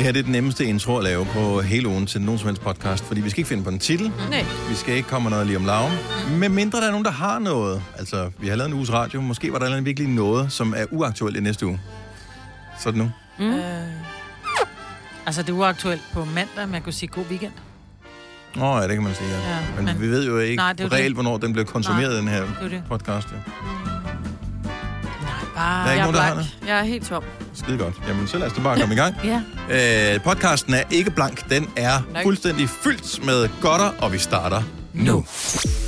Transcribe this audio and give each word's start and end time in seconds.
Det 0.00 0.06
her 0.06 0.12
det 0.12 0.18
er 0.20 0.22
den 0.22 0.32
nemmeste 0.32 0.64
intro 0.64 0.96
at 0.96 1.04
lave 1.04 1.24
på 1.26 1.60
hele 1.60 1.88
ugen 1.88 2.06
til 2.06 2.20
nogen 2.22 2.38
som 2.38 2.46
helst 2.46 2.62
podcast, 2.62 3.04
fordi 3.04 3.20
vi 3.20 3.30
skal 3.30 3.40
ikke 3.40 3.48
finde 3.48 3.62
på 3.64 3.70
en 3.70 3.78
titel. 3.78 4.12
Nej. 4.30 4.44
Vi 4.68 4.74
skal 4.74 4.94
ikke 4.94 5.08
komme 5.08 5.30
noget 5.30 5.46
lige 5.46 5.56
om 5.56 5.64
laven. 5.64 5.92
Med 6.38 6.48
mindre 6.48 6.80
der 6.80 6.86
er 6.86 6.90
nogen, 6.90 7.04
der 7.04 7.10
har 7.10 7.38
noget. 7.38 7.82
Altså, 7.98 8.30
vi 8.38 8.48
har 8.48 8.56
lavet 8.56 8.68
en 8.68 8.74
uges 8.76 8.92
radio. 8.92 9.20
Måske 9.20 9.52
var 9.52 9.58
der 9.58 9.80
virkelig 9.80 10.08
noget, 10.08 10.52
som 10.52 10.74
er 10.76 10.84
uaktuelt 10.90 11.36
i 11.36 11.40
næste 11.40 11.66
uge. 11.66 11.80
Så 12.80 12.90
det 12.90 12.98
nu. 12.98 13.10
Mm. 13.38 13.54
Øh, 13.54 13.62
altså, 15.26 15.42
det 15.42 15.48
er 15.48 15.52
uaktuelt 15.52 16.02
på 16.12 16.24
mandag, 16.24 16.66
men 16.66 16.74
jeg 16.74 16.82
kunne 16.82 16.92
sige 16.92 17.08
god 17.08 17.24
weekend. 17.30 17.52
Oh, 18.56 18.82
ja, 18.82 18.88
det 18.88 18.94
kan 18.94 19.02
man 19.02 19.14
sige, 19.14 19.30
ja. 19.30 19.50
Ja, 19.50 19.58
men, 19.76 19.84
men 19.84 20.00
vi 20.00 20.08
ved 20.08 20.26
jo 20.26 20.38
ikke 20.38 20.56
Nej, 20.56 20.74
reelt, 20.80 21.14
hvornår 21.14 21.38
den 21.38 21.52
bliver 21.52 21.66
konsumeret, 21.66 22.24
Nej, 22.24 22.34
den 22.34 22.48
her 22.48 22.62
det 22.62 22.70
det. 22.70 22.82
podcast. 22.88 23.28
Ja. 23.32 23.89
Bare... 25.60 25.84
Der 25.84 25.90
er 25.90 25.92
ikke 25.92 26.00
Jeg 26.04 26.08
er 26.08 26.12
nogen, 26.12 26.14
der 26.14 26.22
har 26.22 26.34
blank. 26.34 26.68
Jeg 26.68 26.78
er 26.78 26.82
helt 26.82 27.06
tom. 27.08 27.24
Skide 27.54 27.78
godt. 27.78 27.94
Jamen, 28.08 28.28
så 28.28 28.38
lad 28.38 28.46
os 28.46 28.52
da 28.52 28.60
bare 28.60 28.80
komme 28.80 28.94
i 28.94 28.98
gang. 28.98 29.14
Ja. 29.70 30.14
Øh, 30.14 30.22
podcasten 30.22 30.74
er 30.74 30.82
ikke 30.90 31.10
blank. 31.10 31.50
Den 31.50 31.70
er 31.76 32.00
Nej. 32.12 32.22
fuldstændig 32.22 32.68
fyldt 32.68 33.24
med 33.26 33.48
godter, 33.60 33.92
og 33.98 34.12
vi 34.12 34.18
starter 34.18 34.62
nu. 34.94 35.24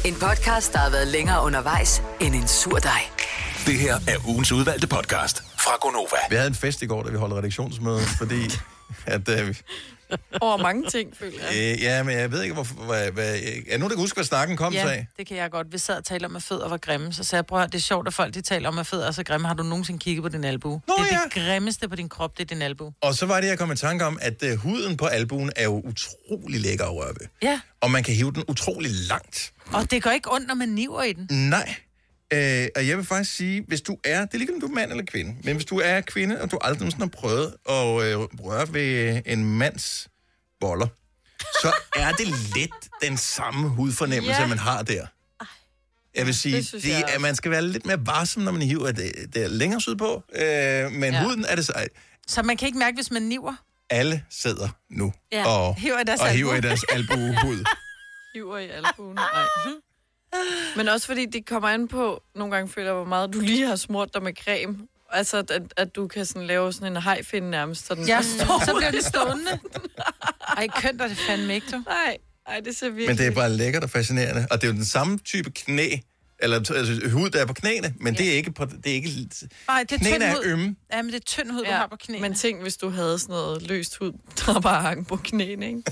En 0.05 0.15
podcast, 0.21 0.73
der 0.73 0.79
har 0.79 0.91
været 0.91 1.09
længere 1.09 1.43
undervejs 1.45 2.03
end 2.21 2.35
en 2.35 2.49
sur 2.49 2.77
dej. 2.79 3.01
Det 3.67 3.79
her 3.79 3.95
er 4.09 4.17
ugens 4.29 4.53
udvalgte 4.53 4.87
podcast 4.87 5.43
fra 5.59 5.73
Gonova. 5.81 6.17
Vi 6.31 6.37
havde 6.37 6.49
en 6.49 6.55
fest 6.55 6.83
i 6.83 6.87
går, 6.87 7.03
da 7.03 7.11
vi 7.11 7.17
holdt 7.17 7.35
redaktionsmøde, 7.35 8.01
fordi 8.19 8.43
at, 9.07 9.29
øh, 9.29 9.49
vi- 9.49 9.59
Over 10.41 10.57
mange 10.57 10.91
ting, 10.91 11.17
føler 11.17 11.39
jeg. 11.53 11.73
øh, 11.75 11.83
ja, 11.83 12.03
men 12.03 12.17
jeg 12.19 12.33
ved 12.33 12.43
ikke, 12.43 12.55
hvorfor, 12.55 12.75
hvad, 12.75 13.11
hvad, 13.11 13.35
er 13.35 13.79
nogen, 13.79 13.83
der 13.83 13.89
kan 13.89 13.99
huske, 13.99 14.17
hvad 14.17 14.25
snakken 14.25 14.57
kom 14.57 14.73
ja. 14.73 15.05
Det 15.19 15.27
kan 15.27 15.37
jeg 15.37 15.51
godt. 15.51 15.73
Vi 15.73 15.79
sad 15.79 15.97
og 15.97 16.05
talte 16.05 16.27
om, 16.27 16.37
at 16.37 16.43
fødder 16.43 16.69
var 16.69 16.77
grimme. 16.77 17.13
Så 17.13 17.25
sagde 17.25 17.39
jeg, 17.39 17.47
prøv 17.47 17.67
det 17.67 17.75
er 17.75 17.79
sjovt, 17.79 18.07
at 18.07 18.15
folk 18.15 18.35
de 18.35 18.41
taler 18.41 18.69
om, 18.69 18.79
at 18.79 18.87
fødder 18.87 19.07
er 19.07 19.11
så 19.11 19.25
grimme. 19.25 19.47
Har 19.47 19.55
du 19.55 19.63
nogensinde 19.63 19.99
kigget 19.99 20.23
på 20.23 20.29
din 20.29 20.45
albu? 20.45 20.69
Nå, 20.69 20.81
det 20.89 21.13
er 21.13 21.15
ja. 21.15 21.21
det 21.25 21.33
grimmeste 21.33 21.89
på 21.89 21.97
din 21.97 22.09
krop, 22.09 22.39
det 22.39 22.45
er 22.45 22.55
din 22.55 22.63
albu. 22.63 22.93
Og 23.01 23.15
så 23.15 23.27
var 23.27 23.41
det, 23.41 23.49
jeg 23.49 23.59
kom 23.59 23.73
i 23.73 23.77
tanke 23.77 24.05
om, 24.05 24.19
at 24.23 24.43
øh, 24.43 24.57
huden 24.59 24.97
på 24.97 25.07
albuen 25.07 25.51
er 25.57 25.65
jo 25.65 25.81
utrolig 25.81 26.61
lækker 26.61 26.85
at 26.85 26.95
røre 26.95 27.09
ved. 27.21 27.27
Ja, 27.43 27.61
Og 27.81 27.91
man 27.91 28.03
kan 28.03 28.15
hive 28.15 28.33
den 28.33 28.45
utrolig 28.49 28.91
langt. 29.09 29.53
og 29.73 29.91
det 29.91 30.03
går 30.03 30.11
ikke 30.11 30.33
ondt, 30.33 30.49
når 30.49 30.55
man 30.55 30.69
niver 30.69 31.03
i 31.03 31.13
den. 31.13 31.27
Nej. 31.51 31.75
Øh, 32.33 32.69
og 32.77 32.89
jeg 32.89 32.97
vil 32.97 33.05
faktisk 33.07 33.37
sige, 33.37 33.65
hvis 33.69 33.81
du 33.81 33.99
er, 34.05 34.21
det 34.25 34.35
er 34.35 34.39
lige 34.39 34.55
om 34.55 34.61
du 34.61 34.67
er 34.67 34.71
mand 34.71 34.91
eller 34.91 35.05
kvinde, 35.05 35.37
men 35.45 35.55
hvis 35.57 35.65
du 35.67 35.79
er 35.85 36.01
kvinde, 36.01 36.41
og 36.41 36.51
du 36.51 36.59
aldrig 36.61 36.79
nogensinde 36.81 37.05
har 37.05 37.21
prøvet 37.21 37.47
at 37.69 38.13
øh, 38.13 38.19
røre 38.45 38.73
ved 38.73 39.23
en 39.27 39.59
mands 39.59 40.09
boller, 40.61 40.87
så 41.63 41.73
er 41.97 42.13
det 42.13 42.27
lidt 42.55 42.89
den 43.03 43.17
samme 43.17 43.69
hudfornemmelse, 43.69 44.41
Ja. 44.41 44.47
man 44.47 44.59
har 44.59 44.83
der. 44.83 45.07
Jeg 46.15 46.27
vil 46.27 46.35
sige, 46.35 46.57
det 46.57 46.73
det 46.73 47.05
også. 47.05 47.19
man 47.19 47.35
skal 47.37 47.51
være 47.51 47.63
lidt 47.63 47.87
mere 47.87 48.07
varsom, 48.07 48.43
når 48.43 48.53
man 48.53 48.63
hiver 48.63 48.93
det, 48.93 49.13
det 49.35 49.45
er 49.45 49.49
længere 49.49 49.81
sydpå, 49.81 50.23
øh, 50.35 50.93
men 50.93 51.13
ja. 51.15 51.25
Huden 51.25 51.45
er 51.49 51.55
det 51.57 51.67
så... 51.67 51.73
Så 52.29 52.43
man 52.43 52.57
kan 52.57 52.67
ikke 52.67 52.79
mærke, 52.79 52.95
hvis 52.95 53.11
man 53.11 53.23
niver. 53.23 53.55
Alle 53.91 54.25
sidder 54.31 54.69
nu 54.91 55.13
Ja, 55.33 55.47
og, 55.47 55.75
hiver 55.75 56.01
i 56.01 56.05
deres 56.05 56.21
og 56.21 56.29
albue. 56.29 56.37
hiver 56.39 56.55
i 56.55 56.61
deres 56.61 56.83
albuehud. 56.93 57.65
Hiver 58.35 58.59
i 58.59 58.69
albuen. 58.71 59.15
Nej. 59.15 59.25
Men 60.77 60.89
også 60.89 61.07
fordi 61.07 61.27
det 61.27 61.47
kommer 61.47 61.69
an 61.69 61.89
på, 61.89 62.23
nogle 62.35 62.55
gange 62.55 62.73
føler 62.73 62.87
jeg, 62.87 62.95
hvor 62.95 63.05
meget 63.05 63.33
du 63.33 63.41
lige 63.41 63.67
har 63.67 63.77
smurt 63.77 64.15
dig 64.15 64.23
med 64.23 64.33
creme. 64.45 64.79
Altså, 65.11 65.37
at, 65.37 65.63
at 65.77 65.95
du 65.97 66.09
kan 66.09 66.27
sådan 66.27 66.47
lave 66.47 66.73
sådan 66.73 66.93
en 66.93 67.03
hajfinde 67.03 67.51
nærmest. 67.51 67.87
Så 67.87 67.95
den 67.95 68.07
Ja, 68.07 68.23
så 68.67 68.75
bliver 68.79 68.91
det 68.91 69.05
stående. 69.05 69.51
Ej, 70.57 70.69
kønt 70.77 71.01
er 71.01 71.09
det 71.09 71.17
fandme 71.17 71.55
ikke, 71.55 71.67
du. 71.73 71.83
Nej, 71.87 72.17
ej, 72.47 72.61
det 72.61 72.77
ser 72.77 72.87
virkelig... 72.87 73.09
Men 73.09 73.19
det 73.19 73.27
er 73.27 73.31
bare 73.31 73.51
lækkert 73.51 73.85
og 73.85 73.91
fascinerende. 73.91 74.47
Og 74.51 74.61
det 74.61 74.67
er 74.69 74.73
jo 74.73 74.77
den 74.77 74.85
samme 74.85 75.19
type 75.19 75.51
knæ, 75.51 75.89
eller 76.39 76.57
altså, 76.57 77.09
hud, 77.13 77.31
der 77.31 77.41
er 77.41 77.47
på 77.47 77.53
knæene, 77.53 77.95
men 78.01 78.15
ja. 78.15 78.19
det 78.23 78.33
er 78.33 78.35
ikke 78.37 78.53
på, 78.53 78.65
det 78.65 78.87
er 78.87 78.95
ikke, 78.95 79.29
Nej, 79.69 79.85
det 79.89 79.93
er 79.93 79.99
knæene 79.99 80.17
tynd 80.17 80.23
er 80.23 80.35
hud. 80.35 80.45
ømme. 80.45 80.77
Ja, 80.93 81.03
men 81.03 81.13
det 81.13 81.17
er 81.17 81.25
tynd 81.25 81.51
hud, 81.51 81.65
du 81.65 81.71
har 81.71 81.87
på 81.87 81.97
knæene. 81.97 82.29
Men 82.29 82.35
tænk, 82.35 82.63
hvis 82.63 82.77
du 82.77 82.91
havde 82.91 83.19
sådan 83.19 83.33
noget 83.33 83.63
løst 83.63 83.97
hud, 83.97 84.13
der 84.47 84.61
bare 84.61 84.83
hang 84.83 85.07
på 85.07 85.17
knæene, 85.17 85.67
ikke? 85.67 85.83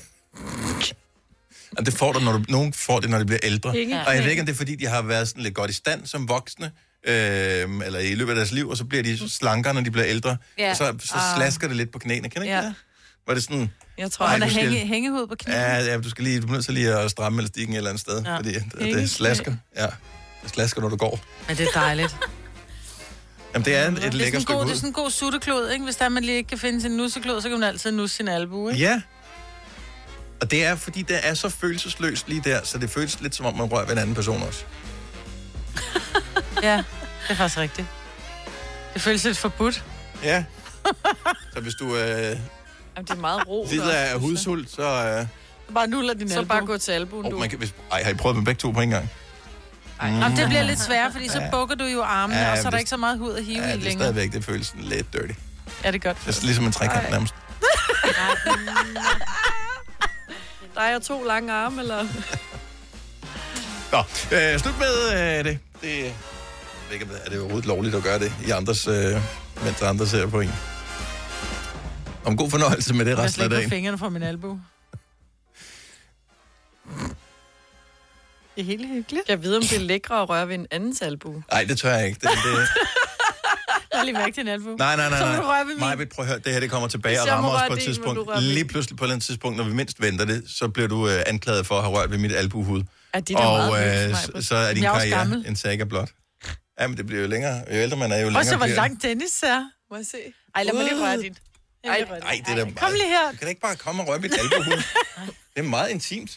Og 1.79 1.87
det 1.87 1.95
får 1.95 2.13
du, 2.13 2.19
når 2.21 2.33
du, 2.33 2.45
nogen 2.49 2.73
får 2.73 3.01
det, 3.01 3.11
når 3.11 3.19
de 3.19 3.25
bliver 3.25 3.41
ældre. 3.43 3.71
Hængeknæ. 3.73 4.03
Og 4.07 4.15
jeg 4.15 4.23
ved 4.25 4.31
ikke, 4.31 4.41
om 4.43 4.47
det 4.47 4.53
er, 4.53 4.57
fordi 4.57 4.75
de 4.75 4.87
har 4.87 5.03
været 5.03 5.29
sådan 5.29 5.43
lidt 5.43 5.55
godt 5.55 5.71
i 5.71 5.75
stand 5.75 6.07
som 6.07 6.29
voksne, 6.29 6.71
øh, 7.07 7.13
eller 7.85 7.99
i 7.99 8.15
løbet 8.15 8.31
af 8.33 8.37
deres 8.37 8.53
liv, 8.53 8.69
og 8.69 8.77
så 8.77 8.85
bliver 8.85 9.03
de 9.03 9.29
slankere, 9.29 9.75
når 9.75 9.81
de 9.81 9.91
bliver 9.91 10.07
ældre. 10.07 10.37
Ja. 10.59 10.71
Og 10.71 10.77
så, 10.77 10.95
så 11.01 11.15
slasker 11.37 11.69
det 11.69 11.77
lidt 11.77 11.93
på 11.93 11.99
knæene. 11.99 12.29
Kan 12.31 12.41
det 12.41 12.47
ikke 12.47 12.57
Ja. 12.57 12.63
det? 12.65 12.75
Var 13.27 13.35
det 13.35 13.43
sådan, 13.43 13.71
Jeg 13.99 14.11
tror, 14.13 14.27
han 14.27 14.43
er 14.43 14.49
skal- 14.49 14.63
hænge, 14.73 14.87
hængehud 14.87 15.27
på 15.27 15.35
knæene. 15.39 15.61
ja, 15.61 15.85
ja, 15.85 15.99
du 15.99 16.11
skal 16.11 16.25
lige, 16.25 16.41
du 16.41 16.47
er 16.47 16.53
nødt 16.53 16.65
til 16.65 16.75
lige 16.75 16.95
at 16.99 17.11
stramme 17.11 17.39
elastikken 17.39 17.75
et 17.75 17.77
eller 17.77 17.91
andet 17.91 18.01
sted, 18.01 18.23
ja. 18.23 18.37
Fordi 18.37 18.53
det, 18.55 18.65
det 18.81 19.11
slasker. 19.11 19.55
Ja, 19.77 19.87
det 20.43 20.51
slasker, 20.51 20.81
når 20.81 20.89
du 20.89 20.97
går. 20.97 21.21
Men 21.49 21.57
det 21.57 21.67
er 21.75 21.81
dejligt. 21.81 22.17
Jamen, 23.55 23.65
det 23.65 23.77
er 23.77 23.89
et 23.89 23.97
Det 23.97 24.05
er, 24.05 24.11
lækkert 24.11 24.43
stykke 24.43 24.53
god, 24.53 24.61
det 24.61 24.65
hud. 24.69 24.73
er 24.73 24.77
sådan 24.77 24.89
en 24.89 24.93
god 24.93 25.11
sutteklod, 25.11 25.71
ikke? 25.71 25.85
Hvis 25.85 25.97
der 25.97 26.09
man 26.09 26.23
lige 26.25 26.37
ikke 26.37 26.49
kan 26.49 26.59
finde 26.59 26.81
sin 26.81 26.91
nusseklod, 26.91 27.41
så 27.43 27.49
kan 27.49 27.59
man 27.61 27.69
altid 27.69 27.91
nusse 27.91 28.17
sin 28.17 28.29
albu, 28.29 28.69
ikke? 28.69 28.81
Ja. 28.81 29.01
Og 30.41 30.51
det 30.51 30.65
er, 30.65 30.77
fordi 30.77 31.03
det 31.03 31.29
er 31.29 31.35
så 31.35 31.49
følelsesløst 31.49 32.29
lige 32.29 32.41
der, 32.45 32.61
så 32.65 32.79
det 32.79 32.91
føles 32.91 33.21
lidt 33.21 33.35
som 33.35 33.47
om, 33.47 33.57
man 33.57 33.67
rører 33.73 33.85
ved 33.85 33.93
en 33.93 33.99
anden 33.99 34.15
person 34.15 34.43
også. 34.43 34.65
Ja, 36.63 36.77
det 36.77 36.85
er 37.29 37.35
faktisk 37.35 37.59
rigtigt. 37.59 37.87
Det 38.95 39.03
føles 39.03 39.25
lidt 39.25 39.39
forbudt. 39.39 39.85
Ja. 40.23 40.45
Så 41.55 41.61
hvis 41.61 41.75
du 41.75 41.97
øh, 41.97 42.03
Jamen, 42.03 42.39
det 42.99 43.11
er 43.11 43.15
meget 43.15 43.49
ro. 43.49 43.67
lider 43.71 43.93
af 43.93 44.21
hudsult, 44.21 44.71
så... 44.71 44.83
Øh, 44.83 45.27
Bare 45.75 45.87
nuller 45.87 46.15
din 46.15 46.29
Så 46.31 46.39
albu. 46.39 46.49
bare 46.49 46.67
gå 46.67 46.79
til 46.79 46.93
albuen, 46.93 47.27
oh, 47.27 47.33
du. 47.33 47.39
man 47.39 47.51
kan, 47.51 47.59
hvis, 47.59 47.75
ej, 47.93 48.03
har 48.03 48.11
I 48.11 48.15
prøvet 48.15 48.37
dem 48.37 48.45
begge 48.45 48.59
to 48.59 48.71
på 48.71 48.81
en 48.81 48.91
gang? 48.91 49.11
Jamen, 50.03 50.37
det 50.37 50.47
bliver 50.49 50.63
lidt 50.63 50.81
sværere, 50.81 51.13
fordi 51.13 51.29
så 51.29 51.41
Ja. 51.41 51.51
bukker 51.51 51.75
du 51.75 51.85
jo 51.85 52.03
armene, 52.03 52.41
Ja, 52.41 52.53
og 52.53 52.59
så 52.59 52.67
er 52.67 52.71
der 52.71 52.79
ikke 52.79 52.91
så 52.91 52.97
meget 52.97 53.19
hud 53.19 53.33
at 53.35 53.45
hive 53.45 53.59
Ja, 53.59 53.65
i 53.65 53.67
det 53.67 53.73
er 53.75 53.77
længere. 53.85 53.93
stadigvæk, 53.99 54.33
det 54.33 54.45
føles 54.45 54.75
lidt 54.79 55.13
dirty. 55.13 55.33
Ja, 55.85 55.91
det 55.91 55.95
er 56.05 56.09
godt. 56.09 56.19
Det 56.27 56.39
er 56.39 56.45
ligesom 56.45 56.65
en 56.65 56.73
trekant 56.73 57.11
nærmest. 57.11 57.35
Dig 60.81 60.97
og 60.97 61.03
to 61.03 61.25
lange 61.25 61.53
arme, 61.53 61.81
eller? 61.81 62.03
Nå, 63.93 63.99
øh, 64.37 64.59
slut 64.61 64.75
med 64.79 65.13
øh, 65.39 65.45
det. 65.45 65.59
Det 65.83 65.89
jeg 65.99 66.13
ved 66.89 66.93
ikke, 66.93 67.05
om 67.05 67.11
det- 67.11 67.21
er 67.25 67.31
det 67.31 67.39
overhovedet 67.39 67.67
lovligt 67.67 67.95
at 67.95 68.03
gøre 68.03 68.19
det 68.19 68.33
i 68.47 68.51
andres, 68.51 68.89
øh, 68.89 69.17
mens 69.65 69.83
andre 69.83 70.07
ser 70.07 70.27
på 70.27 70.41
en. 70.41 70.51
Om 72.25 72.37
god 72.37 72.51
fornøjelse 72.51 72.95
med 72.95 73.05
det 73.05 73.11
Jeg 73.11 73.19
resten 73.19 73.43
af 73.43 73.51
dagen. 73.51 73.71
fingrene 73.71 73.99
fra 73.99 74.09
min 74.09 74.23
albu. 74.23 74.61
Det 78.55 78.61
er 78.61 78.65
helt 78.65 78.89
hyggeligt. 78.89 79.29
Jeg 79.29 79.43
ved, 79.43 79.57
om 79.57 79.63
det 79.63 79.73
er 79.77 79.81
lækre 79.81 80.23
at 80.23 80.29
røre 80.29 80.49
ved 80.49 80.55
en 80.55 80.67
andens 80.71 81.03
albu. 81.03 81.43
Nej, 81.53 81.65
det 81.65 81.79
tør 81.79 81.95
jeg 81.95 82.07
ikke. 82.07 82.19
Det, 82.23 82.31
det, 82.31 82.69
Er 84.01 84.05
lige 84.05 84.19
væk 84.25 84.35
til 84.35 84.41
en 84.41 84.49
albu. 84.49 84.77
Nej, 84.77 84.97
nej, 84.97 85.09
nej. 85.11 85.19
Så 85.19 85.25
du 85.43 85.49
røre 85.49 85.67
ved 85.67 85.75
min. 85.99 86.09
Prøv 86.15 86.25
at 86.25 86.29
høre, 86.31 86.39
det 86.39 86.53
her 86.53 86.61
det 86.61 86.71
kommer 86.71 86.89
tilbage 86.89 87.23
og 87.23 87.29
rammer 87.29 87.51
os 87.51 87.63
på 87.69 87.73
et 87.73 87.79
din, 87.79 87.87
tidspunkt. 87.87 88.41
Lige 88.43 88.65
pludselig 88.65 88.97
på 88.99 89.05
et 89.05 89.07
eller 89.07 89.15
andet 89.15 89.27
tidspunkt, 89.27 89.57
når 89.57 89.65
vi 89.65 89.73
mindst 89.75 90.01
venter 90.03 90.25
det, 90.25 90.45
så 90.47 90.69
bliver 90.69 90.89
du 90.89 91.09
øh, 91.09 91.23
anklaget 91.27 91.67
for 91.67 91.75
at 91.79 91.83
have 91.85 91.97
rørt 91.97 92.11
ved 92.11 92.19
mit 92.19 92.33
albuhud. 92.33 92.83
Er 93.13 93.21
de 93.21 93.35
der 93.35 93.39
Og 93.41 93.79
øh, 93.87 94.17
så, 94.17 94.43
så 94.49 94.57
er 94.57 94.75
din 94.75 94.85
er 94.85 94.91
også 94.91 95.09
karriere 95.09 95.45
en 95.49 95.57
saga 95.57 95.85
blot. 95.85 96.11
Jamen, 96.81 96.97
det 96.97 97.07
bliver 97.07 97.23
jo 97.23 97.29
længere. 97.29 97.55
Jo 97.71 97.75
ældre 97.75 97.97
man 97.97 98.13
er, 98.13 98.17
jo 98.17 98.23
længere 98.23 98.41
Og 98.41 98.45
så 98.45 98.57
hvor 98.57 98.67
langt 98.67 99.03
Dennis 99.03 99.31
ser. 99.31 99.71
Må 99.91 99.97
jeg 99.97 100.07
se? 100.07 100.19
Ej, 100.55 100.63
lad 100.65 100.73
mig 100.75 100.85
lige 100.85 101.03
røre 101.03 101.17
dit. 101.23 101.33
Ej, 101.85 101.97
det 102.47 102.53
er 102.53 102.55
da 102.57 102.63
Kom 102.65 102.73
meget- 102.81 102.93
lige 102.95 103.09
her. 103.09 103.31
Du 103.33 103.37
kan 103.37 103.49
ikke 103.49 103.61
bare 103.61 103.77
komme 103.77 104.03
og 104.03 104.09
røre 104.09 104.19
mit 104.19 104.33
albuhud. 104.39 104.83
det 105.55 105.59
er 105.59 105.63
meget 105.63 105.91
intimt. 105.91 106.31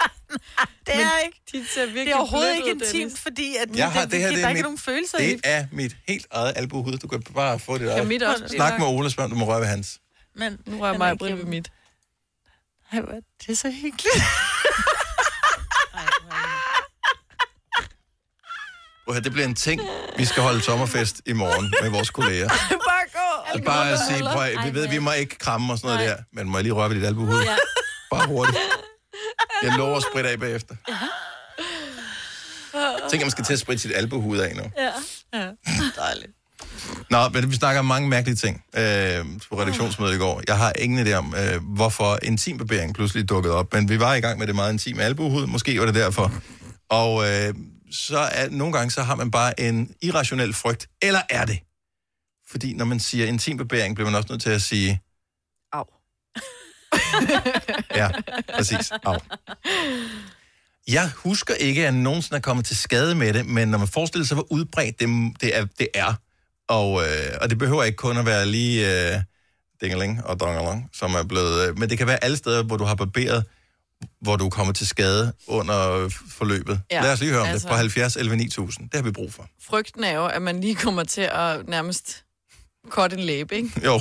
Det 0.85 0.95
er 0.95 1.17
ikke. 1.25 1.41
De 1.51 1.65
ser 1.67 1.85
virkelig 1.85 2.05
Det 2.05 2.11
er 2.13 2.17
overhovedet 2.17 2.55
ikke 2.55 2.69
Dennis. 2.69 2.93
intimt, 2.93 3.19
fordi 3.19 3.55
at 3.55 3.75
Jeg 3.75 3.91
har, 3.91 4.01
det, 4.01 4.11
det 4.11 4.19
her, 4.19 4.27
det, 4.27 4.35
det 4.35 4.41
der 4.41 4.45
er 4.45 4.49
ikke 4.49 4.57
mit, 4.59 4.63
nogen 4.63 4.77
følelser 4.77 5.17
i 5.17 5.29
det 5.29 5.41
er 5.43 5.65
mit 5.71 5.95
helt 6.07 6.27
eget 6.31 6.53
albuehud. 6.55 6.97
Du 6.97 7.07
kan 7.07 7.21
bare 7.21 7.59
få 7.59 7.73
det 7.77 7.87
Kan 7.87 7.97
der. 7.97 8.03
mit 8.03 8.23
også 8.23 8.47
Snak 8.47 8.79
med 8.79 8.87
Ole, 8.87 9.09
spørg 9.09 9.23
om 9.25 9.31
du 9.31 9.37
må 9.37 9.45
røre 9.45 9.59
ved 9.59 9.67
hans. 9.67 9.99
Men 10.35 10.57
Nu 10.65 10.79
rører 10.79 10.91
den 10.91 10.97
mig 10.99 11.11
og 11.11 11.17
Britt 11.17 11.37
ved 11.37 11.45
mit. 11.45 11.71
Ej, 12.91 12.99
hvor 12.99 13.11
er 13.11 13.19
det 13.41 13.49
er 13.49 13.55
så 13.55 13.71
hyggeligt. 13.71 14.15
Høre, 19.09 19.21
Det 19.21 19.31
bliver 19.31 19.47
en 19.47 19.55
ting, 19.55 19.81
vi 20.17 20.25
skal 20.25 20.43
holde 20.43 20.61
sommerfest 20.61 21.21
i 21.25 21.33
morgen 21.33 21.73
med 21.81 21.89
vores 21.89 22.09
kolleger. 22.09 22.47
Bare 22.47 23.05
gå! 23.13 23.63
Bare 23.65 23.91
at 23.91 23.99
sige, 24.09 24.19
prøv, 24.23 24.65
vi 24.65 24.73
ved, 24.79 24.87
vi 24.87 24.99
må 24.99 25.11
ikke 25.11 25.37
kramme 25.37 25.73
og 25.73 25.77
sådan 25.79 25.95
noget 25.97 26.09
der, 26.09 26.23
men 26.33 26.49
må 26.49 26.57
jeg 26.57 26.63
lige 26.63 26.73
røre 26.73 26.89
ved 26.89 26.95
dit 26.95 27.05
albuehud? 27.05 27.43
Ja. 27.43 27.55
Bare 28.11 28.27
hurtigt. 28.27 28.57
Jeg 29.63 29.73
lover 29.77 29.97
at 29.97 30.03
spritte 30.11 30.29
af 30.29 30.39
bagefter. 30.39 30.75
Tænk, 33.09 33.21
at 33.21 33.25
man 33.25 33.31
skal 33.31 33.43
til 33.43 33.53
at 33.53 33.59
spritte 33.59 33.81
sit 33.81 33.91
albuehud 33.95 34.37
af 34.37 34.55
nu. 34.55 34.63
Ja, 34.77 34.91
dejligt. 35.95 36.31
Nå, 37.09 37.29
men 37.29 37.51
vi 37.51 37.55
snakker 37.55 37.79
om 37.79 37.85
mange 37.85 38.09
mærkelige 38.09 38.35
ting 38.35 38.63
øh, 38.77 39.25
på 39.49 39.61
redaktionsmødet 39.61 40.15
i 40.15 40.17
går. 40.17 40.41
Jeg 40.47 40.57
har 40.57 40.73
ingen 40.79 41.07
idé 41.07 41.13
om, 41.13 41.35
øh, 41.37 41.63
hvorfor 41.75 42.19
intimbarbering 42.23 42.95
pludselig 42.95 43.29
dukkede 43.29 43.53
op, 43.53 43.73
men 43.73 43.89
vi 43.89 43.99
var 43.99 44.15
i 44.15 44.19
gang 44.19 44.39
med 44.39 44.47
det 44.47 44.55
meget 44.55 44.73
intime 44.73 45.03
albuehud. 45.03 45.47
Måske 45.47 45.79
var 45.79 45.85
det 45.85 45.95
derfor. 45.95 46.31
Og 46.89 47.29
øh, 47.29 47.53
så 47.91 48.17
er 48.17 48.49
nogle 48.49 48.73
gange, 48.73 48.91
så 48.91 49.01
har 49.01 49.15
man 49.15 49.31
bare 49.31 49.59
en 49.59 49.95
irrationel 50.01 50.53
frygt. 50.53 50.87
Eller 51.01 51.21
er 51.29 51.45
det? 51.45 51.59
Fordi 52.51 52.73
når 52.73 52.85
man 52.85 52.99
siger 52.99 53.25
intimbarbering, 53.25 53.95
bliver 53.95 54.09
man 54.09 54.15
også 54.17 54.27
nødt 54.29 54.41
til 54.41 54.49
at 54.49 54.61
sige. 54.61 55.01
ja, 58.01 58.09
præcis, 58.55 58.91
af. 59.05 59.17
Jeg 60.87 61.11
husker 61.15 61.53
ikke, 61.53 61.81
at 61.81 61.85
jeg 61.85 61.91
nogensinde 61.91 62.35
er 62.37 62.41
kommet 62.41 62.65
til 62.65 62.77
skade 62.77 63.15
med 63.15 63.33
det, 63.33 63.45
men 63.45 63.67
når 63.67 63.77
man 63.77 63.87
forestiller 63.87 64.25
sig, 64.25 64.35
hvor 64.35 64.47
udbredt 64.51 64.99
det, 64.99 65.07
det, 65.41 65.57
er, 65.57 65.65
det 65.79 65.87
er 65.93 66.13
og, 66.67 67.01
øh, 67.01 67.37
og 67.41 67.49
det 67.49 67.57
behøver 67.57 67.83
ikke 67.83 67.95
kun 67.95 68.17
at 68.17 68.25
være 68.25 68.45
lige 68.45 69.11
øh, 69.13 69.19
dingeling 69.81 70.25
og 70.25 70.39
dongerlong, 70.39 70.89
som 70.93 71.13
er 71.15 71.23
blevet... 71.23 71.69
øh, 71.69 71.79
Men 71.79 71.89
det 71.89 71.97
kan 71.97 72.07
være 72.07 72.23
alle 72.23 72.37
steder, 72.37 72.63
hvor 72.63 72.77
du 72.77 72.83
har 72.83 72.95
barberet, 72.95 73.45
hvor 74.21 74.35
du 74.35 74.49
kommer 74.49 74.73
til 74.73 74.87
skade 74.87 75.33
under 75.47 76.09
forløbet. 76.31 76.81
Ja, 76.91 77.01
Lad 77.01 77.13
os 77.13 77.19
lige 77.19 77.31
høre 77.31 77.41
om 77.41 77.47
altså- 77.47 77.67
det 77.67 77.71
på 77.71 77.77
70 77.77 78.15
11 78.15 78.35
9000. 78.35 78.89
Det 78.89 78.95
har 78.95 79.03
vi 79.03 79.11
brug 79.11 79.33
for. 79.33 79.47
Frygten 79.61 80.03
er 80.03 80.11
jo, 80.15 80.25
at 80.25 80.41
man 80.41 80.61
lige 80.61 80.75
kommer 80.75 81.03
til 81.03 81.21
at 81.31 81.67
nærmest 81.67 82.23
korte 82.89 83.15
en 83.15 83.23
læbe, 83.23 83.55
ikke? 83.55 83.71
Jo, 83.85 83.99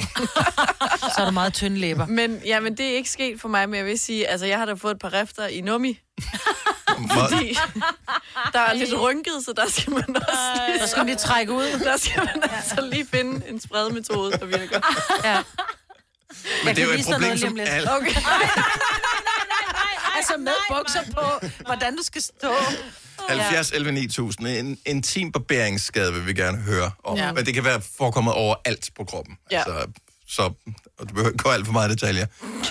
Så 0.98 1.14
er 1.18 1.24
du 1.24 1.30
meget 1.30 1.54
tynde 1.54 1.78
læber. 1.78 2.06
Men, 2.06 2.40
ja, 2.44 2.60
men 2.60 2.76
det 2.76 2.86
er 2.92 2.94
ikke 2.96 3.10
sket 3.10 3.40
for 3.40 3.48
mig, 3.48 3.68
men 3.68 3.76
jeg 3.78 3.86
vil 3.86 3.98
sige, 3.98 4.28
altså 4.28 4.46
jeg 4.46 4.58
har 4.58 4.64
da 4.66 4.72
fået 4.72 4.92
et 4.94 4.98
par 5.00 5.12
rifter 5.12 5.46
i 5.46 5.60
nummi, 5.60 5.98
fordi 7.18 7.56
der 8.52 8.60
er 8.60 8.72
lidt 8.72 8.94
rynket, 9.00 9.32
så 9.44 9.52
der 9.56 9.70
skal 9.70 9.92
man 9.92 10.16
også 10.16 10.62
lige, 10.68 10.80
Så 10.80 10.86
skal 10.86 11.02
vi 11.04 11.08
lige 11.10 11.16
trække 11.18 11.52
ud. 11.52 11.78
der 11.84 11.96
skal 11.96 12.18
man 12.34 12.50
altså 12.56 12.88
lige 12.92 13.06
finde 13.06 13.48
en 13.48 13.60
spredmetode, 13.60 14.32
der 14.32 14.44
virker. 14.46 14.80
Ja. 15.24 15.42
men 16.64 16.76
det 16.76 16.82
er 16.82 16.86
jo 16.86 16.92
et 16.92 16.96
vise 16.98 17.08
dig 17.08 17.12
problem, 17.14 17.28
noget 17.28 17.38
lige 17.38 17.40
som 17.40 17.48
om 17.48 17.56
lidt. 17.56 17.68
alle... 17.68 17.92
Okay. 17.96 18.20
Altså 20.16 20.36
med 20.38 20.52
bukser 20.76 21.02
på, 21.14 21.46
hvordan 21.66 21.96
du 21.96 22.02
skal 22.02 22.22
stå. 22.22 22.52
70 23.28 23.70
11 23.72 23.92
9000. 23.92 24.46
En 24.48 24.78
intim 24.86 25.32
barberingsskade 25.32 26.12
vil 26.12 26.26
vi 26.26 26.32
gerne 26.32 26.58
høre 26.58 26.90
om. 27.04 27.16
Ja. 27.16 27.32
Men 27.32 27.46
det 27.46 27.54
kan 27.54 27.64
være 27.64 27.80
forekommet 27.98 28.34
over 28.34 28.54
alt 28.64 28.90
på 28.96 29.04
kroppen. 29.04 29.36
Ja. 29.50 29.56
Altså, 29.58 29.86
så 30.26 30.42
og 30.98 31.08
du 31.08 31.14
behøver 31.14 31.28
ikke 31.30 31.42
gå 31.42 31.50
alt 31.50 31.66
for 31.66 31.72
meget 31.72 31.90
detaljer. 31.90 32.26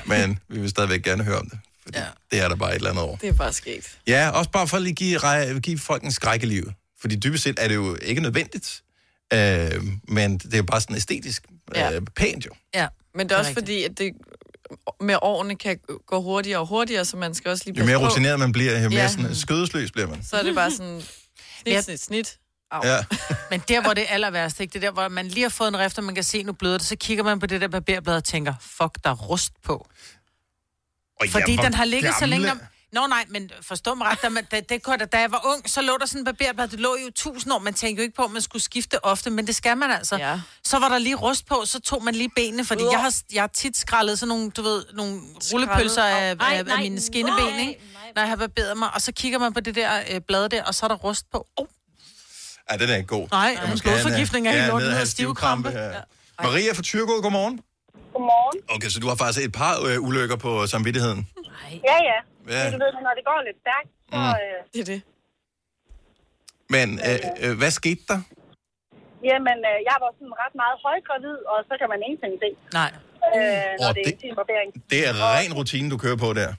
Men 0.06 0.40
vi 0.50 0.60
vil 0.60 0.70
stadigvæk 0.70 1.04
gerne 1.04 1.24
høre 1.24 1.38
om 1.40 1.50
det. 1.50 1.60
Fordi 1.84 1.98
ja. 1.98 2.06
Det 2.32 2.40
er 2.42 2.48
der 2.48 2.56
bare 2.56 2.72
et 2.72 2.76
eller 2.76 2.90
andet 2.90 3.04
over. 3.04 3.18
Det 3.18 3.30
er 3.30 3.34
bare 3.34 3.54
sket. 3.54 3.98
Ja, 4.08 4.30
også 4.30 4.52
bare 4.52 4.68
for 4.68 4.78
at 4.78 4.84
lige 4.84 4.94
give, 4.96 5.60
give 5.60 5.80
folk 5.80 6.04
en 6.04 6.12
skræk 6.12 6.44
i 6.44 6.46
livet. 6.46 6.74
Fordi 7.02 7.16
dybest 7.16 7.44
set 7.44 7.56
er 7.60 7.68
det 7.68 7.76
jo 7.76 7.98
ikke 8.02 8.22
nødvendigt. 8.22 8.82
Øh, 9.34 9.84
men 10.08 10.38
det 10.38 10.54
er 10.54 10.58
jo 10.58 10.64
bare 10.64 10.82
sådan 10.82 10.96
æstetisk 10.96 11.44
øh, 11.76 11.82
Ja. 11.82 12.00
pænt 12.16 12.46
jo. 12.46 12.52
Ja. 12.76 12.88
Men 13.16 13.30
det 13.30 13.36
er 13.36 13.40
også 13.40 13.50
rigtigt. 13.50 13.66
fordi, 13.66 13.84
at 13.84 13.98
det 13.98 14.12
med 15.02 15.16
årene 15.22 15.56
kan 15.56 15.80
gå 16.08 16.22
hurtigere 16.22 16.60
og 16.60 16.68
hurtigere, 16.68 17.06
så 17.06 17.18
man 17.18 17.34
skal 17.34 17.52
også 17.52 17.64
lige 17.66 17.80
Jo 17.80 17.86
mere 17.86 17.98
rutineret 17.98 18.40
man 18.40 18.52
bliver, 18.52 18.84
jo 18.84 18.90
mere 18.90 19.00
Ja. 19.02 19.08
sådan 19.08 19.36
skødesløs 19.36 19.92
bliver 19.92 20.08
man. 20.08 20.24
Så 20.24 20.36
er 20.38 20.44
det 20.44 20.56
bare 20.56 20.72
sådan 20.72 21.02
snit, 21.64 21.84
snit, 21.84 22.00
snit. 22.02 22.38
Au. 22.72 22.82
Ja. 22.88 22.98
Men 23.52 23.62
der, 23.68 23.82
hvor 23.82 23.94
det 23.94 24.04
er 24.04 24.08
aller 24.14 24.30
værste, 24.32 24.64
ikke? 24.64 24.74
det 24.74 24.84
er 24.84 24.88
der, 24.88 24.94
hvor 24.94 25.08
man 25.08 25.28
lige 25.28 25.42
har 25.44 25.50
fået 25.50 25.68
en 25.68 25.80
rift, 25.80 25.98
og 25.98 26.04
man 26.04 26.16
kan 26.16 26.24
se, 26.24 26.44
nu 26.44 26.54
bløder 26.54 26.78
det, 26.78 26.88
så 26.88 26.96
kigger 26.96 27.24
man 27.24 27.40
på 27.40 27.46
det 27.46 27.62
der 27.62 27.68
barberblad 27.68 28.16
og 28.16 28.24
tænker, 28.24 28.54
fuck, 28.62 28.98
der 29.04 29.10
er 29.10 29.14
rust 29.16 29.54
på. 29.64 29.88
Og 31.20 31.28
Fordi 31.30 31.54
hvor 31.56 31.64
den 31.64 31.74
har 31.74 31.86
ligget 31.86 32.14
så 32.14 32.20
gamle- 32.26 32.30
længe... 32.30 32.52
Om... 32.52 32.62
Nå 32.94 33.08
nej, 33.08 33.26
men 33.30 33.52
forstå 33.62 33.96
mig 33.96 34.08
ret, 34.08 34.22
da, 34.22 34.30
man, 34.30 34.46
da, 34.52 34.60
det, 34.60 34.86
da, 34.86 35.06
da 35.06 35.20
jeg 35.20 35.32
var 35.32 35.42
ung, 35.46 35.70
så 35.70 35.82
lå 35.82 35.98
der 36.00 36.06
sådan 36.06 36.22
en 36.22 36.26
barberblad, 36.26 36.68
det 36.68 36.80
lå 36.80 36.98
jo 37.02 37.08
i 37.08 37.12
tusind 37.12 37.54
år, 37.54 37.60
man 37.60 37.74
tænkte 37.74 38.02
jo 38.02 38.04
ikke 38.04 38.16
på, 38.16 38.24
at 38.24 38.32
man 38.32 38.42
skulle 38.42 38.64
skifte 38.64 39.06
ofte, 39.06 39.30
men 39.30 39.48
det 39.48 39.56
skal 39.56 39.78
man 39.78 39.92
altså. 39.92 40.18
Ja. 40.18 40.40
Så 40.64 40.80
var 40.80 40.90
der 40.90 40.98
lige 40.98 41.16
rust 41.16 41.46
på, 41.46 41.62
så 41.66 41.80
tog 41.80 42.04
man 42.04 42.16
lige 42.16 42.30
benene, 42.36 42.66
fordi 42.66 42.84
jeg 42.92 43.02
har, 43.02 43.14
jeg 43.34 43.42
har 43.42 43.48
tit 43.48 43.78
skrællet 43.78 44.20
sådan 44.20 44.28
nogle, 44.28 44.52
du 44.52 44.62
ved, 44.62 44.86
nogle 44.94 45.20
rullepølser 45.54 46.04
af, 46.04 46.30
af, 46.40 46.58
af 46.58 46.66
nej, 46.66 46.82
mine 46.82 47.02
skinneben, 47.02 47.54
nej, 47.54 47.60
ikke? 47.60 47.82
når 48.16 48.22
jeg 48.22 48.30
har 48.30 48.36
barberet 48.36 48.78
mig, 48.78 48.90
og 48.94 49.02
så 49.02 49.12
kigger 49.12 49.40
man 49.40 49.54
på 49.54 49.60
det 49.60 49.76
der 49.76 49.92
øh, 50.12 50.22
blad 50.22 50.50
der, 50.50 50.64
og 50.64 50.76
så 50.76 50.86
er 50.86 50.88
der 50.88 50.96
rust 50.96 51.32
på. 51.32 51.48
Oh, 51.58 51.68
Ja, 52.72 52.78
den 52.78 52.90
er 52.90 52.96
ikke 52.96 53.08
god. 53.08 53.28
Nej, 53.32 53.58
en 53.64 53.70
måske 53.70 53.90
blodforgiftning 53.90 54.48
er 54.48 54.52
helt 54.52 54.68
lort, 54.68 54.82
ned 54.82 54.86
den 54.86 54.92
at 54.92 54.98
have 54.98 55.00
hedder 55.00 55.12
stivkrampe. 55.12 55.70
Ja. 55.70 55.92
Maria 56.44 56.74
fra 56.74 56.82
Tyrgod, 56.82 57.22
godmorgen. 57.22 57.60
Godmorgen. 58.14 58.62
Okay, 58.70 58.90
så 58.90 59.00
du 59.00 59.08
har 59.08 59.16
faktisk 59.16 59.46
et 59.46 59.52
par 59.52 59.82
øh, 59.82 60.02
ulykker 60.02 60.36
på 60.36 60.68
samvittigheden. 60.68 61.28
Ja, 61.90 61.98
ja. 62.12 62.20
Ja. 62.54 62.60
Det, 62.64 62.74
du 62.74 62.80
ved, 62.84 62.92
når 63.08 63.14
det 63.20 63.26
går 63.30 63.40
lidt 63.48 63.60
stærkt, 63.66 63.90
så... 64.12 64.18
Mm. 64.18 64.34
Øh, 64.42 64.58
Det 64.74 64.80
er 64.86 64.90
det. 64.94 65.02
Men 66.76 66.88
øh, 67.10 67.20
øh, 67.44 67.54
hvad 67.62 67.72
skete 67.80 68.04
der? 68.12 68.20
jamen, 69.30 69.58
øh, 69.72 69.78
jeg 69.90 69.98
var 70.04 70.12
sådan 70.18 70.36
ret 70.44 70.56
meget 70.64 70.78
højgravid, 70.86 71.38
og 71.52 71.58
så 71.70 71.74
kan 71.80 71.88
man 71.94 72.00
ingenting 72.08 72.34
se, 72.44 72.50
Nej. 72.80 72.92
øh, 73.36 73.72
når 73.82 73.90
Åh, 73.90 73.94
det 73.96 74.02
er 74.02 74.08
det- 74.08 74.14
intim 74.14 74.34
barbering. 74.42 74.70
Det 74.94 75.02
er 75.10 75.14
ren 75.36 75.52
rutine, 75.60 75.88
du 75.94 75.98
kører 76.06 76.20
på 76.26 76.30
der. 76.42 76.52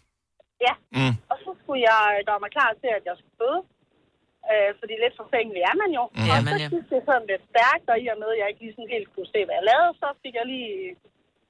Ja. 0.66 0.74
Mm. 0.98 1.14
Og 1.32 1.36
så 1.44 1.50
skulle 1.60 1.82
jeg 1.90 2.02
gøre 2.28 2.40
mig 2.44 2.50
klar 2.56 2.70
til, 2.82 2.90
at 2.98 3.02
jeg 3.08 3.14
skulle 3.20 3.36
føde. 3.42 3.60
Øh, 4.50 4.70
fordi 4.80 4.94
lidt 5.04 5.14
forfængelig 5.22 5.62
er 5.70 5.76
man 5.82 5.90
jo. 5.98 6.04
Ja, 6.28 6.34
og 6.36 6.42
så 6.50 6.54
ja. 6.62 6.68
gik 6.74 6.84
det 6.92 7.00
sådan 7.08 7.26
lidt 7.32 7.44
stærkt, 7.52 7.86
og 7.92 7.96
i 8.04 8.06
og 8.12 8.18
med, 8.22 8.30
at 8.34 8.38
jeg 8.40 8.46
ikke 8.50 8.62
lige 8.64 8.74
sådan 8.76 8.92
helt 8.96 9.08
kunne 9.14 9.30
se, 9.34 9.40
hvad 9.46 9.56
jeg 9.58 9.66
lavede, 9.72 9.90
så 10.02 10.06
fik 10.22 10.34
jeg 10.40 10.46
lige 10.54 10.72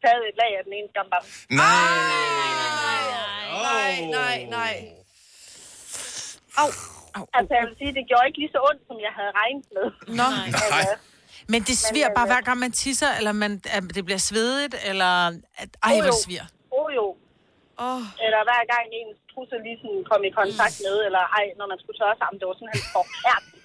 taget 0.02 0.22
et 0.30 0.36
lag 0.42 0.52
af 0.58 0.62
den 0.66 0.74
ene 0.78 0.88
skambam. 0.92 1.24
Nej. 1.60 1.66
Nej, 2.40 2.52
nej, 2.62 3.02
nej. 3.14 3.31
Altså, 7.38 7.52
jeg 7.58 7.64
vil 7.68 7.76
sige, 7.80 7.92
det 7.98 8.04
gjorde 8.10 8.26
ikke 8.28 8.38
lige 8.42 8.52
så 8.56 8.60
ondt, 8.68 8.82
som 8.88 8.96
jeg 9.06 9.12
havde 9.18 9.32
regnet 9.40 9.66
med. 9.76 9.86
Nå. 10.20 10.26
Nej. 10.36 10.88
Men 11.52 11.60
det 11.68 11.76
sviger 11.86 12.10
bare 12.18 12.26
hver 12.32 12.42
gang 12.48 12.58
man 12.58 12.72
tisser, 12.72 13.10
eller 13.18 13.32
man, 13.32 13.52
at 13.76 13.82
det 13.96 14.02
bliver 14.08 14.22
svedigt, 14.30 14.74
eller... 14.90 15.12
At, 15.62 15.70
ej, 15.82 15.90
Jo, 15.90 15.96
hvor 15.96 16.04
det 16.10 16.14
sviger. 16.26 16.46
Oh, 16.78 16.88
jo. 16.98 17.06
Oh. 17.86 18.02
Eller 18.24 18.40
hver 18.48 18.62
gang 18.72 18.84
ens 19.00 19.18
trusse 19.32 19.56
lige 19.66 19.78
sådan 19.82 20.02
kom 20.10 20.20
i 20.28 20.30
kontakt 20.40 20.76
med, 20.86 20.96
eller 21.06 21.22
ej, 21.38 21.44
når 21.58 21.66
man 21.72 21.78
skulle 21.82 21.98
tørre 22.02 22.16
sammen. 22.22 22.36
Det 22.40 22.46
var 22.48 22.56
sådan 22.58 22.74
helt 22.76 22.90
forfærdeligt. 22.98 23.61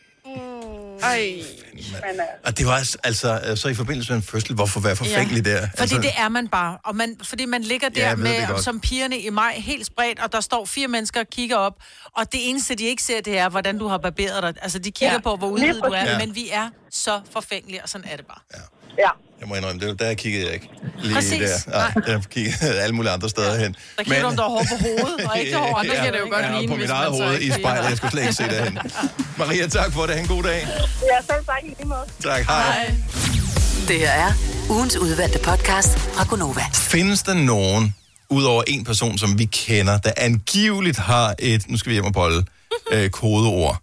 Ej. 1.03 1.33
Men, 1.73 2.19
øh, 2.19 2.25
Og 2.45 2.57
det 2.57 2.65
var 2.65 2.71
altså- 2.73 2.97
altså, 3.03 3.53
så 3.55 3.67
i 3.67 3.73
forbindelse 3.73 4.11
med 4.11 4.17
en 4.17 4.23
fødsel, 4.23 4.55
hvorfor 4.55 4.79
være 4.79 4.95
forfængelig 4.95 5.45
der? 5.45 5.61
Fordi 5.61 5.81
altså, 5.81 5.97
det 5.97 6.11
er 6.17 6.29
man 6.29 6.47
bare. 6.47 6.77
Og 6.85 6.95
man, 6.95 7.17
fordi 7.23 7.45
man 7.45 7.61
ligger 7.61 7.89
Ja, 7.95 8.01
der 8.01 8.09
det 8.09 8.19
med, 8.19 8.61
som 8.61 8.79
pigerne 8.79 9.19
i 9.19 9.29
maj, 9.29 9.53
helt 9.57 9.85
spredt, 9.85 10.19
og 10.19 10.31
der 10.31 10.41
står 10.41 10.65
fire 10.65 10.87
mennesker 10.87 11.19
og 11.19 11.27
kigger 11.31 11.55
op. 11.55 11.73
Og 12.17 12.31
det 12.31 12.49
eneste, 12.49 12.75
de 12.75 12.83
ikke 12.83 13.03
ser, 13.03 13.21
det 13.21 13.37
er, 13.37 13.49
hvordan 13.49 13.77
du 13.77 13.87
har 13.87 13.97
barberet 13.97 14.43
dig. 14.43 14.53
Altså, 14.61 14.79
de 14.79 14.91
kigger 14.91 15.07
ja. 15.07 15.13
Ja. 15.13 15.19
på, 15.19 15.35
hvor 15.35 15.47
udvidet 15.47 15.83
du 15.83 15.89
er. 15.89 15.99
præcis. 16.05 16.17
Men 16.27 16.35
vi 16.35 16.49
er 16.51 16.69
så 16.91 17.19
forfængelige, 17.31 17.83
og 17.83 17.89
sådan 17.89 18.07
er 18.11 18.15
det 18.17 18.25
bare. 18.25 18.39
ja. 18.99 19.09
Jeg 19.39 19.47
må 19.47 19.55
indrømme, 19.55 19.79
det 19.79 19.87
var, 19.87 19.93
der 19.93 20.13
kiggede 20.13 20.45
jeg 20.45 20.53
ikke. 20.53 20.69
Lige 21.01 21.15
Præcis. 21.15 21.49
Der. 21.65 21.71
Nej, 21.71 21.91
jeg 22.07 22.21
kiggede 22.29 22.79
alle 22.83 22.95
mulige 22.95 23.11
andre 23.11 23.29
steder 23.29 23.59
hen. 23.59 23.75
Der 23.97 24.03
kigger 24.03 24.21
du, 24.21 24.27
om 24.27 24.35
der 24.35 24.43
er 24.43 24.49
hår 24.49 24.65
på 24.69 24.75
hovedet, 24.81 25.27
og 25.29 25.39
ikke 25.39 25.55
hår. 25.55 25.75
Andre 25.77 25.95
kan 25.95 26.13
det 26.13 26.19
jo 26.19 26.27
godt 26.29 26.45
ja, 26.45 26.51
ligne, 26.51 26.67
på 26.67 26.73
mit 26.75 26.81
hvis 26.81 26.89
eget 26.89 27.11
man 27.11 27.17
så 27.17 27.25
hoved 27.25 27.39
i 27.41 27.51
spejlet. 27.51 27.89
Jeg 27.89 27.97
skulle 27.97 28.11
slet 28.11 28.21
ikke 28.21 28.33
se 28.33 28.43
derhen. 28.43 28.77
Maria, 29.39 29.67
tak 29.67 29.93
for 29.93 30.05
det. 30.05 30.15
Ha' 30.15 30.21
en 30.21 30.27
god 30.27 30.43
dag. 30.43 30.67
Ja, 31.11 31.33
selv 31.33 31.45
tak 31.45 31.63
i 31.63 31.67
lige 31.67 31.85
måde. 31.85 32.05
Tak, 32.23 32.45
hej. 32.45 32.91
Det 33.87 33.99
her 33.99 34.09
er 34.11 34.33
ugens 34.69 34.97
udvalgte 34.97 35.39
podcast 35.39 35.97
fra 35.97 36.23
Gonova. 36.29 36.63
Findes 36.73 37.23
der 37.23 37.33
nogen, 37.33 37.95
udover 38.29 38.63
en 38.67 38.83
person, 38.83 39.17
som 39.17 39.39
vi 39.39 39.45
kender, 39.45 39.97
der 39.97 40.11
angiveligt 40.17 40.97
har 40.97 41.35
et, 41.39 41.69
nu 41.69 41.77
skal 41.77 41.89
vi 41.89 41.93
hjem 41.93 42.05
og 42.05 42.13
bolle, 42.13 42.45
øh, 42.93 43.09
kodeord. 43.09 43.81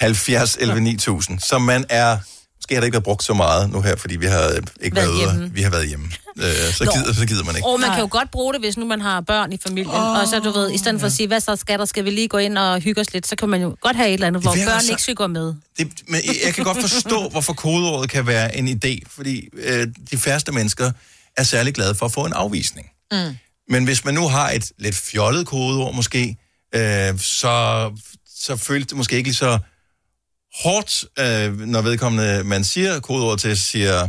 70 0.00 0.56
11 0.60 0.80
9000, 0.80 1.40
som 1.40 1.62
man 1.62 1.84
er, 1.88 2.18
måske 2.58 2.74
har 2.74 2.80
det 2.80 2.86
ikke 2.86 2.94
været 2.94 3.04
brugt 3.04 3.22
så 3.24 3.34
meget 3.34 3.70
nu 3.70 3.80
her, 3.80 3.96
fordi 3.96 4.16
vi 4.16 4.26
har 4.26 4.48
øh, 4.48 4.62
ikke 4.80 4.96
Været 4.96 5.08
været, 5.08 5.32
hjemme. 5.32 5.50
vi 5.54 5.62
har 5.62 5.70
været 5.70 5.88
hjemme. 5.88 6.06
Øh, 6.38 6.44
så, 6.72 6.90
gider, 6.94 7.12
så 7.14 7.26
gider 7.26 7.44
man 7.44 7.56
ikke. 7.56 7.68
Og 7.68 7.80
man 7.80 7.90
kan 7.90 8.00
jo 8.00 8.08
godt 8.10 8.30
bruge 8.30 8.52
det, 8.52 8.60
hvis 8.62 8.76
nu 8.76 8.86
man 8.86 9.00
har 9.00 9.20
børn 9.20 9.52
i 9.52 9.56
familien. 9.66 9.94
Oh, 9.94 10.18
og 10.20 10.28
så 10.28 10.38
du 10.40 10.50
ved, 10.50 10.70
i 10.72 10.78
stedet 10.78 11.00
for 11.00 11.06
at 11.06 11.12
sige, 11.12 11.26
hvad 11.26 11.40
så 11.40 11.56
skal 11.56 11.78
der, 11.78 11.84
skal 11.84 12.04
vi 12.04 12.10
lige 12.10 12.28
gå 12.28 12.38
ind 12.38 12.58
og 12.58 12.80
hygge 12.80 13.00
os 13.00 13.12
lidt, 13.12 13.26
så 13.26 13.36
kan 13.36 13.48
man 13.48 13.62
jo 13.62 13.76
godt 13.80 13.96
have 13.96 14.08
et 14.08 14.14
eller 14.14 14.26
andet, 14.26 14.42
hvor 14.42 14.52
børn 14.66 14.80
så- 14.82 14.90
ikke 14.92 15.02
skal 15.02 15.14
gå 15.14 15.26
med. 15.26 15.54
Det, 15.78 15.88
men 16.08 16.20
jeg 16.44 16.54
kan 16.54 16.64
godt 16.64 16.80
forstå, 16.80 17.28
hvorfor 17.28 17.52
kodeordet 17.52 18.10
kan 18.10 18.26
være 18.26 18.56
en 18.56 18.68
idé, 18.68 18.98
fordi 19.08 19.48
øh, 19.52 19.86
de 20.10 20.18
færreste 20.18 20.52
mennesker 20.52 20.92
er 21.36 21.42
særlig 21.42 21.74
glade 21.74 21.94
for 21.94 22.06
at 22.06 22.12
få 22.12 22.24
en 22.26 22.32
afvisning. 22.32 22.86
Mm. 23.12 23.36
Men 23.68 23.84
hvis 23.84 24.04
man 24.04 24.14
nu 24.14 24.28
har 24.28 24.50
et 24.50 24.72
lidt 24.78 24.94
fjollet 24.94 25.46
kodeord 25.46 25.94
måske, 25.94 26.36
øh, 26.74 27.18
så, 27.18 27.90
så 28.36 28.56
føles 28.56 28.86
det 28.86 28.96
måske 28.96 29.16
ikke 29.16 29.28
lige 29.28 29.36
så 29.36 29.58
hårdt, 30.62 31.04
øh, 31.18 31.58
når 31.60 31.82
vedkommende, 31.82 32.44
man 32.44 32.64
siger 32.64 33.00
kodeord 33.00 33.38
til, 33.38 33.56
siger 33.60 34.08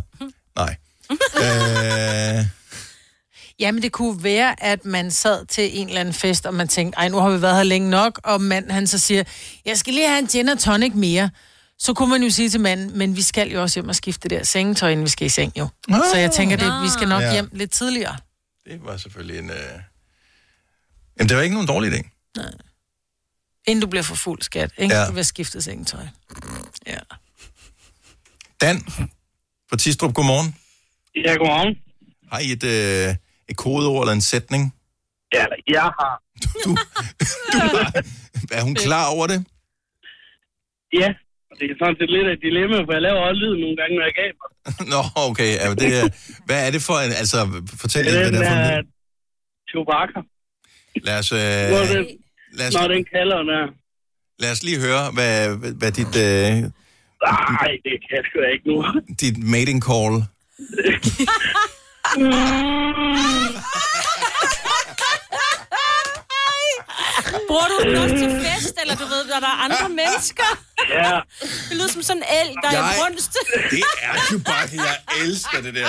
nej. 0.56 0.76
øh, 2.40 2.46
Ja, 3.60 3.72
men 3.72 3.82
det 3.84 3.92
kunne 3.92 4.24
være, 4.24 4.64
at 4.64 4.86
man 4.86 5.12
sad 5.12 5.46
til 5.46 5.80
en 5.80 5.88
eller 5.88 6.00
anden 6.02 6.14
fest, 6.14 6.46
og 6.46 6.54
man 6.54 6.68
tænkte, 6.68 6.98
ej, 6.98 7.08
nu 7.10 7.18
har 7.20 7.30
vi 7.30 7.42
været 7.42 7.56
her 7.56 7.64
længe 7.64 7.90
nok, 7.90 8.20
og 8.24 8.42
manden 8.42 8.72
han 8.72 8.88
så 8.88 9.00
siger, 9.00 9.24
jeg 9.66 9.78
skal 9.78 9.94
lige 9.94 10.08
have 10.08 10.20
en 10.20 10.28
gin 10.28 10.50
og 10.50 10.60
tonic 10.60 10.92
mere. 10.96 11.30
Så 11.80 11.94
kunne 11.94 12.10
man 12.10 12.24
jo 12.24 12.30
sige 12.30 12.50
til 12.50 12.60
manden, 12.60 12.98
men 12.98 13.16
vi 13.16 13.22
skal 13.22 13.52
jo 13.52 13.62
også 13.62 13.80
hjem 13.80 13.90
og 13.90 13.96
skifte 13.96 14.30
det 14.30 14.38
der 14.40 14.44
sengetøj, 14.46 14.90
inden 14.92 15.06
vi 15.06 15.10
skal 15.10 15.26
i 15.26 15.30
seng 15.30 15.58
jo. 15.60 15.68
Så 16.12 16.18
jeg 16.18 16.32
tænker, 16.32 16.56
det, 16.58 16.84
vi 16.84 16.90
skal 16.90 17.08
nok 17.08 17.22
Ja. 17.22 17.34
hjem 17.34 17.50
lidt 17.54 17.72
tidligere. 17.72 18.18
det 18.66 18.80
var 18.86 18.98
selvfølgelig 18.98 19.40
en... 19.40 19.50
Øh... 19.50 19.56
Jamen, 21.20 21.30
det 21.30 21.38
var 21.38 21.44
ikke 21.44 21.54
nogen 21.54 21.68
dårlig 21.68 21.94
idé. 21.94 22.32
Inden 23.68 23.82
du 23.82 23.88
bliver 23.88 24.04
for 24.04 24.16
fuld, 24.16 24.42
skat. 24.42 24.72
Ikke? 24.78 24.96
Ja. 24.96 25.08
Du 25.08 25.12
vil 25.14 25.26
skifte 25.26 25.62
sengetøj. 25.62 26.06
Ja. 26.88 26.98
Dan 28.62 28.78
fra 29.70 29.78
Tistrup, 29.78 30.14
godmorgen. 30.14 30.56
Ja, 31.26 31.34
godmorgen. 31.36 31.76
Har 32.32 32.40
I 32.40 32.52
et, 32.52 32.64
øh, 32.64 33.16
et 33.50 33.58
kodeord 33.58 34.02
eller 34.04 34.14
en 34.14 34.22
sætning? 34.22 34.74
Ja, 35.34 35.46
jeg 35.68 35.82
har. 36.00 36.22
Du, 36.64 36.70
du 37.54 37.58
har, 37.78 37.92
er 38.52 38.62
hun 38.64 38.76
klar 38.76 39.06
over 39.16 39.28
det? 39.28 39.46
Ja, 41.02 41.10
det 41.60 41.66
er 41.72 41.76
sådan 41.82 41.96
set 42.00 42.10
lidt 42.16 42.28
af 42.30 42.34
et 42.38 42.42
dilemma, 42.48 42.78
for 42.88 42.94
jeg 42.98 43.02
laver 43.08 43.20
også 43.30 43.40
lyd 43.44 43.56
nogle 43.64 43.76
gange, 43.80 43.94
når 43.98 44.06
jeg 44.10 44.16
gaber. 44.24 44.46
Nå, 44.94 45.02
okay. 45.30 45.50
Ja, 45.62 45.68
det, 45.82 45.90
er- 46.00 46.10
hvad 46.46 46.68
er 46.68 46.72
det 46.72 46.82
for 46.82 46.98
en... 47.06 47.12
Altså, 47.22 47.38
fortæl 47.82 48.06
lige, 48.06 48.18
hvad 48.18 48.32
det 48.32 48.42
er 48.42 48.50
for 48.50 48.56
er 48.56 48.80
en... 48.80 48.86
Chewbacca. 49.70 50.20
Lad 51.08 51.18
os, 51.20 51.32
øh, 51.32 51.40
lad, 52.58 52.68
os, 52.68 52.74
når 52.74 52.88
den 52.88 53.06
kalder 53.16 53.38
den 53.38 53.50
er. 53.50 53.68
lad 54.40 54.52
os 54.52 54.64
lige 54.64 54.80
høre, 54.80 55.12
hvad, 55.14 55.58
hvad, 55.58 55.72
hvad 55.80 55.92
dit, 55.92 56.16
øh, 56.28 56.72
Nej, 57.26 57.72
det 57.86 57.96
kan 58.04 58.12
jeg 58.18 58.24
sgu 58.30 58.40
ikke 58.54 58.68
nu. 58.72 58.76
dit 59.22 59.38
mating 59.54 59.80
call... 59.90 60.14
Bruger 67.48 67.68
du 67.72 67.90
den 67.90 67.96
også 68.04 68.16
til 68.16 68.32
fest, 68.46 68.76
eller 68.82 68.96
du 68.96 69.04
ved, 69.06 69.24
når 69.34 69.40
der 69.40 69.48
er 69.48 69.60
andre 69.66 69.90
mennesker? 69.90 70.44
Ja, 70.90 71.20
Det 71.70 71.78
lyder 71.78 71.88
som 71.88 72.02
sådan 72.02 72.24
en 72.24 72.28
elg, 72.42 72.56
der 72.64 72.70
er 72.70 72.74
Jeg- 72.86 72.96
i 72.96 73.00
brunst. 73.00 73.38
Det 73.72 73.84
er 74.02 74.14
Chewbacca. 74.28 74.76
Jeg 74.76 74.98
elsker 75.22 75.62
det 75.62 75.76
der. 75.76 75.88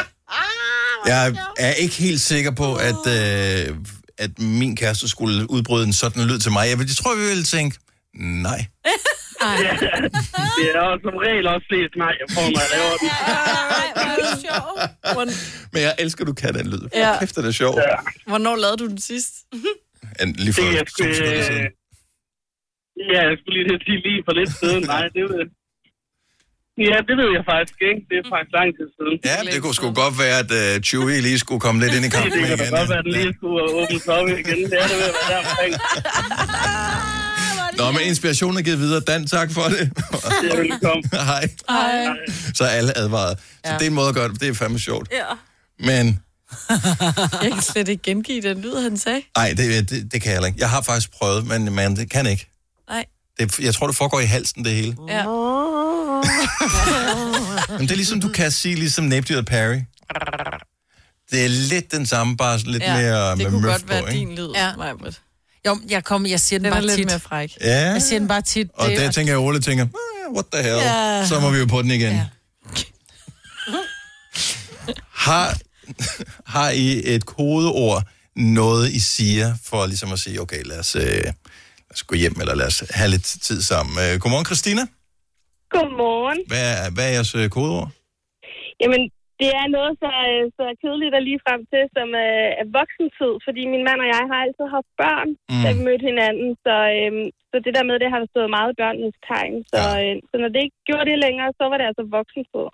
Jeg 1.06 1.34
er 1.58 1.72
ikke 1.72 1.94
helt 1.94 2.20
sikker 2.20 2.50
på, 2.50 2.74
at, 2.76 3.02
øh, 3.06 3.76
at 4.18 4.38
min 4.38 4.76
kæreste 4.76 5.08
skulle 5.08 5.50
udbryde 5.50 5.84
en 5.86 5.92
sådan 5.92 6.22
lyd 6.28 6.38
til 6.38 6.52
mig. 6.52 6.64
Jeg, 6.70 6.78
vil- 6.78 6.86
jeg 6.92 6.96
tror, 7.00 7.14
vi 7.22 7.26
ville 7.32 7.44
tænke, 7.56 7.78
nej. 8.14 8.60
det 10.58 10.66
er 10.74 10.80
også 10.90 11.02
som 11.08 11.16
regel 11.26 11.44
også 11.54 11.66
flest 11.70 11.94
nej, 12.04 12.12
jeg 12.20 12.28
får, 12.34 12.44
når 12.54 12.60
jeg 12.66 12.70
laver 12.76 12.94
den. 13.02 13.08
Ej, 13.08 13.88
hvor 13.94 14.08
er 14.12 14.18
det 14.24 14.32
sjovt. 14.48 15.30
Men 15.72 15.80
jeg 15.86 15.92
elsker, 16.04 16.22
du 16.30 16.34
kan 16.42 16.50
den 16.58 16.66
lyd. 16.72 16.82
Ja. 16.94 17.08
Ja. 17.08 17.18
Kæft, 17.20 17.36
det 17.36 17.44
er 17.46 17.56
sjovt. 17.62 17.76
Ja. 17.90 17.96
Hvornår 18.30 18.54
lavede 18.64 18.76
du 18.82 18.86
den 18.92 19.00
sidst? 19.10 19.32
Lige 20.44 20.52
for 20.52 20.62
Det 20.62 20.78
to 20.78 20.84
sekunder 20.96 21.42
siden. 21.50 21.64
øh, 21.64 21.70
Ja, 23.12 23.20
jeg 23.28 23.36
skulle 23.40 23.56
lige 23.62 23.74
at 23.78 23.82
sige 23.86 23.98
lige 24.08 24.20
for 24.26 24.32
lidt 24.40 24.52
siden. 24.60 24.82
Nej, 24.94 25.02
det 25.14 25.22
Ja, 26.78 26.96
det 27.08 27.14
ved 27.20 27.28
jeg 27.36 27.44
faktisk 27.52 27.78
ikke. 27.88 28.00
Det 28.10 28.16
er 28.20 28.24
faktisk 28.34 28.52
lang 28.58 28.68
tid 28.78 28.86
siden. 28.96 29.14
Ja, 29.30 29.36
det 29.52 29.58
kunne 29.62 29.74
sgu 29.78 29.86
godt 30.04 30.14
være, 30.24 30.36
at 30.44 30.50
uh, 30.60 30.82
Chewie 30.88 31.20
lige 31.26 31.38
skulle 31.44 31.60
komme 31.66 31.78
lidt 31.82 31.92
ind 31.96 32.04
i 32.04 32.08
Det, 32.08 32.12
kampen 32.16 32.32
det 32.38 32.48
kan 32.48 32.58
da 32.58 32.64
igen. 32.64 32.74
godt 32.78 32.88
være, 32.92 32.98
at 32.98 33.04
den 33.08 33.12
lige 33.20 33.32
skulle 33.38 33.58
åbnes 33.78 34.04
op 34.16 34.26
igen. 34.28 34.58
Det 34.70 34.76
er 34.82 34.86
det 34.92 34.96
ved 35.02 35.08
at 35.12 35.16
være 35.20 35.28
der 35.32 35.38
omkring. 35.44 35.72
Nå, 37.78 37.90
men 37.90 38.00
inspirationen 38.10 38.58
er 38.58 38.62
givet 38.62 38.78
videre. 38.78 39.00
Dan, 39.00 39.26
tak 39.26 39.52
for 39.52 39.62
det. 39.62 39.90
Det 40.42 40.52
er 40.52 40.56
velkommen. 40.56 41.04
Hej. 41.32 41.48
Ej. 41.68 42.06
Så 42.54 42.64
er 42.64 42.68
alle 42.68 42.98
advaret. 42.98 43.38
Så 43.66 43.72
det 43.78 43.82
er 43.82 43.86
en 43.86 43.94
måde 43.94 44.08
at 44.08 44.14
gøre 44.14 44.28
det. 44.28 44.40
Det 44.40 44.48
er 44.48 44.54
fandme 44.54 44.78
sjovt. 44.78 45.08
Ja. 45.12 45.24
Men 45.78 46.20
Jeg 47.42 47.52
kan 47.52 47.62
slet 47.62 47.88
ikke 47.88 48.02
gengive 48.02 48.40
den 48.40 48.60
lyd, 48.60 48.76
han 48.82 48.96
sagde. 48.96 49.22
nej, 49.36 49.54
det, 49.56 49.90
det, 49.90 50.12
det 50.12 50.22
kan 50.22 50.32
jeg 50.32 50.46
ikke. 50.46 50.58
Jeg 50.60 50.70
har 50.70 50.82
faktisk 50.82 51.10
prøvet, 51.18 51.46
men 51.46 51.74
man, 51.74 51.96
det 51.96 52.10
kan 52.10 52.26
ikke. 52.26 52.46
Nej. 52.90 53.04
Det, 53.38 53.58
jeg 53.60 53.74
tror, 53.74 53.86
det 53.86 53.96
foregår 53.96 54.20
i 54.20 54.24
halsen, 54.24 54.64
det 54.64 54.72
hele. 54.72 54.96
Ja. 55.08 55.24
Men 57.70 57.80
det 57.80 57.90
er 57.90 57.96
ligesom, 57.96 58.20
du 58.20 58.28
kan 58.28 58.50
sige, 58.50 58.74
ligesom 58.74 59.04
næbdyret 59.04 59.46
Perry. 59.46 59.80
Det 61.30 61.44
er 61.44 61.48
lidt 61.48 61.92
den 61.92 62.06
samme, 62.06 62.36
bare 62.36 62.58
lidt 62.58 62.82
ja. 62.82 62.96
mere 62.96 63.30
det 63.30 63.38
med 63.38 63.46
kunne 63.46 63.60
møf 63.62 63.70
godt 63.72 63.88
være 63.88 63.98
ikke? 63.98 64.12
din 64.12 64.34
lyd, 64.34 64.48
Ja. 64.54 64.76
Majbrit. 64.76 65.20
Jo, 65.66 65.78
jeg, 65.88 66.04
kom, 66.04 66.26
jeg 66.26 66.40
siger 66.40 66.58
den, 66.58 66.64
Den 66.64 66.72
er 66.72 66.76
bare 66.76 66.86
lidt 66.86 66.96
tit. 66.96 67.06
mere 67.06 67.20
fræk. 67.20 67.52
Ja, 67.60 67.92
Jeg 67.92 68.02
siger 68.02 68.18
den 68.18 68.28
bare 68.28 68.42
tit. 68.42 68.68
og 68.74 68.88
det, 68.90 69.14
tænker 69.14 69.32
jeg, 69.32 69.38
Ole 69.40 69.60
tænker, 69.60 69.84
"Ah, 69.84 70.32
what 70.34 70.44
the 70.52 70.62
hell, 70.62 70.76
Ja. 70.78 71.26
så 71.28 71.40
må 71.40 71.50
vi 71.50 71.58
jo 71.58 71.66
på 71.66 71.82
den 71.82 71.90
igen. 71.90 72.12
Ja. 72.12 72.26
Har, 75.12 75.58
har 76.46 76.70
I 76.70 77.14
et 77.14 77.26
kodeord, 77.26 78.02
noget 78.36 78.90
I 78.92 79.00
siger, 79.00 79.54
for 79.64 79.86
ligesom 79.86 80.12
at 80.12 80.18
sige, 80.18 80.40
okay, 80.40 80.62
lad 80.64 80.78
os, 80.78 80.96
øh, 80.96 81.02
lad 81.02 81.32
os 81.94 82.02
gå 82.02 82.14
hjem, 82.16 82.40
eller 82.40 82.54
lad 82.54 82.66
os 82.66 82.82
have 82.90 83.10
lidt 83.10 83.24
tid 83.42 83.62
sammen. 83.62 83.98
Øh, 84.04 84.18
godmorgen, 84.20 84.46
Christina. 84.46 84.86
Godmorgen. 85.74 86.38
Hvad 86.52 86.64
er, 86.74 86.84
hvad 86.94 87.04
er 87.08 87.12
jeres 87.16 87.32
øh, 87.40 87.46
kodeord? 87.56 87.88
Jamen, 88.82 89.02
det 89.40 89.50
er 89.60 89.66
noget 89.76 89.92
så, 90.02 90.10
øh, 90.30 90.44
så 90.58 90.64
kedeligt 90.82 91.14
og 91.18 91.22
lige 91.28 91.40
frem 91.46 91.60
til, 91.72 91.82
som 91.96 92.08
øh, 92.24 92.48
er 92.62 92.66
voksentid, 92.78 93.32
fordi 93.46 93.62
min 93.74 93.84
mand 93.88 93.98
og 94.04 94.08
jeg 94.14 94.22
har 94.30 94.38
altid 94.44 94.66
haft 94.76 94.90
børn, 95.02 95.28
Mm. 95.52 95.62
da 95.64 95.68
vi 95.76 95.80
mødte 95.88 96.04
hinanden, 96.10 96.48
så, 96.66 96.74
øh, 96.96 97.12
så 97.50 97.56
det 97.64 97.72
der 97.76 97.84
med, 97.88 97.96
det 98.02 98.08
har 98.14 98.20
stået 98.32 98.50
meget 98.56 98.70
i 98.72 98.78
børnenes 98.82 99.16
tegn. 99.30 99.54
Så, 99.72 99.80
Ja. 99.84 99.92
øh, 100.02 100.14
så 100.30 100.34
når 100.42 100.50
det 100.54 100.60
ikke 100.66 100.78
gjorde 100.88 101.06
det 101.10 101.18
længere, 101.26 101.48
så 101.58 101.64
var 101.70 101.76
det 101.80 101.86
altså 101.90 102.04
voksentid. 102.18 102.66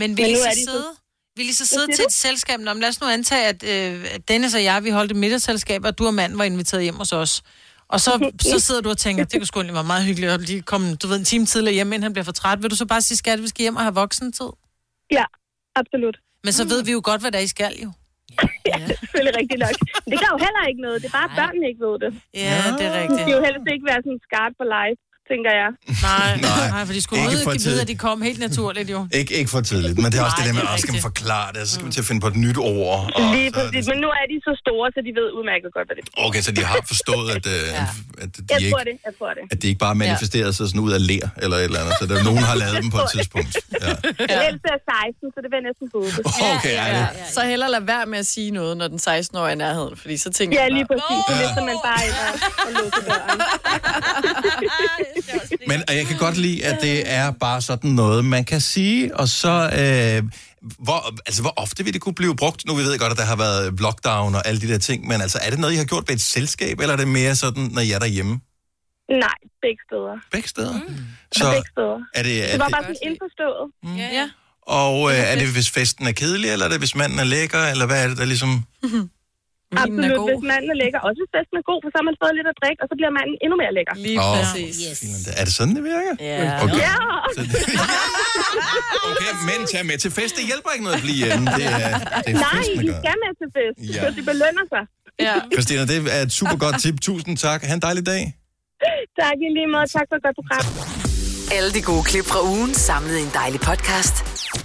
Men 0.00 0.08
vil 0.18 0.24
Men 0.26 0.34
I 0.34 0.36
så 0.46 0.50
de 0.58 0.62
så- 0.64 0.68
sidde? 0.70 0.90
Vil 1.38 1.48
I 1.52 1.54
så 1.62 1.66
sidde 1.74 1.88
til 1.96 2.04
du? 2.04 2.10
et 2.10 2.16
selskab? 2.26 2.58
Nå, 2.64 2.70
men 2.74 2.80
lad 2.84 2.88
os 2.94 3.00
nu 3.02 3.06
antage, 3.18 3.44
at 3.52 3.60
øh, 3.74 3.94
Dennis 4.30 4.54
og 4.58 4.62
jeg, 4.68 4.76
vi 4.86 4.90
holdt 4.98 5.10
et 5.14 5.20
middagsselskab, 5.24 5.80
og 5.88 5.92
du 5.98 6.04
og 6.10 6.14
manden 6.20 6.36
var 6.38 6.46
inviteret 6.52 6.82
hjem 6.86 6.98
hos 7.02 7.12
os. 7.22 7.32
Og 7.94 7.98
så, 8.04 8.12
så 8.52 8.56
sidder 8.66 8.80
du 8.86 8.90
og 8.96 8.98
tænker, 9.06 9.22
det 9.24 9.36
kunne 9.40 9.46
sgu 9.50 9.56
egentlig 9.60 9.78
være 9.80 9.90
meget 9.94 10.04
hyggeligt 10.08 10.32
at 10.32 10.40
lige 10.50 10.62
komme, 10.72 10.86
du 11.00 11.06
ved, 11.10 11.16
en 11.18 11.28
time 11.32 11.44
tidligere 11.52 11.74
hjem, 11.78 11.90
inden 11.92 12.02
han 12.08 12.12
bliver 12.12 12.28
for 12.30 12.36
træt. 12.40 12.58
Vil 12.62 12.70
du 12.74 12.78
så 12.82 12.86
bare 12.92 13.02
sige, 13.08 13.18
skat, 13.22 13.38
vi 13.44 13.48
skal 13.52 13.62
hjem 13.66 13.76
og 13.80 13.82
have 13.86 13.94
voksentid? 14.02 14.50
Ja, 15.18 15.24
absolut. 15.80 16.16
Men 16.44 16.52
så 16.58 16.62
ved 16.72 16.80
vi 16.88 16.92
jo 16.96 17.00
godt, 17.10 17.20
hvad 17.20 17.30
der 17.32 17.38
er, 17.38 17.46
I 17.48 17.52
skal 17.56 17.74
jo. 17.84 17.90
Det 18.64 18.72
er 18.74 18.86
selvfølgelig 19.02 19.34
rigtigt 19.40 19.60
nok. 19.66 19.76
Men 20.04 20.08
det 20.12 20.18
gør 20.22 20.30
jo 20.36 20.40
heller 20.46 20.62
ikke 20.70 20.82
noget. 20.86 20.96
Det 21.02 21.08
er 21.10 21.16
bare, 21.20 21.28
at 21.30 21.36
børnene 21.40 21.64
ikke 21.70 21.82
ved 21.86 21.96
det. 22.04 22.10
Ja, 22.44 22.56
det 22.78 22.84
er 22.88 22.92
De 22.94 22.98
rigtigt. 23.00 23.20
skal 23.22 23.32
jo 23.36 23.40
helst 23.46 23.66
ikke 23.74 23.86
være 23.90 24.00
sådan 24.06 24.20
skarpt 24.28 24.54
på 24.60 24.64
live, 24.76 24.96
tænker 25.30 25.50
jeg. 25.60 25.68
Nej, 26.08 26.30
Nej, 26.46 26.68
nej, 26.74 26.82
for 26.88 26.92
de 26.98 27.02
skulle 27.06 27.18
ikke 27.24 27.38
for 27.48 27.54
videre, 27.68 27.84
at 27.86 27.90
de 27.94 27.98
kom 28.06 28.16
helt 28.28 28.40
naturligt 28.48 28.88
jo. 28.94 28.98
Ikke, 29.20 29.32
ikke 29.40 29.50
for 29.54 29.60
tidligt, 29.70 29.96
men 30.02 30.08
det 30.12 30.16
er 30.20 30.24
også 30.28 30.38
Nej, 30.38 30.46
det 30.46 30.54
der 30.54 30.56
med, 30.60 30.64
at 30.74 30.80
skal 30.84 30.92
man 30.96 31.02
forklare 31.10 31.48
det, 31.54 31.60
så 31.68 31.72
skal 31.74 31.84
man 31.86 31.92
til 31.96 32.02
at 32.04 32.08
finde 32.10 32.20
på 32.24 32.28
et 32.34 32.38
nyt 32.46 32.58
ord. 32.78 32.98
Og 33.16 33.22
Lige 33.36 33.50
præcis. 33.56 33.84
Men 33.92 33.98
nu 34.04 34.08
er 34.20 34.24
de 34.32 34.36
så 34.48 34.52
store, 34.64 34.86
så 34.94 34.98
de 35.08 35.12
ved 35.20 35.28
udmærket 35.38 35.68
godt, 35.76 35.86
hvad 35.88 35.96
det 35.98 36.04
er. 36.06 36.10
Okay, 36.26 36.40
så 36.46 36.50
de 36.58 36.62
har 36.72 36.78
forstået, 36.92 37.26
at, 37.36 37.44
øh, 37.54 37.60
Ja. 37.78 37.86
at, 38.24 38.30
de 38.36 38.40
Jeg 38.50 38.58
ikke, 38.60 38.70
tror 38.74 38.82
det, 38.90 38.94
jeg 39.08 39.12
tror 39.18 39.30
det. 39.38 39.42
at 39.52 39.56
de 39.62 39.66
ikke 39.70 39.82
bare 39.86 39.96
manifesterer 40.04 40.50
sig 40.56 40.64
sådan 40.70 40.82
ud 40.86 40.92
af 40.98 41.02
ler 41.10 41.26
eller 41.42 41.56
et 41.62 41.64
eller 41.70 41.80
andet, 41.82 41.94
så 42.00 42.04
der, 42.10 42.16
nogen 42.30 42.42
har 42.50 42.56
lavet 42.62 42.76
dem 42.82 42.90
på 42.96 42.98
et 43.04 43.08
tidspunkt. 43.16 43.52
Ja. 43.84 43.90
Den 44.32 44.40
ældste 44.48 44.66
er 44.76 44.80
16, 45.12 45.34
så 45.34 45.38
det 45.42 45.48
vil 45.50 45.56
jeg 45.60 45.66
næsten 45.70 45.86
håbe. 45.96 46.18
Okay, 46.56 46.74
ja, 46.80 46.86
ja. 46.98 47.06
Så 47.36 47.40
heller 47.52 47.68
lad 47.76 47.82
være 47.94 48.06
med 48.12 48.18
at 48.24 48.28
sige 48.34 48.50
noget, 48.58 48.72
når 48.80 48.88
den 48.94 49.00
16-årige 49.08 49.50
er 49.50 49.56
i 49.58 49.60
nærheden, 49.64 49.94
fordi 50.02 50.16
så 50.26 50.28
tænker 50.38 50.54
Ja, 50.58 50.62
jeg 50.66 50.72
lige 50.78 50.86
præcis. 50.90 51.20
Så 51.56 51.60
man 51.70 51.76
bare 51.88 52.00
ind 52.08 52.16
og, 52.26 52.32
og 52.66 52.70
låser 52.78 53.02
døren. 53.08 53.40
Men 55.66 55.82
og 55.88 55.96
jeg 55.96 56.06
kan 56.06 56.16
godt 56.18 56.36
lide, 56.36 56.66
at 56.66 56.78
det 56.82 57.02
er 57.06 57.30
bare 57.30 57.60
sådan 57.62 57.90
noget, 57.90 58.24
man 58.24 58.44
kan 58.44 58.60
sige, 58.60 59.16
og 59.16 59.28
så... 59.28 59.50
Øh, 59.50 60.30
hvor, 60.78 61.14
altså, 61.26 61.42
hvor 61.42 61.54
ofte 61.56 61.84
vil 61.84 61.92
det 61.92 62.00
kunne 62.00 62.14
blive 62.14 62.36
brugt? 62.36 62.66
Nu 62.66 62.74
vi 62.74 62.82
ved 62.82 62.98
godt, 62.98 63.12
at 63.12 63.18
der 63.18 63.24
har 63.24 63.36
været 63.36 63.80
lockdown 63.80 64.34
og 64.34 64.46
alle 64.48 64.60
de 64.60 64.68
der 64.68 64.78
ting, 64.78 65.08
men 65.08 65.20
altså, 65.20 65.38
er 65.42 65.50
det 65.50 65.58
noget, 65.58 65.74
I 65.74 65.76
har 65.76 65.84
gjort 65.84 66.04
ved 66.08 66.14
et 66.14 66.20
selskab, 66.20 66.80
eller 66.80 66.92
er 66.92 66.96
det 66.96 67.08
mere 67.08 67.34
sådan, 67.36 67.62
når 67.62 67.80
I 67.80 67.90
er 67.90 67.98
derhjemme? 67.98 68.40
Nej, 69.10 69.38
begge 69.62 69.80
steder. 69.88 70.14
Begge 70.32 70.48
steder? 70.48 70.72
Mm. 70.72 70.96
Så, 71.32 71.44
begge 71.50 71.68
steder. 71.74 71.98
er 72.14 72.22
det, 72.22 72.44
er 72.44 72.50
Det 72.50 72.60
var 72.60 72.66
det, 72.66 72.74
bare 72.74 72.82
sådan 72.82 72.96
indforstået. 73.02 73.64
ja, 74.02 74.08
ja. 74.18 74.30
og 74.62 75.10
øh, 75.10 75.18
er 75.18 75.34
det, 75.34 75.48
hvis 75.52 75.70
festen 75.70 76.06
er 76.06 76.12
kedelig, 76.12 76.50
eller 76.50 76.66
er 76.66 76.70
det, 76.70 76.78
hvis 76.78 76.94
manden 76.94 77.18
er 77.18 77.24
lækker, 77.24 77.62
eller 77.72 77.86
hvad 77.86 78.04
er 78.04 78.08
det, 78.08 78.16
der 78.18 78.24
ligesom... 78.24 78.64
Vinen 79.74 79.78
er 79.78 79.84
Absolut. 79.84 80.18
god. 80.20 80.28
Hvis 80.32 80.42
manden 80.52 80.68
er 80.74 80.78
lækker, 80.82 81.00
også 81.08 81.18
hvis 81.22 81.30
festen 81.36 81.54
er 81.60 81.64
god, 81.70 81.78
for 81.82 81.88
så 81.92 81.96
har 82.00 82.06
man 82.10 82.16
fået 82.22 82.32
lidt 82.38 82.48
at 82.52 82.56
drikke, 82.62 82.78
og 82.82 82.86
så 82.90 82.94
bliver 83.00 83.12
manden 83.18 83.34
endnu 83.44 83.56
mere 83.62 83.72
lækker. 83.78 83.94
Lige 84.06 84.18
Åh. 84.24 84.30
præcis. 84.36 84.74
Yes. 84.86 84.98
Er 85.40 85.44
det 85.48 85.52
sådan, 85.58 85.74
det 85.78 85.84
virker? 85.94 86.12
Ja. 86.30 86.38
Okay. 86.64 86.80
Ja! 86.86 86.94
Så 87.36 87.40
det, 87.50 87.58
okay, 89.10 89.32
men 89.48 89.58
tag 89.72 89.82
med 89.90 89.96
til 90.04 90.10
fest. 90.18 90.32
Det 90.38 90.44
hjælper 90.50 90.70
ikke 90.74 90.84
noget 90.86 90.98
at 91.00 91.04
blive 91.06 91.18
hjemme. 91.24 91.44
Det 91.58 91.64
er, 91.76 91.88
det 92.26 92.32
er 92.34 92.44
Nej, 92.46 92.54
festen, 92.56 92.86
gør. 92.90 92.98
skal 93.02 93.16
med 93.24 93.32
til 93.40 93.48
fest, 93.56 93.76
Ja. 93.94 94.00
så 94.02 94.06
de 94.18 94.22
belønner 94.30 94.64
sig. 94.72 94.82
ja. 95.26 95.34
Christina, 95.54 95.82
det 95.92 95.96
er 96.16 96.22
et 96.28 96.32
super 96.40 96.56
godt 96.64 96.76
tip. 96.82 96.96
Tusind 97.08 97.34
tak. 97.46 97.60
Ha' 97.68 97.74
en 97.80 97.82
dejlig 97.88 98.04
dag. 98.12 98.22
Tak 99.20 99.36
i 99.46 99.48
lige 99.56 99.68
måde. 99.74 99.86
Tak 99.96 100.06
for 100.10 100.16
et 100.18 100.22
godt 100.26 100.36
program. 100.40 100.64
Alle 101.56 101.70
de 101.76 101.82
gode 101.82 102.04
klip 102.10 102.24
fra 102.32 102.40
ugen 102.54 102.74
samlet 102.74 103.16
i 103.18 103.22
en 103.28 103.32
dejlig 103.34 103.60
podcast. 103.60 104.14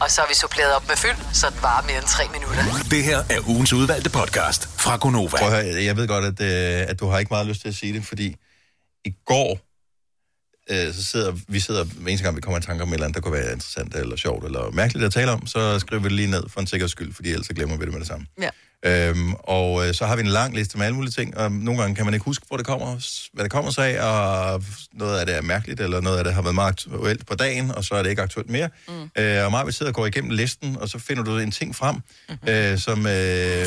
Og 0.02 0.12
så 0.12 0.22
har 0.22 0.28
vi 0.28 0.36
suppleret 0.36 0.76
op 0.76 0.88
med 0.88 0.96
fyld, 0.96 1.34
så 1.34 1.48
det 1.50 1.62
varer 1.64 1.84
mere 1.90 1.98
end 1.98 2.06
tre 2.06 2.24
minutter. 2.36 2.64
Det 2.90 3.04
her 3.04 3.18
er 3.30 3.40
ugens 3.48 3.74
udvalgte 3.74 4.10
podcast 4.10 4.68
fra 4.80 4.98
Gonova. 4.98 5.38
Prøv 5.38 5.54
at 5.54 5.66
høre, 5.66 5.84
jeg 5.84 5.98
ved 5.98 6.08
godt, 6.08 6.26
at, 6.26 6.42
øh, 6.42 6.90
at 6.90 7.00
du 7.00 7.08
har 7.08 7.20
ikke 7.20 7.30
meget 7.34 7.48
lyst 7.48 7.62
til 7.62 7.68
at 7.68 7.76
sige 7.76 7.94
det, 7.94 8.06
fordi 8.06 8.36
i 9.06 9.12
går, 9.26 9.60
øh, 10.70 10.94
så 10.94 11.04
sidder 11.04 11.32
vi 11.48 11.60
sidder, 11.60 11.84
hver 11.84 12.10
eneste 12.10 12.24
gang 12.24 12.36
vi 12.36 12.42
kommer 12.42 12.60
i 12.60 12.62
tanke 12.62 12.84
om 12.84 12.90
et 12.90 12.94
eller 12.94 13.06
andet, 13.06 13.16
der 13.16 13.22
kunne 13.22 13.34
være 13.34 13.52
interessant 13.52 13.96
eller 13.96 14.16
sjovt 14.16 14.46
eller 14.46 14.72
mærkeligt 14.72 15.06
at 15.06 15.14
tale 15.14 15.32
om, 15.32 15.48
så 15.48 15.80
skriver 15.80 16.02
vi 16.02 16.10
det 16.10 16.16
lige 16.16 16.32
ned 16.32 16.44
for 16.50 16.60
en 16.62 16.68
sikkerheds 16.68 16.92
skyld, 16.92 17.14
fordi 17.14 17.30
ellers 17.32 17.48
så 17.48 17.54
glemmer 17.54 17.78
vi 17.78 17.86
det 17.86 17.92
med 17.92 18.00
det 18.00 18.08
samme. 18.08 18.26
Ja. 18.42 18.50
Øhm, 18.86 19.34
og 19.34 19.88
øh, 19.88 19.94
så 19.94 20.06
har 20.06 20.16
vi 20.16 20.22
en 20.22 20.28
lang 20.28 20.56
liste 20.56 20.78
med 20.78 20.86
alle 20.86 20.96
mulige 20.96 21.12
ting, 21.12 21.38
og 21.38 21.52
nogle 21.52 21.82
gange 21.82 21.96
kan 21.96 22.06
man 22.06 22.14
ikke 22.14 22.24
huske, 22.24 22.46
hvor 22.48 22.58
det 22.58 22.66
kommer, 22.66 22.86
hvad 23.34 23.44
det 23.44 23.52
kommer 23.52 23.72
sig 23.72 23.98
af, 24.00 24.54
og 24.54 24.64
noget 24.94 25.20
af 25.20 25.26
det 25.26 25.36
er 25.36 25.42
mærkeligt, 25.42 25.82
eller 25.82 26.02
noget 26.02 26.18
af 26.18 26.24
det 26.24 26.34
har 26.34 26.42
været 26.42 26.56
meget 26.56 26.68
aktuelt 26.68 27.26
på 27.26 27.36
dagen, 27.36 27.72
og 27.72 27.84
så 27.84 27.96
er 27.96 28.04
det 28.04 28.10
ikke 28.10 28.22
aktuelt 28.22 28.50
mere. 28.50 28.70
Mm. 28.88 28.94
Øh, 29.18 29.46
og 29.46 29.52
Maja, 29.52 29.64
vi 29.64 29.72
sidder 29.72 29.92
og 29.92 29.96
går 29.96 30.06
igennem 30.06 30.30
listen, 30.32 30.78
og 30.78 30.90
så 30.90 31.00
finder 31.00 31.24
du 31.24 31.38
en 31.38 31.52
ting 31.52 31.76
frem, 31.76 31.96
mm-hmm. 31.96 32.50
øh, 32.50 32.80
som, 32.80 33.08
øh, 33.08 33.66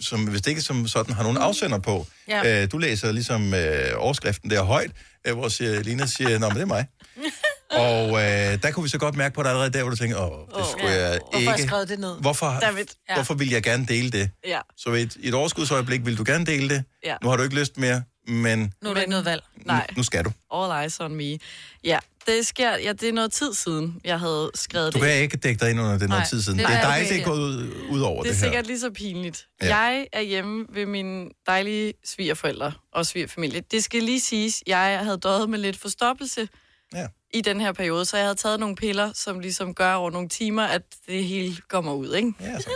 som 0.00 0.24
hvis 0.24 0.42
det 0.42 0.50
ikke 0.50 0.62
som 0.62 0.88
sådan 0.88 1.14
har 1.14 1.22
nogen 1.22 1.38
afsender 1.38 1.78
på. 1.78 2.06
Ja. 2.28 2.62
Øh, 2.62 2.68
du 2.72 2.78
læser 2.78 3.12
ligesom 3.12 3.54
øh, 3.54 3.90
overskriften 3.96 4.50
der 4.50 4.62
højt, 4.62 4.90
øh, 5.26 5.34
hvor 5.34 5.48
siger, 5.48 5.82
Lina 5.82 6.06
siger, 6.06 6.38
nå, 6.38 6.48
men 6.48 6.56
det 6.56 6.62
er 6.62 6.66
mig. 6.66 6.86
Og 7.72 8.08
øh, 8.10 8.62
der 8.62 8.70
kunne 8.70 8.82
vi 8.82 8.88
så 8.88 8.98
godt 8.98 9.16
mærke 9.16 9.34
på 9.34 9.42
dig 9.42 9.50
allerede 9.50 9.70
der, 9.72 9.82
hvor 9.82 9.90
du 9.90 9.96
tænker, 9.96 10.18
åh, 10.18 10.58
det 10.58 10.66
skulle 10.70 10.90
jeg 10.90 11.18
Hvorfor 11.20 11.38
har 11.38 11.40
jeg 11.50 11.58
ikke... 11.58 11.68
skrevet 11.68 11.88
det 11.88 11.98
ned? 11.98 12.20
Hvorfor, 12.20 12.58
David. 12.60 12.84
ja. 13.08 13.14
hvorfor 13.14 13.34
vil 13.34 13.50
jeg 13.50 13.62
gerne 13.62 13.86
dele 13.86 14.10
det? 14.10 14.30
Ja. 14.46 14.60
Så 14.76 14.92
i 14.92 15.02
et, 15.02 15.16
et 15.20 15.34
overskudsøjeblik 15.34 16.06
vil 16.06 16.18
du 16.18 16.24
gerne 16.26 16.46
dele 16.46 16.68
det. 16.68 16.84
Ja. 17.04 17.16
Nu 17.22 17.28
har 17.28 17.36
du 17.36 17.42
ikke 17.42 17.54
lyst 17.60 17.78
mere, 17.78 18.02
men 18.28 18.72
Nu 18.82 18.90
er 18.90 18.94
der 18.94 19.00
ikke 19.00 19.10
noget 19.10 19.24
valg. 19.24 19.42
Nej, 19.66 19.86
nu 19.96 20.02
skal 20.02 20.24
du. 20.24 20.32
all 20.54 20.82
eyes 20.82 21.00
on 21.00 21.14
me. 21.14 21.38
Ja, 21.84 21.98
det 22.26 22.46
sker, 22.46 22.76
ja, 22.76 22.92
det 22.92 23.08
er 23.08 23.12
noget 23.12 23.32
tid 23.32 23.54
siden, 23.54 24.00
jeg 24.04 24.18
havde 24.20 24.50
skrevet 24.54 24.94
Du 24.94 24.98
det. 24.98 25.06
kan 25.06 25.16
ikke 25.16 25.36
dække 25.36 25.60
dig 25.60 25.70
ind 25.70 25.80
under 25.80 25.92
det 25.98 26.08
noget 26.08 26.20
Nej, 26.20 26.28
tid 26.28 26.42
siden. 26.42 26.58
det 26.58 26.66
Det, 26.68 26.76
er 26.76 26.80
dig, 26.80 26.90
okay. 26.90 27.08
det 27.08 27.20
er 27.20 27.24
gået 27.24 27.38
ud, 27.40 27.72
ud 27.90 28.00
over 28.00 28.22
Det 28.22 28.30
det, 28.30 28.36
er 28.36 28.40
sikkert 28.40 28.66
lige 28.66 28.80
så 28.80 28.90
pinligt. 28.90 29.46
Ja. 29.62 29.66
Ja. 29.66 29.76
Jeg 29.76 30.06
er 30.12 30.20
hjemme 30.20 30.66
ved 30.74 30.86
mine 30.86 31.28
dejlige 31.46 31.92
svigerforældre 32.04 32.72
og 32.92 33.06
svigerfamilie. 33.06 33.62
Det 33.70 33.84
skal 33.84 34.02
lige 34.02 34.20
siges, 34.20 34.62
jeg 34.66 35.00
havde 35.02 35.18
døjet 35.18 35.50
med 35.50 35.58
lidt 35.58 35.78
forstoppelse 35.78 36.48
Ja. 36.94 37.06
I 37.32 37.40
den 37.40 37.60
her 37.60 37.72
periode, 37.72 38.04
så 38.04 38.16
jeg 38.16 38.26
havde 38.26 38.34
taget 38.34 38.60
nogle 38.60 38.76
piller, 38.76 39.12
som 39.14 39.40
ligesom 39.40 39.74
gør 39.74 39.94
over 39.94 40.10
nogle 40.10 40.28
timer, 40.28 40.62
at 40.62 40.82
det 41.06 41.24
hele 41.24 41.56
kommer 41.68 41.92
ud, 41.92 42.14
ikke? 42.14 42.32
Ja, 42.40 42.60
så. 42.60 42.70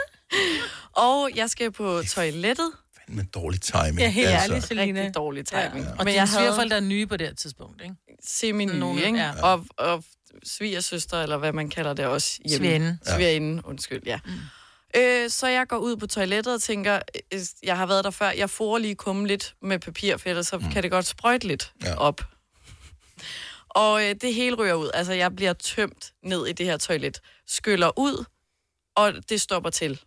Og 0.93 1.31
jeg 1.35 1.51
skal 1.51 1.71
på 1.73 2.03
toilettet. 2.09 2.73
Med 3.09 3.25
dårlig 3.25 3.61
timing. 3.61 3.99
Ja, 3.99 4.09
helt 4.09 4.29
altså. 4.29 4.51
ærligt, 4.53 4.67
Selina. 4.67 5.01
Rigtig 5.01 5.15
dårlig 5.15 5.47
timing. 5.47 5.85
Ja. 5.85 5.91
Og 5.91 5.97
Men 5.99 6.07
dine 6.07 6.13
jeg 6.17 6.29
havde 6.29 6.43
svigerforældre 6.43 6.77
er 6.77 6.81
nye 6.81 7.07
på 7.07 7.17
det 7.17 7.27
her 7.27 7.35
tidspunkt, 7.35 7.83
ikke? 7.83 7.95
semi-nye, 8.25 8.79
Nogle- 8.79 9.05
ikke? 9.07 9.19
ja. 9.19 9.43
Og, 9.43 9.67
og 9.77 10.05
svigersøster, 10.45 11.23
eller 11.23 11.37
hvad 11.37 11.53
man 11.53 11.69
kalder 11.71 11.93
det 11.95 12.07
også. 12.07 12.39
hjemme. 12.45 12.57
Svigerinde. 12.67 12.99
Ja. 13.07 13.15
Svigerinde, 13.15 13.63
undskyld, 13.67 14.03
ja. 14.07 14.19
Mm. 14.27 14.33
Øh, 14.97 15.31
så 15.31 15.47
jeg 15.47 15.67
går 15.69 15.77
ud 15.77 15.97
på 15.97 16.07
toilettet 16.07 16.55
og 16.55 16.63
tænker, 16.63 17.01
øh, 17.35 17.41
jeg 17.63 17.77
har 17.77 17.87
været 17.87 18.05
der 18.05 18.11
før, 18.11 18.31
jeg 18.31 18.51
får 18.51 18.79
lige 18.79 18.95
komme 18.95 19.27
lidt 19.27 19.55
med 19.63 19.79
papir, 19.79 20.17
for 20.17 20.29
ellers 20.29 20.47
så 20.47 20.59
mm. 20.59 20.71
kan 20.73 20.83
det 20.83 20.91
godt 20.91 21.07
sprøjte 21.07 21.47
lidt 21.47 21.73
ja. 21.85 21.95
op. 21.97 22.21
Og 23.77 24.05
øh, 24.05 24.15
det 24.21 24.35
hele 24.35 24.57
ryger 24.57 24.75
ud. 24.75 24.91
Altså, 24.95 25.13
jeg 25.13 25.37
bliver 25.37 25.53
tømt 25.53 26.13
ned 26.25 26.47
i 26.47 26.53
det 26.53 26.67
her 26.67 26.77
toilet. 26.77 27.21
Skyller 27.47 27.99
ud, 27.99 28.25
og 28.97 29.13
det 29.29 29.41
stopper 29.41 29.71
til. 29.71 30.01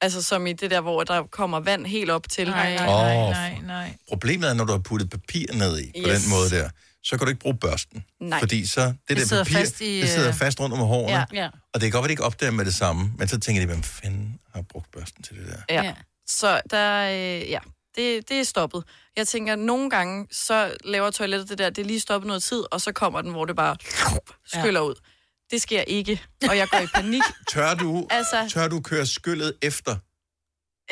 Altså, 0.00 0.22
som 0.22 0.46
i 0.46 0.52
det 0.52 0.70
der, 0.70 0.80
hvor 0.80 1.04
der 1.04 1.22
kommer 1.22 1.60
vand 1.60 1.86
helt 1.86 2.10
op 2.10 2.28
til. 2.28 2.48
Nej, 2.50 2.74
nej, 2.74 2.86
nej, 2.86 3.30
nej, 3.30 3.58
nej. 3.66 3.96
Problemet 4.08 4.48
er, 4.50 4.54
når 4.54 4.64
du 4.64 4.72
har 4.72 4.78
puttet 4.78 5.10
papir 5.10 5.46
ned 5.52 5.78
i, 5.78 5.92
på 6.02 6.08
Yes. 6.10 6.22
den 6.22 6.30
måde 6.30 6.50
der, 6.50 6.70
så 7.02 7.16
kan 7.18 7.26
du 7.26 7.28
ikke 7.28 7.40
bruge 7.40 7.56
børsten. 7.56 8.04
Nej. 8.20 8.38
Fordi 8.40 8.66
så, 8.66 8.80
det, 8.80 8.96
Det 9.08 9.16
der 9.16 9.24
sidder 9.24 9.44
papir, 9.44 9.58
fast 9.58 9.80
i, 9.80 10.00
det 10.00 10.08
sidder 10.08 10.28
øh, 10.28 10.34
fast 10.34 10.60
rundt 10.60 10.72
om 10.74 10.78
hårene. 10.80 11.16
Ja. 11.18 11.24
Ja. 11.42 11.48
Og 11.74 11.80
det 11.80 11.82
kan 11.82 11.90
godt 11.90 12.02
være, 12.02 12.04
at 12.04 12.08
de 12.08 12.12
ikke 12.12 12.24
opdager 12.24 12.50
med 12.52 12.64
det 12.64 12.74
samme, 12.74 13.12
men 13.18 13.28
så 13.28 13.40
tænker 13.40 13.62
de, 13.62 13.66
hvem 13.66 13.82
fanden 13.82 14.38
har 14.54 14.62
brugt 14.62 14.90
børsten 14.92 15.22
til 15.22 15.36
det 15.36 15.46
der? 15.46 15.60
Ja. 15.68 15.74
Ja. 15.74 15.82
ja. 15.82 15.94
Så 16.26 16.60
der, 16.70 17.08
øh, 17.10 17.50
ja, 17.50 17.58
det, 17.98 18.28
det 18.28 18.40
er 18.40 18.44
stoppet. 18.44 18.84
Jeg 19.16 19.28
tænker, 19.28 19.56
nogle 19.56 19.90
gange, 19.90 20.26
så 20.30 20.74
laver 20.84 21.10
toilettet 21.10 21.48
det 21.48 21.58
der, 21.58 21.70
det 21.70 21.82
er 21.82 21.86
lige 21.86 22.00
stoppet 22.00 22.26
noget 22.26 22.42
tid, 22.42 22.62
og 22.70 22.80
så 22.80 22.92
kommer 22.92 23.20
den, 23.22 23.30
hvor 23.30 23.44
det 23.44 23.56
bare 23.56 23.76
skyller 24.46 24.80
ud. 24.80 24.94
Det 25.50 25.62
sker 25.62 25.80
ikke, 25.80 26.22
og 26.48 26.56
jeg 26.56 26.68
går 26.68 26.78
i 26.78 26.86
panik. 26.94 27.22
Tør 27.52 27.74
du, 27.74 28.06
Altså- 28.10 28.48
tør 28.52 28.68
du 28.68 28.80
køre 28.80 29.06
skyllet 29.06 29.54
efter? 29.62 29.96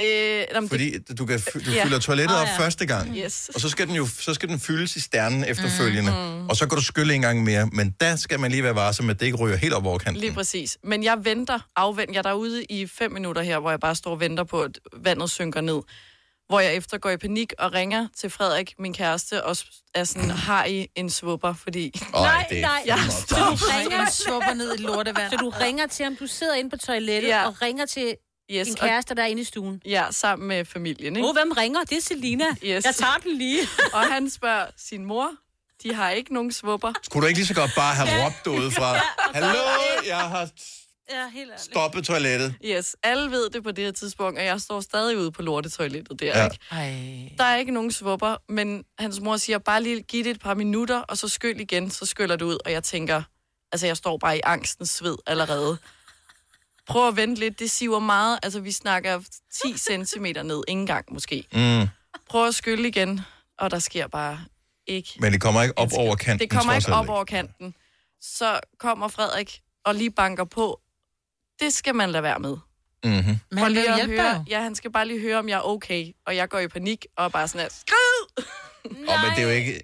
Øh, 0.00 0.44
jamen, 0.54 0.68
Fordi 0.68 0.98
du, 0.98 1.26
kan, 1.26 1.40
du 1.54 1.70
Ja. 1.70 1.84
fylder 1.84 1.98
toilettet 1.98 2.34
Åh, 2.36 2.42
op 2.42 2.46
ja. 2.48 2.58
første 2.58 2.86
gang. 2.86 3.16
yes. 3.16 3.50
Og 3.54 3.60
så 3.60 3.68
skal 3.68 3.86
den 3.86 3.94
jo 3.96 4.06
så 4.06 4.34
skal 4.34 4.48
den 4.48 4.60
fyldes 4.60 4.96
i 4.96 5.00
sternen 5.00 5.44
efterfølgende. 5.44 6.10
Mm. 6.12 6.48
Og 6.48 6.56
så 6.56 6.68
kan 6.68 6.78
du 6.78 6.84
skylle 6.84 7.14
en 7.14 7.20
gang 7.22 7.42
mere. 7.44 7.66
Men 7.72 7.94
der 8.00 8.16
skal 8.16 8.40
man 8.40 8.50
lige 8.50 8.62
være 8.62 8.74
varsom, 8.74 9.10
at 9.10 9.20
det 9.20 9.26
ikke 9.26 9.38
ryger 9.38 9.56
helt 9.56 9.74
op 9.74 9.86
over 9.86 9.98
kanten. 9.98 10.20
Lige 10.20 10.32
præcis. 10.32 10.78
Men 10.84 11.04
jeg 11.04 11.24
venter, 11.24 11.58
afventer, 11.76 12.12
jeg 12.14 12.18
er 12.18 12.22
derude 12.22 12.64
i 12.64 12.86
fem 12.86 13.12
minutter 13.12 13.42
her, 13.42 13.58
hvor 13.58 13.70
jeg 13.70 13.80
bare 13.80 13.94
står 13.94 14.10
og 14.10 14.20
venter 14.20 14.44
på, 14.44 14.62
at 14.62 14.78
vandet 14.92 15.30
synker 15.30 15.60
ned. 15.60 15.80
Hvor 16.48 16.60
jeg 16.60 16.74
efter 16.74 16.98
går 16.98 17.10
i 17.10 17.16
panik 17.16 17.52
og 17.58 17.72
ringer 17.72 18.08
til 18.16 18.30
Frederik, 18.30 18.74
min 18.78 18.94
kæreste, 18.94 19.44
og 19.44 19.56
er 19.94 20.04
sådan, 20.04 20.30
har 20.48 20.64
I 20.64 20.88
en 20.94 21.10
svupper? 21.10 21.54
Fordi 21.54 22.00
Øj, 22.14 22.22
Nej, 22.22 22.46
det 22.50 22.60
nej. 22.60 22.82
Jeg 22.86 22.98
tavs. 23.28 23.62
ringer- 23.74 23.98
Man 23.98 24.10
svupper 24.10 24.54
ned 24.54 24.74
i 24.78 24.82
lortevand. 24.82 25.30
Så 25.30 25.36
du 25.36 25.48
ringer 25.50 25.86
til 25.86 26.04
ham, 26.04 26.16
du 26.16 26.26
sidder 26.26 26.54
inde 26.54 26.70
på 26.70 26.76
toilettet 26.76 27.28
Ja. 27.28 27.46
og 27.46 27.62
ringer 27.62 27.86
til 27.86 28.16
yes, 28.52 28.66
din 28.66 28.76
og, 28.82 28.88
kæreste, 28.88 29.14
der 29.14 29.22
er 29.22 29.26
inde 29.26 29.42
i 29.42 29.44
stuen. 29.44 29.82
ja, 29.84 30.04
sammen 30.10 30.48
med 30.48 30.64
familien. 30.64 31.16
Ikke? 31.16 31.28
Oh, 31.28 31.34
hvem 31.34 31.50
ringer? 31.52 31.84
Det 31.84 31.98
er 31.98 32.02
Selina. 32.02 32.44
Yes. 32.64 32.84
Jeg 32.84 32.94
tager 32.94 33.16
den 33.22 33.38
lige. 33.38 33.60
Og 33.92 34.00
han 34.00 34.30
spørger 34.30 34.66
sin 34.76 35.04
mor, 35.04 35.30
de 35.82 35.94
har 35.94 36.10
ikke 36.10 36.34
nogen 36.34 36.52
svupper. 36.52 36.92
Skulle 37.02 37.22
du 37.22 37.28
ikke 37.28 37.38
lige 37.38 37.46
så 37.46 37.54
godt 37.54 37.70
bare 37.76 37.94
have 37.94 38.24
råbt 38.26 38.44
derude 38.44 38.70
fra, 38.70 38.96
Hallo, 39.34 39.58
jeg 40.06 40.16
har 40.18 40.48
Ja, 41.10 41.28
helt 41.32 41.50
ærligt. 41.50 41.60
stoppet 41.64 42.04
toilettet. 42.04 42.54
Yes, 42.64 42.96
alle 43.02 43.30
ved 43.30 43.50
det 43.50 43.62
på 43.62 43.70
det 43.72 43.84
her 43.84 43.92
tidspunkt, 43.92 44.38
og 44.38 44.44
jeg 44.44 44.60
står 44.60 44.80
stadig 44.80 45.18
ude 45.18 45.32
på 45.32 45.42
lortetoilettet 45.42 46.20
der, 46.20 46.26
Ja. 46.38 46.44
ikke? 46.44 46.58
Ej. 46.70 47.32
Der 47.38 47.44
er 47.44 47.56
ikke 47.56 47.72
nogen 47.72 47.92
svupper, 47.92 48.36
men 48.48 48.84
hans 48.98 49.20
mor 49.20 49.36
siger, 49.36 49.58
bare 49.58 49.82
lige 49.82 50.02
giv 50.02 50.24
det 50.24 50.30
et 50.30 50.40
par 50.40 50.54
minutter, 50.54 50.98
og 50.98 51.18
så 51.18 51.28
skyld 51.28 51.60
igen, 51.60 51.90
så 51.90 52.06
skyller 52.06 52.36
det 52.36 52.44
ud, 52.44 52.58
og 52.64 52.72
jeg 52.72 52.82
tænker, 52.84 53.22
altså 53.72 53.86
jeg 53.86 53.96
står 53.96 54.18
bare 54.18 54.36
i 54.36 54.40
angstens 54.44 54.90
sved 54.90 55.16
allerede. 55.26 55.78
Prøv 56.86 57.08
at 57.08 57.16
vente 57.16 57.40
lidt, 57.40 57.58
det 57.58 57.70
siver 57.70 57.98
meget, 57.98 58.38
altså 58.42 58.60
vi 58.60 58.72
snakker 58.72 59.20
10 59.64 59.78
cm 60.06 60.24
ned, 60.24 60.62
ikke 60.68 60.80
engang 60.80 61.12
måske. 61.12 61.44
Mm. 61.52 61.88
Prøv 62.28 62.46
at 62.46 62.54
skylle 62.54 62.88
igen, 62.88 63.20
og 63.58 63.70
der 63.70 63.78
sker 63.78 64.06
bare 64.06 64.40
ikke 64.86 65.10
Men 65.20 65.32
det 65.32 65.40
kommer 65.40 65.62
ikke 65.62 65.78
op 65.78 65.92
over 65.92 66.16
kanten, 66.16 66.38
Det 66.48 66.50
kommer 66.50 66.74
ikke 66.74 66.92
op 66.92 67.08
over 67.08 67.24
kanten. 67.24 67.74
Så 68.20 68.60
kommer 68.78 69.08
Frederik 69.08 69.60
og 69.84 69.94
lige 69.94 70.10
banker 70.10 70.44
på. 70.44 70.80
Det 71.60 71.72
skal 71.72 71.94
man 71.94 72.10
lade 72.10 72.22
være 72.22 72.38
med. 72.38 72.56
Mm-hmm. 73.04 73.36
Men 73.50 73.58
han 73.58 73.72
lige 73.72 73.88
at 73.90 73.96
hjælpe 73.96 74.12
høre, 74.22 74.44
ja, 74.48 74.62
han 74.62 74.74
skal 74.74 74.92
bare 74.92 75.06
lige 75.08 75.20
høre, 75.20 75.38
om 75.38 75.48
jeg 75.48 75.56
er 75.56 75.66
okay. 75.68 76.06
Og 76.26 76.36
jeg 76.36 76.48
går 76.48 76.58
i 76.58 76.68
panik 76.68 77.06
og 77.16 77.32
bare 77.32 77.48
sådan 77.48 77.60
her, 77.60 77.68
skrid! 77.80 78.44
Og 79.08 79.14
men 79.22 79.30
det 79.36 79.38
er 79.38 79.42
jo 79.42 79.48
ikke, 79.48 79.80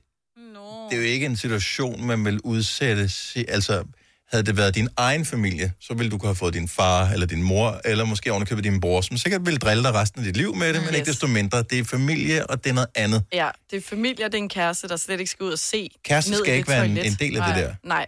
Nå. 0.54 0.88
det 0.90 0.96
er 0.96 1.00
jo 1.02 1.06
ikke 1.08 1.26
en 1.26 1.37
situation, 1.37 2.04
man 2.06 2.24
vil 2.24 2.40
udsætte 2.44 3.08
sig. 3.08 3.44
Altså, 3.48 3.85
havde 4.32 4.44
det 4.46 4.56
været 4.56 4.74
din 4.74 4.88
egen 4.96 5.24
familie, 5.24 5.72
så 5.80 5.94
ville 5.94 6.11
du 6.11 6.18
kunne 6.18 6.28
have 6.28 6.35
fået 6.37 6.54
din 6.54 6.68
far 6.68 7.08
eller 7.08 7.26
din 7.26 7.42
mor, 7.42 7.80
eller 7.85 8.04
måske 8.04 8.30
ovenikøbet 8.32 8.64
din 8.64 8.80
bror, 8.80 9.00
som 9.00 9.16
sikkert 9.16 9.46
ville 9.46 9.58
drille 9.58 9.82
dig 9.82 9.94
resten 9.94 10.20
af 10.20 10.24
dit 10.24 10.37
liv 10.37 10.54
med 10.56 10.74
det, 10.74 10.80
men 10.85 10.94
ikke 10.94 10.98
Yes. 11.00 11.06
desto 11.06 11.26
mindre. 11.26 11.62
Det 11.62 11.78
er 11.78 11.85
familie, 11.85 12.46
og 12.46 12.64
det 12.64 12.70
er 12.70 12.74
noget 12.74 12.88
andet. 12.94 13.24
Ja, 13.32 13.50
det 13.70 13.76
er 13.76 13.80
familie, 13.80 14.24
og 14.24 14.32
det 14.32 14.38
er 14.38 14.42
en 14.42 14.48
kæreste, 14.48 14.88
der 14.88 14.96
slet 14.96 15.20
ikke 15.20 15.30
skal 15.30 15.44
ud 15.44 15.52
og 15.52 15.58
se 15.58 15.90
Kæresten 16.04 16.35
skal 16.35 16.54
ikke 16.54 16.58
det 16.66 16.68
være 16.68 16.85
en- 16.87 16.96
en 16.98 17.14
del 17.20 17.37
af 17.37 17.46
det 17.46 17.54
nej, 17.56 17.61
der. 17.61 17.74
Nej. 17.85 18.06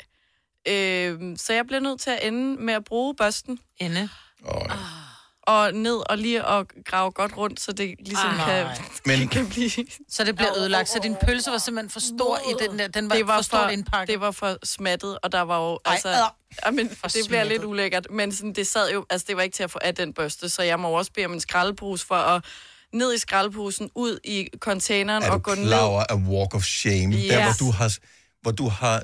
Øh, 0.69 1.37
så 1.37 1.53
jeg 1.53 1.67
bliver 1.67 1.81
nødt 1.81 2.01
til 2.01 2.11
at 2.11 2.19
ende 2.23 2.63
med 2.63 2.75
at 2.75 2.85
bruge 2.85 3.15
børsten 3.15 3.59
Ende. 3.79 4.09
Og, 4.45 4.67
og 5.43 5.73
ned 5.75 6.11
og 6.11 6.19
lige 6.19 6.47
at 6.47 6.67
grave 6.85 7.11
godt 7.11 7.37
rundt, 7.37 7.61
så 7.61 7.73
det 7.73 7.95
ligesom 7.99 8.31
Ej. 8.31 8.47
kan, 8.47 8.67
Men- 9.19 9.29
kan 9.29 9.49
blive... 9.49 9.71
Så 10.09 10.25
det 10.25 10.37
bliver 10.37 10.59
ødelagt. 10.59 10.89
Så 10.89 10.99
din 11.03 11.17
pølse 11.27 11.51
var 11.51 11.59
simpelthen 11.59 11.91
for 11.91 12.01
stor 12.01 12.39
i 12.39 12.69
den 12.69 12.79
der. 12.79 12.89
Den 12.89 13.11
var, 13.11 13.17
det 13.17 13.27
var 13.27 13.37
for 13.37 13.43
stort 13.43 13.73
indpakket. 13.73 14.13
det 14.13 14.21
var 14.21 14.31
for 14.31 14.59
smattet, 14.65 15.19
og 15.23 15.33
der 15.33 15.41
var 15.41 15.59
jo, 15.71 15.79
Ej, 15.85 15.93
altså, 15.93 16.09
ad. 16.09 16.15
ja, 16.67 16.71
men, 16.71 16.89
det 16.89 16.99
bliver 17.13 17.23
smattet. 17.25 17.49
lidt 17.53 17.65
ulækkert, 17.65 18.07
men 18.11 18.33
sådan, 18.33 18.53
det 18.53 18.67
sad 18.67 18.93
jo, 18.93 19.07
altså 19.11 19.25
det 19.29 19.37
var 19.37 19.43
ikke 19.43 19.55
til 19.55 19.63
at 19.63 19.71
få 19.71 19.79
af 19.83 19.95
den 19.95 20.13
børste, 20.13 20.49
så 20.49 20.63
jeg 20.63 20.81
må 20.81 20.89
også 20.89 21.13
bede 21.13 21.27
om 21.27 21.33
en 21.33 21.41
skraldepose 21.41 22.07
for 22.07 22.15
at 22.15 22.45
ned 22.93 23.15
i 23.15 23.19
skraldeposen, 23.19 23.91
ud 23.95 24.19
i 24.25 24.49
containeren 24.59 25.23
er 25.23 25.31
og 25.31 25.35
du 25.35 25.43
gå 25.43 25.55
klar 25.55 25.65
ned. 25.65 25.79
over 25.79 26.05
a 26.11 26.15
walk 26.17 26.55
of 26.55 26.63
shame? 26.65 27.15
Yes. 27.17 27.29
Der, 27.29 27.43
hvor 27.45 27.53
du 27.67 27.71
har, 27.71 27.97
hvor 28.43 28.51
du 28.51 28.69
har 28.69 29.03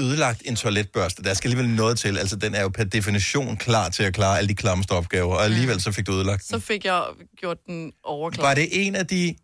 ødelagt 0.00 0.42
en 0.44 0.56
toiletbørste. 0.56 1.22
Der 1.22 1.34
skal 1.34 1.48
alligevel 1.50 1.76
noget 1.76 1.98
til. 1.98 2.18
Altså, 2.18 2.36
den 2.36 2.54
er 2.54 2.62
jo 2.62 2.68
per 2.68 2.84
definition 2.84 3.56
klar 3.56 3.88
til 3.88 4.02
at 4.02 4.14
klare 4.14 4.38
alle 4.38 4.48
de 4.48 4.54
klammeste 4.54 4.92
opgaver, 4.92 5.34
og 5.34 5.44
alligevel 5.44 5.80
så 5.80 5.92
fik 5.92 6.06
du 6.06 6.12
ødelagt 6.12 6.44
Så 6.44 6.56
den. 6.56 6.62
fik 6.62 6.84
jeg 6.84 7.02
gjort 7.40 7.58
den 7.66 7.92
overklar. 8.04 8.44
Var 8.44 8.54
det 8.54 8.68
en 8.86 8.94
af 8.94 9.06
de 9.06 9.34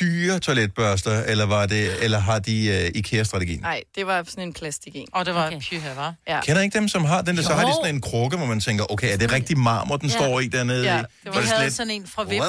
dyre 0.00 0.38
toiletbørster, 0.38 1.22
eller, 1.24 1.46
var 1.46 1.66
det, 1.66 2.04
eller 2.04 2.18
har 2.18 2.38
de 2.38 2.68
uh, 2.92 2.98
IKEA-strategien? 2.98 3.60
Nej, 3.60 3.82
det 3.94 4.06
var 4.06 4.22
sådan 4.28 4.44
en 4.44 4.52
plastik 4.52 4.96
en. 4.96 5.06
Og 5.12 5.26
det 5.26 5.34
var 5.34 5.46
Okay. 5.46 5.60
pyha, 5.60 5.94
var. 5.94 6.14
Ja. 6.28 6.40
Kender 6.40 6.62
ikke 6.62 6.78
dem, 6.78 6.88
som 6.88 7.04
har 7.04 7.22
den 7.22 7.36
der? 7.36 7.42
Så 7.42 7.52
har 7.54 7.66
de 7.66 7.72
sådan 7.82 7.94
en 7.94 8.00
krukke, 8.00 8.36
hvor 8.36 8.46
man 8.46 8.60
tænker, 8.60 8.92
okay, 8.92 9.12
er 9.12 9.16
det 9.16 9.32
rigtig 9.32 9.58
marmor, 9.58 9.96
den 9.96 10.08
Ja. 10.08 10.14
står 10.16 10.40
i 10.40 10.46
dernede? 10.48 10.84
Ja, 10.84 10.96
det 10.96 11.06
var- 11.24 11.32
Vi 11.32 11.38
det 11.40 11.46
havde 11.48 11.60
slet- 11.62 11.74
sådan 11.74 11.90
en 11.90 12.06
fra 12.06 12.22
VIP. 12.24 12.40
Wow. 12.40 12.48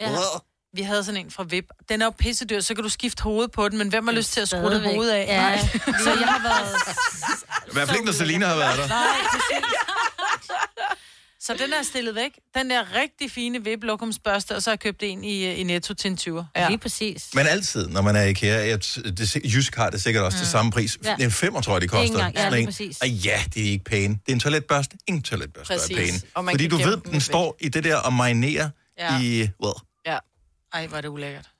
Ja. 0.00 0.08
Wow. 0.10 0.18
Vi 0.76 0.82
havde 0.82 1.04
sådan 1.04 1.20
en 1.24 1.30
fra 1.30 1.42
VIP. 1.42 1.64
Den 1.88 2.02
er 2.02 2.06
jo 2.06 2.10
pissedyr, 2.18 2.60
så 2.60 2.74
kan 2.74 2.82
du 2.84 2.88
skifte 2.88 3.22
hovedet 3.22 3.52
på 3.52 3.68
den, 3.68 3.78
men 3.78 3.88
hvem 3.88 4.06
har 4.06 4.14
lyst 4.14 4.32
til 4.32 4.40
at 4.40 4.48
skrue 4.48 4.62
det 4.62 4.70
Stadigvæk. 4.70 4.94
hoved 4.94 5.10
af? 5.10 5.26
Ja. 5.28 5.40
Nej. 5.40 5.58
Så 6.04 6.10
jeg 6.10 6.28
har 6.28 6.42
været... 6.42 6.76
I 7.66 7.72
hvert 7.72 7.88
fald 7.88 7.96
ikke, 7.96 8.06
når 8.06 8.12
Selina 8.12 8.46
har 8.46 8.56
været 8.56 8.78
der. 8.78 8.88
Nej. 8.88 9.06
Så 11.40 11.52
den 11.52 11.72
er 11.72 11.82
stillet 11.82 12.14
væk. 12.14 12.30
Den 12.54 12.70
der 12.70 12.82
rigtig 12.94 13.30
fine 13.30 13.64
vip 13.64 13.84
lokumsbørste, 13.84 14.56
og 14.56 14.62
så 14.62 14.70
har 14.70 14.72
jeg 14.72 14.80
købt 14.80 15.02
en 15.02 15.24
i, 15.24 15.54
i 15.54 15.62
Netto 15.62 15.94
til 15.94 16.10
en 16.10 16.18
20'er. 16.20 16.44
Ja. 16.56 16.68
Lige 16.68 16.78
præcis. 16.78 17.28
Men 17.34 17.46
altid, 17.46 17.88
når 17.88 18.02
man 18.02 18.16
er 18.16 18.22
i 18.22 18.30
IKEA, 18.30 18.66
jeg, 18.68 18.78
det, 19.18 19.34
Jysk 19.54 19.76
har 19.76 19.90
det 19.90 20.02
sikkert 20.02 20.24
også 20.24 20.36
mm. 20.36 20.40
til 20.40 20.46
samme 20.48 20.72
pris. 20.72 20.98
Ja. 21.04 21.16
En 21.20 21.30
femmer, 21.30 21.60
tror 21.60 21.74
jeg, 21.74 21.82
de 21.82 21.88
koster. 21.88 22.14
engang. 22.14 22.34
Ja, 22.36 22.50
lige 22.50 22.66
præcis. 22.66 23.00
Og 23.00 23.08
ja, 23.08 23.40
det 23.54 23.66
er 23.66 23.70
ikke 23.70 23.84
pæne. 23.84 24.14
Det 24.14 24.28
er 24.28 24.32
en 24.32 24.40
toiletbørste. 24.40 24.96
Ingen 25.06 25.22
toiletbørste 25.22 25.74
er 25.74 25.78
Præcis. 25.78 25.96
pæne. 25.96 26.20
Og 26.34 26.44
man 26.44 26.52
Fordi 26.52 26.68
du 26.68 26.76
ved, 26.76 26.96
den 26.96 27.12
væk. 27.12 27.22
står 27.22 27.56
i 27.60 27.68
det 27.68 27.84
der 27.84 27.96
og 27.96 28.12
marinerer 28.12 28.70
ja. 28.98 29.20
i... 29.20 29.48
Well. 29.62 29.74
Ej, 30.72 30.86
var 30.86 31.00
det 31.00 31.08
ulækkert. 31.08 31.50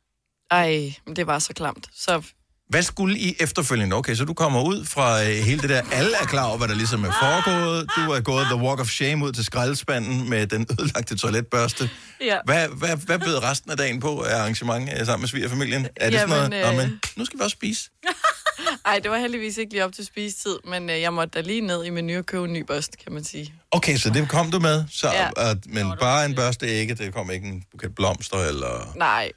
Ej, 0.51 0.95
men 1.05 1.16
det 1.16 1.27
var 1.27 1.38
så 1.38 1.55
klamt. 1.55 1.88
Så 1.92 2.23
hvad 2.68 2.83
skulle 2.83 3.18
I 3.18 3.37
efterfølgende? 3.40 3.96
Okay, 3.96 4.14
så 4.14 4.24
du 4.24 4.35
kommer 4.35 4.62
ud 4.62 4.85
fra 4.85 5.22
øh, 5.22 5.29
hele 5.29 5.61
det 5.62 5.70
der. 5.70 5.83
Alle 5.92 6.16
er 6.22 6.26
klar 6.26 6.44
over, 6.44 6.59
hvad 6.59 6.68
der 6.68 6.74
ligesom 6.74 7.05
er 7.05 7.12
foregået. 7.22 7.90
Du 7.96 8.00
er 8.12 8.20
gået 8.20 8.44
the 8.46 8.57
walk 8.57 8.81
of 8.81 8.88
shame 8.88 9.24
ud 9.24 9.33
til 9.33 9.44
skraldespanden 9.44 10.31
med 10.31 10.46
den 10.46 10.66
ødelagte 10.81 11.16
toiletbørste. 11.16 11.90
ja. 12.20 12.38
Hvad, 12.44 12.68
hvad, 12.68 12.96
hvad 12.96 13.18
bød 13.18 13.42
resten 13.42 13.70
af 13.70 13.76
dagen 13.76 14.00
på 14.00 14.20
af 14.22 14.37
arrangement 14.38 14.90
øh, 15.00 15.07
sammen 15.07 15.22
med 15.22 15.29
svigerfamilien? 15.29 15.87
Er 15.96 16.11
det 16.11 16.18
Jamen, 16.18 16.35
sådan 16.37 16.50
noget? 16.50 16.66
Nå, 16.66 16.83
øh, 16.83 16.88
men 16.88 17.00
nu 17.16 17.24
skal 17.24 17.38
vi 17.38 17.44
også 17.44 17.55
spise. 17.55 17.90
Ej, 18.87 18.98
det 18.98 19.11
var 19.11 19.18
heldigvis 19.18 19.59
ikke 19.59 19.72
lige 19.72 19.85
op 19.85 19.92
til 19.92 20.07
spisetid, 20.07 20.57
men 20.64 20.90
øh, 20.90 21.00
jeg 21.00 21.12
måtte 21.12 21.31
da 21.31 21.46
lige 21.46 21.61
ned 21.61 21.85
i 21.85 21.90
menu 21.90 22.18
og 22.18 22.26
købe 22.26 22.44
en 22.44 22.52
ny 22.52 22.64
børste, 22.64 22.96
kan 23.05 23.12
man 23.12 23.24
sige. 23.24 23.55
Okay, 23.70 23.96
så 23.96 24.11
det 24.11 24.29
kom 24.29 24.50
du 24.50 24.59
med. 24.59 24.85
Så, 24.90 25.09
ja. 25.12 25.50
at, 25.50 25.57
men 25.66 25.92
bare 26.00 26.26
en 26.26 26.35
børste 26.35 26.68
ikke. 26.68 26.94
Det 26.94 27.14
kom 27.14 27.31
ikke 27.31 27.48
en 27.48 27.62
buket 27.70 27.94
blomster 27.94 28.38
eller... 28.38 28.92
Nej. 28.96 29.33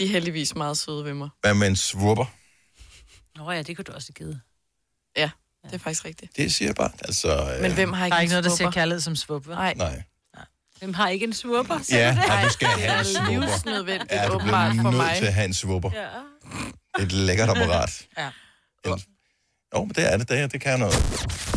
De 0.00 0.04
er 0.04 0.08
heldigvis 0.08 0.54
meget 0.54 0.78
søde 0.78 1.04
ved 1.04 1.14
mig. 1.14 1.28
Hvad 1.40 1.54
med 1.54 1.66
en 1.68 1.76
svupper? 1.76 2.24
Nå 3.36 3.50
ja, 3.50 3.62
det 3.62 3.76
kunne 3.76 3.84
du 3.84 3.92
også 3.92 4.08
have 4.08 4.14
givet. 4.24 4.40
Ja, 5.16 5.30
det 5.64 5.74
er 5.74 5.78
faktisk 5.78 6.04
rigtigt. 6.04 6.36
Det 6.36 6.54
siger 6.54 6.68
jeg 6.68 6.74
bare. 6.74 6.90
Altså, 7.04 7.52
øh, 7.54 7.62
Men 7.62 7.72
hvem 7.74 7.92
har 7.92 8.04
ikke 8.06 8.12
Der 8.12 8.16
er 8.16 8.20
ikke 8.20 8.30
noget, 8.32 8.44
der 8.44 8.50
siger 8.50 8.56
svupper? 8.56 8.72
kærlighed 8.80 9.00
som 9.00 9.16
svup, 9.16 9.46
vel? 9.48 9.56
Nej, 9.56 9.74
Nej. 9.74 10.02
Hvem 10.78 10.94
har 10.94 11.08
ikke 11.08 11.24
en 11.26 11.32
svupper? 11.32 11.78
Ja, 11.90 12.14
nej, 12.14 12.44
du 12.44 12.50
skal 12.50 12.68
det 12.68 12.76
have 12.76 12.92
en 12.94 12.98
er 13.00 13.02
svupper. 13.02 13.46
livsnødvendigt, 13.46 14.12
Ja, 14.12 14.34
åbenbart 14.34 14.72
for 14.76 14.82
nødt 14.82 14.96
mig. 14.96 15.16
til 15.18 15.26
at 15.26 15.34
have 15.34 15.44
en 15.44 15.54
svupper. 15.54 15.90
Ja. 15.94 16.00
Det 16.00 17.02
er 17.02 17.02
et 17.02 17.12
lækkert 17.12 17.48
apparat. 17.48 18.06
Ja. 18.18 18.30
En- 18.86 19.02
Jo, 19.74 19.84
men 19.84 19.94
det 19.94 20.12
er 20.12 20.16
det. 20.16 20.28
Det, 20.28 20.52
det 20.52 20.60
kan 20.60 20.78
noget. 20.80 20.94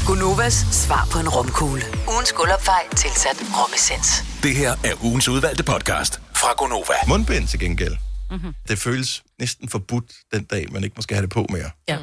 Gunovas 0.07 0.53
svar 0.71 1.07
på 1.11 1.19
en 1.19 1.29
romkugle. 1.29 1.81
Ugens 2.13 2.33
guldopfej 2.33 2.87
tilsat 2.89 3.37
romessens. 3.57 4.07
Det 4.43 4.55
her 4.55 4.71
er 4.71 5.03
ugens 5.03 5.27
udvalgte 5.27 5.63
podcast 5.63 6.21
fra 6.35 6.53
Gonova. 6.57 6.93
Mundbind 7.07 7.47
til 7.47 7.59
gengæld. 7.59 7.97
Mm-hmm. 8.33 8.53
Det 8.67 8.77
føles 8.79 9.23
næsten 9.39 9.69
forbudt 9.69 10.11
den 10.33 10.43
dag, 10.43 10.71
man 10.71 10.83
ikke 10.83 10.93
måske 10.95 11.13
have 11.13 11.21
det 11.21 11.29
på 11.29 11.45
mere. 11.49 11.71
Ja. 11.87 11.97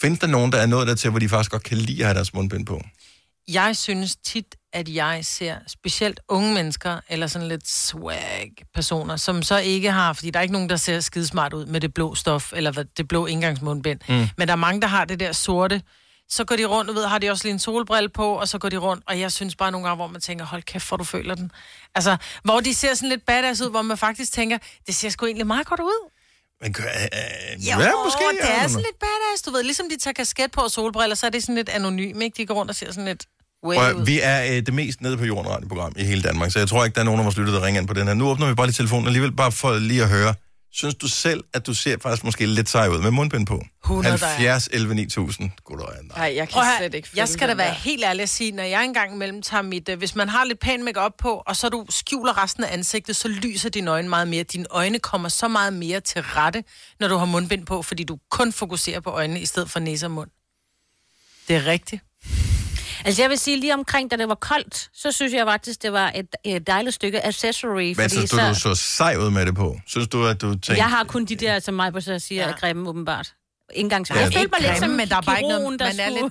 Findes 0.00 0.18
der 0.18 0.26
nogen, 0.26 0.52
der 0.52 0.58
er 0.58 0.66
nået 0.66 0.86
dertil, 0.86 1.10
hvor 1.10 1.18
de 1.18 1.28
faktisk 1.28 1.50
godt 1.50 1.62
kan 1.62 1.78
lide 1.78 1.98
at 2.02 2.06
have 2.06 2.14
deres 2.14 2.34
mundbind 2.34 2.66
på? 2.66 2.82
Jeg 3.48 3.76
synes 3.76 4.16
tit, 4.16 4.56
at 4.72 4.88
jeg 4.88 5.20
ser 5.22 5.56
specielt 5.66 6.20
unge 6.28 6.54
mennesker, 6.54 7.00
eller 7.08 7.26
sådan 7.26 7.48
lidt 7.48 7.68
swag-personer, 7.68 9.16
som 9.16 9.42
så 9.42 9.58
ikke 9.58 9.92
har, 9.92 10.12
fordi 10.12 10.30
der 10.30 10.38
er 10.38 10.42
ikke 10.42 10.52
nogen, 10.52 10.68
der 10.68 10.76
ser 10.76 11.00
skidesmart 11.00 11.52
ud 11.52 11.66
med 11.66 11.80
det 11.80 11.94
blå 11.94 12.14
stof, 12.14 12.52
eller 12.56 12.84
det 12.96 13.08
blå 13.08 13.26
indgangsmundbind. 13.26 14.00
Mm. 14.08 14.28
Men 14.38 14.48
der 14.48 14.52
er 14.52 14.56
mange, 14.56 14.80
der 14.80 14.86
har 14.86 15.04
det 15.04 15.20
der 15.20 15.32
sorte. 15.32 15.82
Så 16.28 16.44
går 16.44 16.56
de 16.56 16.64
rundt, 16.64 16.90
og 16.90 16.96
ved, 16.96 17.06
har 17.06 17.18
de 17.18 17.30
også 17.30 17.44
lige 17.44 17.52
en 17.52 17.58
solbrille 17.58 18.08
på, 18.08 18.32
og 18.32 18.48
så 18.48 18.58
går 18.58 18.68
de 18.68 18.76
rundt, 18.76 19.04
og 19.06 19.20
jeg 19.20 19.32
synes 19.32 19.56
bare 19.56 19.70
nogle 19.70 19.86
gange, 19.86 19.96
hvor 19.96 20.06
man 20.06 20.20
tænker, 20.20 20.44
hold 20.44 20.62
kæft, 20.62 20.88
hvor 20.88 20.96
du 20.96 21.04
føler 21.04 21.34
den. 21.34 21.50
Altså, 21.94 22.16
hvor 22.44 22.60
de 22.60 22.74
ser 22.74 22.94
sådan 22.94 23.08
lidt 23.08 23.26
badass 23.26 23.60
ud, 23.60 23.70
hvor 23.70 23.82
man 23.82 23.98
faktisk 23.98 24.32
tænker, 24.32 24.58
det 24.86 24.94
ser 24.94 25.08
sgu 25.08 25.26
egentlig 25.26 25.46
meget 25.46 25.66
godt 25.66 25.80
ud. 25.80 26.10
Men, 26.62 26.74
øh, 26.78 26.84
øh, 26.84 27.66
Jo, 27.66 27.80
ja, 27.80 27.90
måske. 28.04 28.24
det 28.42 28.50
er 28.50 28.68
sådan 28.68 28.76
lidt 28.76 28.98
badass, 29.00 29.42
du 29.46 29.50
ved. 29.50 29.62
Ligesom 29.62 29.86
de 29.90 29.96
tager 29.98 30.12
kasket 30.14 30.50
på 30.52 30.60
og 30.60 30.70
solbriller, 30.70 31.14
så 31.16 31.26
er 31.26 31.30
det 31.30 31.42
sådan 31.42 31.54
lidt 31.54 31.68
anonym, 31.68 32.20
ikke? 32.20 32.34
De 32.36 32.46
går 32.46 32.54
rundt 32.54 32.70
og 32.70 32.76
ser 32.76 32.86
sådan 32.92 33.04
lidt 33.04 33.24
way 33.66 33.76
Prøv, 33.76 33.96
ud. 33.96 34.04
vi 34.06 34.20
er 34.22 34.44
øh, 34.44 34.66
det 34.66 34.74
mest 34.74 35.00
nede 35.00 35.16
på 35.16 35.24
jorden 35.24 35.50
radioprogram 35.50 35.92
i 35.96 36.04
hele 36.04 36.22
Danmark, 36.22 36.52
så 36.52 36.58
jeg 36.58 36.68
tror 36.68 36.84
ikke, 36.84 36.94
der 36.94 37.00
er 37.00 37.04
nogen 37.04 37.20
af 37.20 37.24
vores 37.24 37.36
lytter, 37.36 37.52
der 37.52 37.62
ringer 37.66 37.80
ind 37.80 37.88
på 37.88 37.94
den 37.94 38.06
her. 38.06 38.14
Nu 38.14 38.28
åbner 38.28 38.48
vi 38.48 38.54
bare 38.54 38.66
lige 38.66 38.74
telefonen 38.74 39.06
alligevel, 39.06 39.32
bare 39.32 39.52
for 39.52 39.74
lige 39.78 40.02
at 40.02 40.08
høre. 40.08 40.34
Synes 40.76 40.94
du 40.94 41.08
selv, 41.08 41.44
at 41.52 41.66
du 41.66 41.74
ser 41.74 41.96
faktisk 42.02 42.24
måske 42.24 42.46
lidt 42.46 42.68
sej 42.68 42.88
ud 42.88 43.02
med 43.02 43.10
mundbind 43.10 43.46
på? 43.46 43.62
100 43.84 44.18
der 44.18 44.26
er. 44.26 44.30
70 44.30 44.68
11 44.72 44.94
9000. 44.94 45.50
God 45.64 45.78
dag, 45.78 45.86
nej. 46.04 46.16
Nej, 46.18 46.36
jeg 46.36 46.48
kan 46.48 46.52
Prøv 46.52 46.64
høre, 46.64 46.76
slet 46.78 46.94
ikke 46.94 47.08
jeg 47.16 47.28
skal 47.28 47.48
da 47.48 47.54
være 47.54 47.66
der. 47.68 47.74
helt 47.74 48.04
ærlig 48.04 48.22
at 48.22 48.28
sige, 48.28 48.52
når 48.52 48.62
jeg 48.62 48.84
engang 48.84 49.14
imellem 49.14 49.42
tager 49.42 49.62
mit... 49.62 49.88
øh, 49.88 49.98
Hvis 49.98 50.14
man 50.16 50.28
har 50.28 50.44
lidt 50.44 50.58
pæn 50.60 50.84
makeup 50.84 51.12
på, 51.18 51.42
og 51.46 51.56
så 51.56 51.68
du 51.68 51.86
skjuler 51.90 52.42
resten 52.42 52.64
af 52.64 52.72
ansigtet, 52.72 53.16
så 53.16 53.28
lyser 53.28 53.68
dine 53.70 53.90
øjne 53.90 54.08
meget 54.08 54.28
mere. 54.28 54.42
Dine 54.42 54.66
øjne 54.70 54.98
kommer 54.98 55.28
så 55.28 55.48
meget 55.48 55.72
mere 55.72 56.00
til 56.00 56.22
rette, 56.22 56.64
når 57.00 57.08
du 57.08 57.16
har 57.16 57.26
mundbind 57.26 57.66
på, 57.66 57.82
fordi 57.82 58.04
du 58.04 58.18
kun 58.30 58.52
fokuserer 58.52 59.00
på 59.00 59.10
øjnene 59.10 59.40
i 59.40 59.46
stedet 59.46 59.70
for 59.70 59.80
næse 59.80 60.06
og 60.06 60.10
mund. 60.10 60.30
Det 61.48 61.56
er 61.56 61.66
rigtigt. 61.66 62.02
Altså 63.04 63.22
jeg 63.22 63.30
vil 63.30 63.38
sige, 63.38 63.60
lige 63.60 63.74
omkring, 63.74 64.10
da 64.10 64.16
det 64.16 64.28
var 64.28 64.34
koldt, 64.34 64.90
så 64.94 65.12
synes 65.12 65.32
jeg 65.32 65.46
faktisk, 65.46 65.82
det 65.82 65.92
var 65.92 66.12
et, 66.14 66.26
et 66.44 66.66
dejligt 66.66 66.94
stykke 66.94 67.26
accessory. 67.26 67.82
Men 67.86 67.94
fordi 67.96 68.08
synes 68.10 68.30
du, 68.30 68.36
du 68.38 68.54
så 68.54 68.74
sej 68.74 69.16
ud 69.16 69.30
med 69.30 69.46
det 69.46 69.54
på? 69.54 69.80
Synes 69.86 70.08
du, 70.08 70.26
at 70.26 70.40
du 70.40 70.50
tænkte... 70.50 70.72
Jeg 70.76 70.84
har 70.90 71.04
kun 71.04 71.24
de 71.24 71.36
der, 71.36 71.58
som 71.60 71.74
mig 71.74 71.92
på 71.92 72.00
så 72.00 72.18
siger, 72.18 72.42
Ja. 72.42 72.48
er 72.48 72.52
grimme 72.56 72.88
åbenbart. 72.88 73.32
Indgangsvis. 73.74 74.16
Ja, 74.16 74.22
Jeg 74.24 74.32
følte 74.32 74.50
mig 74.60 74.68
lidt 74.68 74.78
som 74.78 74.90
men 74.90 75.08
der 75.08 75.16
er 75.16 75.20
bare 75.20 75.38
ikke 75.38 75.48
noget- 75.48 75.80
man 75.80 76.00
er 76.00 76.10
skulle... 76.10 76.30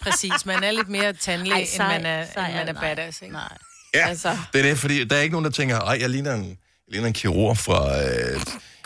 Præcis, 0.00 0.46
man 0.46 0.64
er 0.64 0.70
lidt 0.70 0.88
mere 0.88 1.12
tandlæge, 1.12 1.54
Ej, 1.54 1.60
end 1.74 1.78
man 1.78 2.06
er, 2.06 2.26
sej 2.34 2.46
end 2.46 2.54
man 2.56 2.68
er 2.68 2.72
nej. 2.72 2.82
badass, 2.94 3.22
ikke? 3.22 3.32
Nej. 3.34 3.56
Ja, 3.94 4.08
Altså. 4.08 4.36
det 4.52 4.58
er 4.58 4.62
det, 4.62 4.78
fordi 4.78 5.04
der 5.04 5.16
er 5.16 5.20
ikke 5.20 5.32
nogen, 5.32 5.44
der 5.44 5.50
tænker, 5.50 5.80
ej, 5.80 5.98
jeg 6.00 6.10
ligner 6.10 6.34
en, 6.34 6.44
jeg 6.48 6.56
ligner 6.88 7.06
en 7.06 7.12
kirurg 7.14 7.58
fra... 7.58 8.02
Øh, 8.02 8.40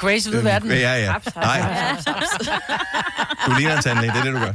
Grace 0.04 0.26
ved 0.32 0.42
verden. 0.42 0.68
Ja, 0.70 0.94
ja. 1.06 1.12
Nej, 1.48 1.58
du 3.46 3.50
ligner 3.58 3.76
en 3.76 3.82
tandlæge, 3.86 4.12
det 4.12 4.18
er 4.20 4.24
det, 4.24 4.32
du 4.38 4.38
gør. 4.46 4.54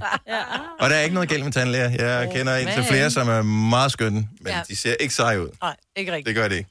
Og 0.81 0.85
der 0.89 0.95
er 0.95 1.01
ikke 1.07 1.13
noget 1.19 1.29
galt 1.29 1.43
med 1.47 1.51
tandlæger. 1.57 1.89
Jeg 2.05 2.29
kender 2.35 2.53
en 2.55 2.67
til 2.77 2.83
flere, 2.91 3.09
som 3.17 3.25
er 3.35 3.41
meget 3.75 3.91
skønne, 3.91 4.21
men 4.43 4.51
Ja. 4.53 4.61
de 4.69 4.75
ser 4.83 4.93
ikke 5.03 5.13
seje 5.13 5.37
ud. 5.43 5.49
Nej, 5.61 5.75
ikke 5.95 6.11
rigtigt. 6.15 6.27
Det 6.27 6.35
gør 6.41 6.47
det 6.51 6.57
ikke. 6.61 6.69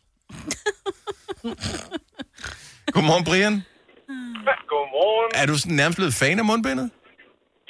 Godmorgen, 2.95 3.25
Brian. 3.29 3.55
Godmorgen. 4.73 5.31
Er 5.41 5.47
du 5.51 5.55
sådan 5.63 5.77
nærmest 5.83 5.97
blevet 6.01 6.15
fan 6.23 6.37
af 6.43 6.47
mundbindet? 6.53 6.87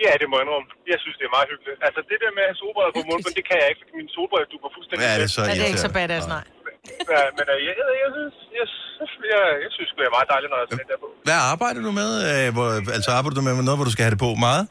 Ja, 0.06 0.12
det 0.20 0.26
må 0.30 0.34
jeg 0.38 0.44
indrømme. 0.46 0.68
Jeg 0.92 0.98
synes, 1.04 1.16
det 1.20 1.24
er 1.30 1.32
meget 1.38 1.48
hyggeligt. 1.52 1.78
Altså, 1.86 2.00
det 2.10 2.16
der 2.24 2.30
med 2.36 2.42
at 2.46 2.48
have 2.50 2.58
solbriller 2.62 2.92
på 2.98 3.02
munden, 3.10 3.32
det 3.38 3.44
kan 3.48 3.56
jeg 3.62 3.66
ikke, 3.70 3.80
fordi 3.82 3.92
min 4.00 4.08
solbriller 4.16 4.48
duber 4.52 4.70
fuldstændig. 4.76 5.02
Ja, 5.06 5.12
det 5.20 5.26
er 5.28 5.32
så 5.36 5.40
Ja, 5.48 5.52
det 5.58 5.62
er 5.66 5.70
ikke 5.72 5.84
så 5.88 5.92
badass, 5.98 6.24
nej. 6.36 6.44
Ja, 7.14 7.22
men 7.38 7.46
øh, 7.54 7.58
jeg, 7.66 7.74
jeg, 7.80 7.86
jeg, 8.04 8.10
synes, 8.16 8.34
jeg, 8.60 8.66
synes, 9.08 9.12
jeg, 9.34 9.42
jeg 9.64 9.70
synes, 9.76 9.90
det 9.98 10.04
er 10.08 10.14
meget 10.18 10.28
dejligt, 10.32 10.50
når 10.52 10.58
jeg 10.62 10.68
der 10.92 10.98
på. 11.04 11.08
Hvad 11.28 11.40
arbejder 11.52 11.80
du 11.88 11.92
med? 12.00 12.10
Øh, 12.30 12.46
Hvor, 12.56 12.68
altså 12.96 13.10
arbejder 13.18 13.36
du 13.38 13.44
med 13.46 13.52
noget, 13.68 13.78
hvor 13.80 13.88
du 13.90 13.94
skal 13.94 14.04
have 14.06 14.14
det 14.16 14.22
på 14.26 14.30
meget? 14.46 14.64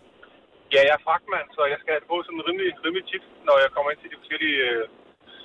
Ja, 0.76 0.80
jeg 0.88 0.94
er 1.00 1.04
fragtmand, 1.08 1.48
så 1.58 1.62
jeg 1.74 1.78
skal 1.82 1.92
have 1.94 2.02
det 2.04 2.10
på 2.14 2.18
sådan 2.26 2.42
rimelig, 2.48 2.70
rimelig 2.86 3.06
tit, 3.12 3.24
når 3.48 3.56
jeg 3.64 3.70
kommer 3.76 3.90
ind 3.94 4.00
til 4.04 4.10
de 4.14 4.18
forskellige 4.22 4.58
øh, 4.70 4.82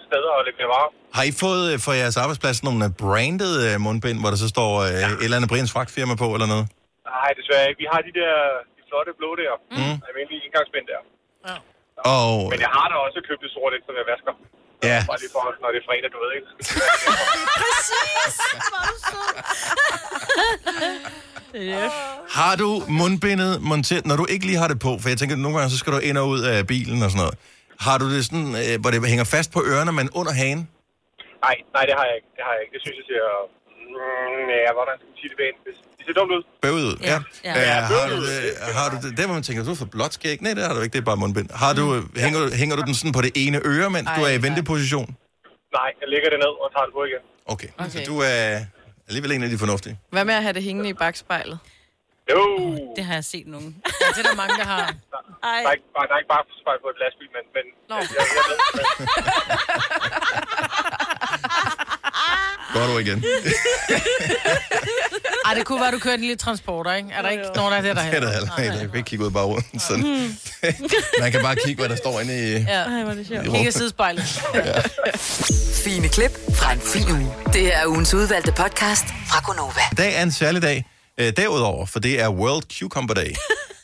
steder 0.08 0.32
og 0.38 0.42
lægger 0.46 0.66
varer. 0.74 0.90
Har 1.18 1.24
I 1.30 1.32
fået 1.44 1.64
øh, 1.72 1.76
for 1.86 1.92
jeres 2.00 2.16
arbejdsplads 2.24 2.58
nogle 2.66 2.80
branded 3.02 3.54
øh, 3.66 3.74
mundbind, 3.86 4.18
hvor 4.22 4.30
der 4.34 4.40
så 4.44 4.48
står 4.56 4.72
øh, 4.86 5.10
et 5.20 5.24
eller 5.26 5.36
andet 5.38 5.50
Brians 5.52 5.72
fragtfirma 5.76 6.14
på 6.24 6.28
eller 6.36 6.48
noget? 6.54 6.66
Nej, 7.12 7.30
desværre 7.40 7.64
ikke. 7.70 7.80
Vi 7.84 7.88
har 7.92 8.00
de 8.08 8.12
der 8.20 8.32
de 8.76 8.82
flotte 8.90 9.10
blå 9.20 9.30
der. 9.42 9.52
Mm. 9.76 9.96
Almindelige 10.08 10.40
indgangsbind 10.46 10.86
der. 10.92 11.00
Og 12.14 12.30
Men 12.52 12.60
jeg 12.66 12.72
har 12.76 12.86
da 12.92 12.94
også 13.06 13.18
købt 13.28 13.40
det 13.44 13.50
sorte, 13.56 13.76
som 13.86 13.94
jeg 14.00 14.06
vasker. 14.12 14.32
Ja, 14.90 14.98
Bare 15.10 15.18
lige 15.22 15.32
for, 15.36 15.42
når 15.62 15.68
det 15.74 15.78
er 15.82 15.86
fredag, 15.88 16.08
du 16.14 16.18
ved 16.24 16.30
ikke. 16.38 16.48
har 22.38 22.54
du 22.62 22.68
mundbindet 23.00 23.52
monteret, 23.70 24.06
når 24.06 24.16
du 24.16 24.26
ikke 24.34 24.46
lige 24.46 24.58
har 24.62 24.68
det 24.72 24.78
på? 24.86 24.90
For 25.00 25.08
jeg 25.12 25.18
tænker, 25.18 25.36
nogle 25.36 25.56
gange 25.58 25.70
så 25.74 25.78
skal 25.78 25.92
du 25.92 25.98
ind 25.98 26.16
og 26.22 26.26
ud 26.34 26.40
af 26.52 26.66
bilen 26.72 26.98
og 27.04 27.10
sådan 27.10 27.22
noget. 27.24 27.36
Har 27.86 27.96
du 28.02 28.06
det 28.14 28.20
sådan, 28.28 28.50
øh, 28.62 28.74
hvor 28.80 28.90
det 28.92 28.98
hænger 29.14 29.26
fast 29.36 29.48
på 29.56 29.60
ørerne, 29.72 29.92
men 29.98 30.06
under 30.20 30.32
hagen? 30.40 30.60
Nej, 31.46 31.56
nej, 31.76 31.84
det 31.88 31.94
har 31.98 32.04
jeg 32.10 32.16
ikke. 32.18 32.30
Det 32.36 32.42
har 32.46 32.52
jeg 32.56 32.62
ikke. 32.64 32.74
Det 32.76 32.80
synes 32.84 32.96
jeg 33.00 33.06
ser... 33.10 33.24
Mm, 33.94 34.46
ja, 34.66 34.70
hvordan 34.78 34.94
skal 34.98 35.08
man 35.10 35.18
sige 35.20 35.30
det 35.32 35.38
pænt? 35.42 35.58
Det, 36.06 36.08
ser 36.08 36.20
dumt 36.20 36.32
ud. 36.36 36.42
Bøvet 36.64 36.82
ud, 36.90 36.96
ja. 37.00 37.06
Ja. 37.08 37.18
ja. 37.44 37.52
Ja, 37.60 37.78
Øh, 37.78 37.82
har, 38.00 38.08
du 38.14 38.16
det, 38.26 38.40
har 38.78 38.86
du 38.92 38.96
det, 39.08 39.10
der 39.18 39.24
hvor 39.26 39.34
man 39.38 39.42
tænker, 39.42 39.64
du 39.64 39.74
fået 39.74 39.90
blåt 39.90 40.12
skæg? 40.18 40.36
Nej, 40.42 40.54
det 40.54 40.62
har 40.66 40.74
du 40.74 40.80
ikke, 40.80 40.92
det 40.92 41.00
er 41.04 41.08
bare 41.12 41.16
mundbind. 41.24 41.48
Har 41.64 41.72
du, 41.78 41.84
hænger, 42.24 42.38
du- 42.44 42.54
hænger 42.60 42.74
du 42.76 42.82
den 42.88 42.94
sådan 43.00 43.12
på 43.18 43.22
det 43.26 43.32
ene 43.42 43.58
øre, 43.72 43.90
mens 43.96 44.08
du 44.16 44.22
Ej, 44.24 44.30
er 44.30 44.34
i 44.38 44.42
venteposition? 44.46 45.06
Nej, 45.78 45.90
jeg 46.00 46.08
lægger 46.12 46.28
det 46.34 46.38
ned 46.44 46.52
og 46.64 46.68
tager 46.74 46.86
det 46.88 46.94
på 46.98 47.02
igen. 47.10 47.22
Okay, 47.52 47.68
okay. 47.78 47.90
så 47.90 47.98
du 48.10 48.16
er 48.32 48.40
alligevel 49.08 49.32
en 49.32 49.42
af 49.42 49.50
de 49.54 49.58
fornuftige. 49.58 49.94
Hvad 50.14 50.24
med 50.24 50.34
at 50.34 50.42
have 50.42 50.52
det 50.58 50.62
hængende 50.62 50.88
i 50.90 50.96
bagspejlet? 51.02 51.58
Jo, 52.32 52.38
Det 52.96 53.04
har 53.04 53.14
jeg 53.14 53.24
set 53.24 53.46
nogen. 53.46 53.70
Ja, 54.00 54.06
det 54.14 54.18
er 54.24 54.28
der 54.30 54.36
mange, 54.42 54.54
der 54.62 54.64
har. 54.74 54.78
der 55.42 55.48
er 55.68 55.72
ikke, 55.76 55.88
bare, 55.96 56.06
der 56.08 56.14
er 56.14 56.18
ikke 56.22 56.32
bare 56.36 56.44
spejl 56.62 56.78
på 56.84 56.88
et 56.94 56.98
lastbil, 57.02 57.28
men, 57.36 57.44
men 57.56 57.64
Nå. 57.90 57.94
jeg, 57.96 58.08
jeg, 58.18 58.26
jeg 58.38 58.44
ved, 58.50 58.58
men, 58.76 58.84
Går 62.72 62.86
du 62.86 62.98
igen? 62.98 63.24
Ej, 65.46 65.54
det 65.54 65.64
kunne 65.64 65.80
være, 65.80 65.90
du 65.92 65.98
kørte 65.98 66.14
en 66.14 66.20
lille 66.20 66.36
transporter, 66.36 66.94
ikke? 66.94 67.08
Er 67.12 67.22
der 67.22 67.28
ikke 67.30 67.44
nogen 67.56 67.72
af 67.74 67.82
det, 67.82 67.96
der 67.96 68.02
Det 68.02 68.14
er 68.14 68.20
der 68.20 68.32
heller 68.32 68.58
ikke. 68.58 68.72
Jeg 68.72 68.80
kan 68.80 68.96
ikke 68.96 69.08
kigge 69.08 69.24
ud 69.24 69.30
bare 69.30 69.44
rundt. 69.44 69.82
Sådan. 69.82 70.36
Man 71.20 71.32
kan 71.32 71.42
bare 71.42 71.56
kigge, 71.66 71.80
hvad 71.80 71.88
der 71.88 71.96
står 71.96 72.20
inde 72.20 72.34
i, 72.48 72.52
Ja. 72.52 72.58
Ej, 72.82 73.02
hvor 73.02 73.10
er 73.10 73.14
det 73.14 73.26
sjovt. 73.26 73.44
Kigge 73.44 73.68
i 73.68 73.72
sidespejlet. 73.72 74.24
Fine 75.84 76.08
klip 76.08 76.30
fra 76.54 76.72
en 76.72 76.80
fin 76.80 77.10
uge. 77.10 77.34
Det 77.52 77.74
er 77.74 77.86
ugens 77.86 78.14
udvalgte 78.14 78.52
podcast 78.52 79.04
fra 79.28 79.40
Gonova. 79.46 79.80
I 79.92 79.94
dag 79.94 80.14
er 80.16 80.22
en 80.22 80.32
særlig 80.32 80.62
dag 80.62 80.84
øh, 81.18 81.32
derudover, 81.36 81.86
for 81.86 82.00
det 82.00 82.20
er 82.20 82.28
World 82.28 82.62
Cucumber 82.78 83.14
Day. 83.14 83.34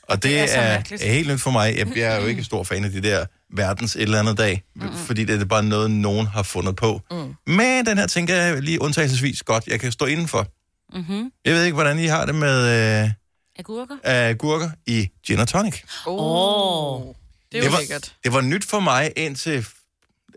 Og 0.03 0.16
det, 0.16 0.22
Det 0.22 0.40
er 0.40 0.61
er, 0.61 0.68
mærkeligt. 0.74 1.03
er 1.03 1.12
helt 1.12 1.29
nyt 1.33 1.40
for 1.40 1.51
mig. 1.51 1.77
Jeg, 1.79 1.87
jeg 1.96 2.16
er 2.16 2.20
jo 2.20 2.27
ikke 2.27 2.44
stor 2.44 2.64
fan 2.64 2.85
af 2.85 2.90
de 2.90 3.03
der 3.03 3.27
verdens 3.52 3.96
et 3.96 4.02
eller 4.02 4.18
andet 4.18 4.38
dag, 4.38 4.62
mm. 4.76 4.92
fordi 4.96 5.24
det 5.24 5.40
er 5.40 5.44
bare 5.44 5.62
noget, 5.62 5.90
nogen 5.90 6.26
har 6.26 6.42
fundet 6.42 6.76
på. 6.76 7.00
Mm. 7.11 7.34
Men 7.52 7.87
den 7.87 7.98
her 7.98 8.06
tænker 8.06 8.34
jeg 8.34 8.62
lige 8.62 8.82
undtagelsesvis 8.82 9.42
godt, 9.42 9.66
jeg 9.66 9.80
kan 9.80 9.92
stå 9.92 10.04
indenfor. 10.04 10.46
Mm-hmm. 10.94 11.30
Jeg 11.44 11.54
ved 11.54 11.64
ikke, 11.64 11.74
hvordan 11.74 11.98
I 11.98 12.04
har 12.06 12.26
det 12.26 12.34
med 12.34 13.02
øh, 13.04 13.11
Agurker? 13.58 13.94
agurker 14.04 14.70
i 14.87 15.08
gin 15.26 15.38
og 15.38 15.48
tonic. 15.48 15.74
Åh, 16.06 16.14
oh, 16.16 17.14
det 17.52 17.62
Det 17.62 17.72
var- 17.72 17.78
lækkert. 17.78 18.14
Det 18.24 18.32
var 18.32 18.40
nyt 18.40 18.64
for 18.64 18.80
mig 18.80 19.12
indtil 19.16 19.66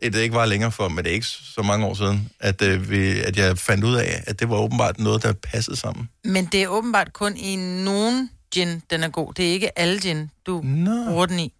det 0.01 0.15
ikke 0.15 0.35
var 0.35 0.45
længere 0.45 0.71
for, 0.71 0.87
men 0.89 0.97
det 1.03 1.09
er 1.09 1.13
ikke 1.13 1.25
så 1.27 1.61
mange 1.61 1.85
år 1.85 1.93
siden, 1.93 2.29
at, 2.39 2.61
øh, 2.61 2.89
vi, 2.89 3.19
at 3.19 3.37
jeg 3.37 3.57
fandt 3.57 3.83
ud 3.83 3.95
af, 3.95 4.23
at 4.27 4.39
det 4.39 4.49
var 4.49 4.55
åbenbart 4.57 4.99
noget, 4.99 5.23
der 5.23 5.33
passede 5.33 5.75
sammen. 5.77 6.09
Men 6.23 6.45
det 6.45 6.63
er 6.63 6.67
åbenbart 6.67 7.13
kun 7.13 7.37
i 7.37 7.55
nogen 7.55 8.29
gin, 8.53 8.81
den 8.89 9.03
er 9.03 9.09
god. 9.09 9.33
Det 9.33 9.47
er 9.49 9.53
ikke 9.53 9.79
alle 9.79 9.99
gin, 9.99 10.29
du 10.45 10.61
Nå. 10.63 11.05
bruger 11.11 11.25
den 11.25 11.39
i. 11.39 11.53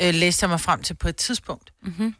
Øh, 0.00 0.14
læste 0.14 0.44
jeg 0.44 0.50
mig 0.50 0.60
frem 0.60 0.82
til 0.82 0.94
på 0.94 1.08
et 1.08 1.16
tidspunkt. 1.16 1.70
Mm. 1.82 2.14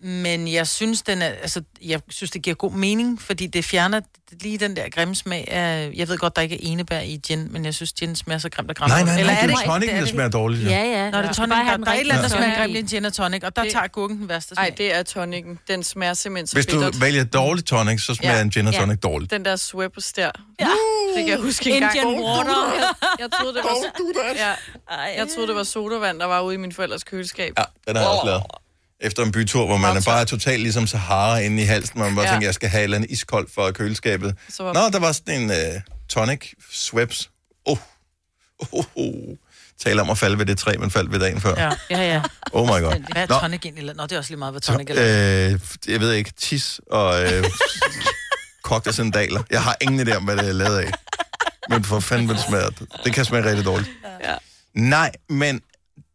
Men 0.00 0.48
jeg 0.52 0.66
synes, 0.66 1.02
den 1.02 1.22
er, 1.22 1.26
altså, 1.26 1.62
jeg 1.84 2.00
synes, 2.08 2.30
det 2.30 2.42
giver 2.42 2.56
god 2.56 2.72
mening, 2.72 3.22
fordi 3.22 3.46
det 3.46 3.64
fjerner 3.64 4.00
lige 4.42 4.58
den 4.58 4.76
der 4.76 4.88
grimme 4.90 5.14
smag 5.14 5.48
af... 5.48 5.92
Jeg 5.96 6.08
ved 6.08 6.18
godt, 6.18 6.36
der 6.36 6.42
ikke 6.42 6.54
er 6.54 6.58
enebær 6.62 7.00
i 7.00 7.20
gin, 7.26 7.52
men 7.52 7.64
jeg 7.64 7.74
synes, 7.74 7.92
gin 7.92 8.16
smager 8.16 8.38
så 8.38 8.48
grimt 8.48 8.70
og 8.70 8.76
grimt. 8.76 8.88
Nej, 8.88 9.02
nej, 9.02 9.10
nej, 9.12 9.20
Eller 9.20 9.32
det 9.32 9.38
er 9.42 9.46
det 9.46 9.82
Det 9.82 9.88
er 9.90 9.94
der 9.94 10.00
det 10.00 10.08
smager 10.08 10.28
dårligt. 10.30 10.64
Ja, 10.70 10.82
ja. 10.84 11.10
Når 11.10 11.22
det 11.22 11.28
er 11.28 11.32
tonic, 11.32 11.50
der, 11.50 11.76
der 11.76 11.90
er 11.90 11.94
et 11.94 12.00
eller 12.00 12.14
andet, 12.14 12.30
der 12.30 12.36
smager 12.36 12.54
smag 12.54 12.72
grimt 12.74 12.92
i 12.92 12.94
gin 12.96 13.04
og 13.04 13.12
tonic, 13.12 13.42
og 13.44 13.56
der 13.56 13.62
Det- 13.62 13.72
tager 13.72 13.82
agurken 13.84 14.18
den 14.18 14.28
værste 14.28 14.54
smag. 14.54 14.64
Nej, 14.68 14.74
det 14.78 14.94
er 14.96 15.02
tonikken. 15.02 15.58
Den 15.68 15.82
smager 15.82 16.14
simpelthen 16.14 16.46
så 16.46 16.56
Hvis 16.56 16.66
du 16.66 16.76
bittert. 16.76 17.00
vælger 17.00 17.24
dårlig 17.24 17.64
tonic, 17.64 18.00
så 18.02 18.14
smager 18.14 18.34
Ja. 18.36 18.42
en 18.42 18.50
gin 18.50 18.66
og 18.66 18.74
tonic 18.74 18.98
dårligt. 18.98 19.30
Den 19.30 19.44
der 19.44 19.56
Sweppers 19.56 20.12
der. 20.12 20.30
Ja. 20.60 20.66
Det 21.18 21.26
kan 21.26 21.34
jeg 21.34 21.42
huske 21.42 21.70
en 21.70 21.80
gang. 21.80 21.96
Indian 21.96 22.20
water. 22.24 22.72
Jeg, 22.78 22.94
jeg 23.20 23.28
troede, 23.40 23.54
det 23.54 23.64
var, 23.64 24.34
ja, 24.36 24.52
jeg 25.18 25.26
troede, 25.34 25.48
det 25.48 25.56
var 25.56 25.62
sodavand, 25.62 26.20
der 26.20 26.26
var 26.26 26.40
ude 26.40 26.54
i 26.54 26.58
min 26.58 26.72
forældres 26.72 27.04
køleskab. 27.04 27.52
Ja, 27.58 27.64
den 27.88 27.96
har 27.96 28.02
jeg 28.02 28.10
også 28.12 28.26
lavet. 28.26 28.42
Efter 29.00 29.22
en 29.22 29.32
bytur, 29.32 29.66
hvor 29.66 29.76
man 29.76 29.96
er 29.96 30.00
bare 30.06 30.24
totalt 30.24 30.60
ligesom 30.62 30.86
Sahara 30.86 31.38
inde 31.38 31.62
i 31.62 31.66
halsen, 31.66 31.96
hvor 31.98 32.06
man 32.06 32.16
bare 32.16 32.24
Ja. 32.26 32.30
tænker, 32.32 32.46
jeg 32.46 32.54
skal 32.54 32.68
have 32.68 32.80
et 32.80 32.84
eller 32.84 32.96
andet 32.96 33.10
iskoldt 33.10 33.54
for 33.54 33.70
køleskabet. 33.70 34.36
Så 34.48 34.62
var- 34.62 34.72
Nå, 34.72 34.80
der 34.92 34.98
var 34.98 35.12
sådan 35.12 35.40
en 35.42 35.50
uh, 35.50 35.56
tonic 36.08 36.52
Schweppes. 36.72 37.30
Oh. 37.64 37.76
Oh, 38.72 38.84
oh. 38.96 39.36
Tale 39.84 40.00
om 40.00 40.10
at 40.10 40.18
falde 40.18 40.38
ved 40.38 40.46
det 40.46 40.58
træ, 40.58 40.72
man 40.78 40.90
faldt 40.90 41.12
ved 41.12 41.20
dagen 41.20 41.40
før. 41.40 41.54
Ja. 41.58 41.70
Ja, 41.90 42.12
ja. 42.14 42.22
Oh 42.52 42.66
my 42.66 42.70
god. 42.82 43.12
Hvad 43.12 43.22
er 43.22 43.40
tonic 43.40 43.60
egentlig? 43.64 43.94
Nå, 43.96 44.02
det 44.02 44.12
er 44.12 44.18
også 44.18 44.30
lige 44.30 44.38
meget, 44.38 44.52
hvad 44.52 44.60
tonic 44.60 44.86
er. 44.90 45.50
Øh, 45.52 45.60
jeg 45.88 46.00
ved 46.00 46.12
ikke, 46.12 46.32
tis 46.40 46.80
og 46.90 47.22
øh, 47.22 47.44
kogte 48.68 48.92
sandaler. 48.92 49.42
Jeg 49.50 49.62
har 49.62 49.76
ingen 49.80 50.08
idé 50.08 50.16
om, 50.16 50.24
hvad 50.24 50.36
det 50.36 50.48
er 50.48 50.52
lavet 50.52 50.78
af. 50.78 50.92
Men 51.70 51.84
for 51.84 52.00
fanden, 52.00 52.28
det 52.28 52.40
smager. 52.48 52.70
Det 53.04 53.14
kan 53.14 53.24
smage 53.24 53.44
rigtig 53.44 53.64
dårligt. 53.64 53.90
Ja. 54.24 54.34
Nej, 54.74 55.12
men 55.28 55.60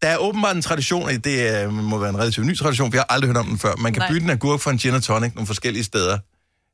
der 0.01 0.07
er 0.07 0.17
åbenbart 0.17 0.55
en 0.55 0.61
tradition, 0.61 1.03
og 1.03 1.11
det 1.23 1.73
må 1.73 1.97
være 1.97 2.09
en 2.09 2.17
relativt 2.17 2.45
ny 2.45 2.57
tradition, 2.57 2.91
for 2.91 2.97
jeg 2.97 3.05
har 3.09 3.15
aldrig 3.15 3.27
hørt 3.29 3.37
om 3.37 3.45
den 3.45 3.59
før. 3.59 3.75
Man 3.75 3.93
kan 3.93 3.99
Nej. 3.99 4.09
bytte 4.11 4.23
en 4.23 4.29
agurk 4.29 4.59
for 4.59 4.71
en 4.71 4.77
gin 4.77 4.93
og 4.93 5.03
tonic 5.03 5.35
nogle 5.35 5.47
forskellige 5.47 5.83
steder 5.83 6.17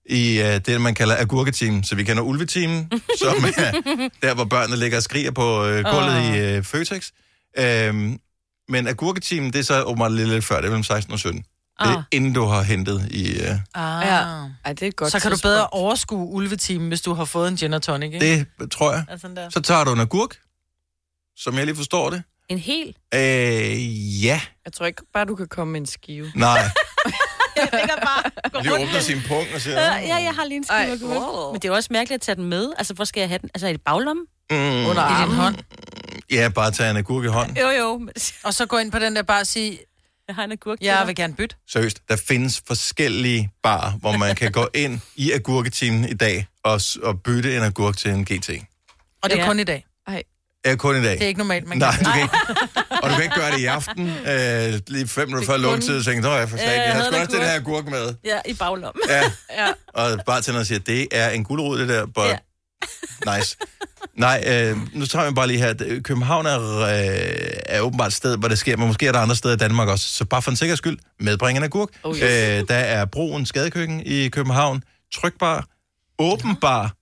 i 0.09 0.41
uh, 0.41 0.45
det, 0.65 0.81
man 0.81 0.95
kalder 0.95 1.15
agurketeam. 1.17 1.83
Så 1.83 1.95
vi 1.95 2.03
kender 2.03 2.23
ulveteamen, 2.23 2.91
som 3.17 3.35
er 3.57 4.09
der, 4.21 4.33
hvor 4.33 4.45
børnene 4.45 4.77
ligger 4.77 4.97
og 4.97 5.03
skriger 5.03 5.31
på 5.31 5.59
uh, 5.61 5.69
gulvet 5.69 6.17
oh. 6.17 6.37
i 6.37 6.57
uh, 6.57 6.63
Føtex. 6.63 7.09
Um, 7.89 8.19
men 8.69 8.87
agurketeam, 8.87 9.51
det 9.51 9.59
er 9.59 9.63
så 9.63 9.83
åbenbart 9.83 10.11
lidt, 10.11 10.29
lidt 10.29 10.45
før, 10.45 10.55
det 10.55 10.65
er 10.65 10.69
mellem 10.69 10.83
16 10.83 11.13
og 11.13 11.19
17. 11.19 11.43
Det 11.79 11.87
er 11.87 11.97
Ah. 11.97 12.03
inden 12.11 12.33
du 12.33 12.45
har 12.45 12.61
hentet 12.61 13.07
i... 13.11 13.39
Uh, 13.41 13.49
Ah. 13.75 14.07
Ja. 14.07 14.17
Ej, 14.65 14.73
det 14.73 14.87
er 14.87 14.91
godt 14.91 15.11
Så 15.11 15.19
kan 15.19 15.31
du 15.31 15.35
tidspunkt. 15.35 15.41
bedre 15.53 15.67
overskue 15.67 16.27
ulvetimen, 16.27 16.87
hvis 16.87 17.01
du 17.01 17.13
har 17.13 17.25
fået 17.25 17.47
en 17.47 17.57
gin 17.57 17.73
og 17.73 17.81
tonic, 17.81 18.13
ikke? 18.13 18.45
det 18.59 18.71
tror 18.71 18.91
jeg. 18.93 19.05
Sådan 19.21 19.35
der. 19.35 19.49
Så 19.49 19.61
tager 19.61 19.83
du 19.83 19.93
en 19.93 19.99
agurk, 19.99 20.35
som 21.37 21.55
jeg 21.55 21.65
lige 21.65 21.75
forstår 21.75 22.09
det. 22.09 22.23
En 22.49 22.57
hel. 22.57 22.95
Øh, 23.13 24.23
ja. 24.25 24.41
Jeg 24.65 24.73
tror 24.73 24.85
ikke 24.85 25.01
bare, 25.13 25.25
du 25.25 25.35
kan 25.35 25.47
komme 25.47 25.71
med 25.71 25.79
en 25.81 25.85
skive. 25.87 26.31
Nej. 26.35 26.59
Jeg 27.55 27.69
tænker 27.71 27.95
bare, 28.05 28.61
Lige 28.63 28.73
åbner 28.73 28.99
sin 28.99 29.21
punkt 29.27 29.53
og 29.55 29.61
siger... 29.61 29.81
Ja, 29.81 29.95
ja, 29.97 30.15
jeg 30.15 30.33
har 30.35 30.45
lige 30.45 30.57
en 30.57 30.63
skive 30.63 30.77
Ej, 30.77 30.91
agurk. 30.91 31.21
wow. 31.33 31.51
Men 31.51 31.61
det 31.61 31.67
er 31.67 31.71
også 31.71 31.89
mærkeligt 31.91 32.15
at 32.15 32.21
tage 32.21 32.35
den 32.35 32.45
med. 32.45 32.71
Altså, 32.77 32.93
hvor 32.93 33.05
skal 33.05 33.21
jeg 33.21 33.29
have 33.29 33.39
den? 33.39 33.49
Altså, 33.53 33.67
i 33.67 33.77
baglommen? 33.77 34.25
Mm, 34.51 34.57
Under 34.57 34.85
I 34.85 34.85
din 34.85 34.95
armen. 34.97 35.35
hånd. 35.35 35.55
ja, 36.31 36.49
bare 36.55 36.71
tage 36.71 36.89
en 36.91 36.97
agurk 36.97 37.23
i 37.25 37.27
hånden. 37.27 37.57
Jo, 37.57 37.69
jo. 37.69 37.97
men- 37.97 38.09
Og 38.43 38.53
så 38.53 38.65
gå 38.65 38.77
ind 38.77 38.91
på 38.91 38.99
den 38.99 39.15
der 39.15 39.21
bare 39.21 39.41
og 39.41 39.47
sige, 39.47 39.79
Jeg 40.29 40.35
har 40.35 40.43
en 40.43 40.51
agurk 40.51 40.79
til 40.79 40.85
jeg 40.85 40.97
dig. 40.99 41.07
vil 41.07 41.15
gerne 41.15 41.33
bytte. 41.33 41.55
Seriøst, 41.69 42.01
der 42.09 42.15
findes 42.27 42.61
forskellige 42.67 43.51
bar, 43.63 43.89
hvor 43.99 44.17
man 44.17 44.35
kan 44.35 44.51
gå 44.51 44.67
ind 44.73 44.99
i 45.15 45.31
agurketimen 45.31 46.09
i 46.09 46.13
dag 46.13 46.47
og, 46.63 46.81
s- 46.81 46.95
og 46.95 47.21
bytte 47.21 47.57
en 47.57 47.63
agurk 47.63 47.97
til 47.97 48.11
en 48.11 48.25
GT. 48.25 48.49
Og 49.23 49.29
det 49.29 49.37
er 49.37 49.41
Ja. 49.41 49.47
kun 49.47 49.59
i 49.59 49.63
dag. 49.63 49.85
Er 50.63 50.75
kun 50.75 50.95
i 50.95 51.03
dag. 51.03 51.11
Det 51.11 51.21
er 51.23 51.27
ikke 51.27 51.37
normalt, 51.37 51.67
man 51.67 51.77
Nej, 51.77 51.91
kan. 51.95 52.05
du 52.05 52.11
kan 52.11 52.21
ikke. 52.21 52.33
Og 53.03 53.09
du 53.09 53.15
kan 53.15 53.23
ikke 53.23 53.35
gøre 53.35 53.51
det 53.51 53.59
i 53.59 53.65
aften, 53.65 54.07
øh, 54.09 54.79
lige 54.87 55.07
fem 55.07 55.27
minutter 55.27 55.45
før 55.47 55.53
kun- 55.53 55.61
lukketid, 55.61 55.97
og 55.97 56.05
tænke, 56.05 56.29
jeg 56.29 56.49
for 56.49 56.57
jeg 56.57 56.65
Jeg 56.67 56.83
har 56.85 56.91
havde 56.93 57.05
sgu 57.05 57.15
en 57.15 57.21
også 57.21 57.31
den 57.31 57.41
agurk." 57.41 57.49
her 57.49 57.55
agurk 57.59 57.85
med. 57.85 58.15
Ja, 58.25 58.39
i 58.45 58.53
baglommen. 58.53 59.01
Ja, 59.09 59.31
Ja. 59.63 59.67
og 59.93 60.19
bartenderen 60.25 60.65
siger, 60.65 60.79
det 60.79 61.07
er 61.11 61.29
en 61.29 61.43
gulerod, 61.43 61.79
det 61.79 61.89
der, 61.89 62.05
but 62.05 62.23
Ja. 62.25 63.37
nice. 63.37 63.57
Nej, 64.19 64.43
øh, 64.47 64.77
nu 64.93 65.05
tager 65.05 65.29
vi 65.29 65.33
bare 65.33 65.47
lige 65.47 65.59
her. 65.59 65.99
København 66.03 66.45
er, 66.45 66.79
øh, 66.79 66.87
er 67.65 67.81
åbenbart 67.81 68.07
et 68.07 68.13
sted, 68.13 68.37
hvor 68.37 68.47
det 68.47 68.59
sker, 68.59 68.77
men 68.77 68.87
måske 68.87 69.07
er 69.07 69.11
der 69.11 69.19
andre 69.19 69.35
steder 69.35 69.53
i 69.53 69.57
Danmark 69.57 69.87
også. 69.87 70.09
Så 70.09 70.25
bare 70.25 70.41
for 70.41 70.51
en 70.51 70.57
sikkerheds 70.57 70.77
skyld, 70.77 70.97
medbring 71.19 71.57
en 71.57 71.63
agurk. 71.63 71.89
Oh, 72.03 72.15
yes. 72.15 72.23
øh, 72.23 72.67
der 72.67 72.75
er 72.75 73.05
Broen 73.05 73.45
Skadekøkken 73.45 74.01
i 74.05 74.29
København, 74.29 74.83
Trykbar, 75.13 75.67
Åbenbar, 76.19 76.93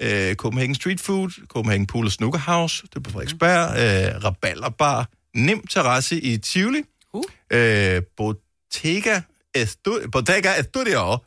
øh, 0.00 0.34
Copenhagen 0.34 0.74
Street 0.74 1.00
Food, 1.00 1.30
Copenhagen 1.48 1.86
Pool 1.86 2.04
og 2.06 2.12
Snooker 2.12 2.38
House, 2.38 2.82
det 2.82 2.96
er 2.96 3.00
på 3.00 3.10
Frederiksberg, 3.10 3.70
øh, 4.16 4.24
Rabalderbar, 4.24 5.08
Nem 5.34 5.66
Terrasse 5.66 6.20
i 6.20 6.38
Tivoli, 6.38 6.82
Uh. 7.12 7.22
øh, 7.50 8.02
Bottega, 8.16 9.20
Estu- 9.58 10.08
Bottega 10.12 10.60
Estudio, 10.60 11.18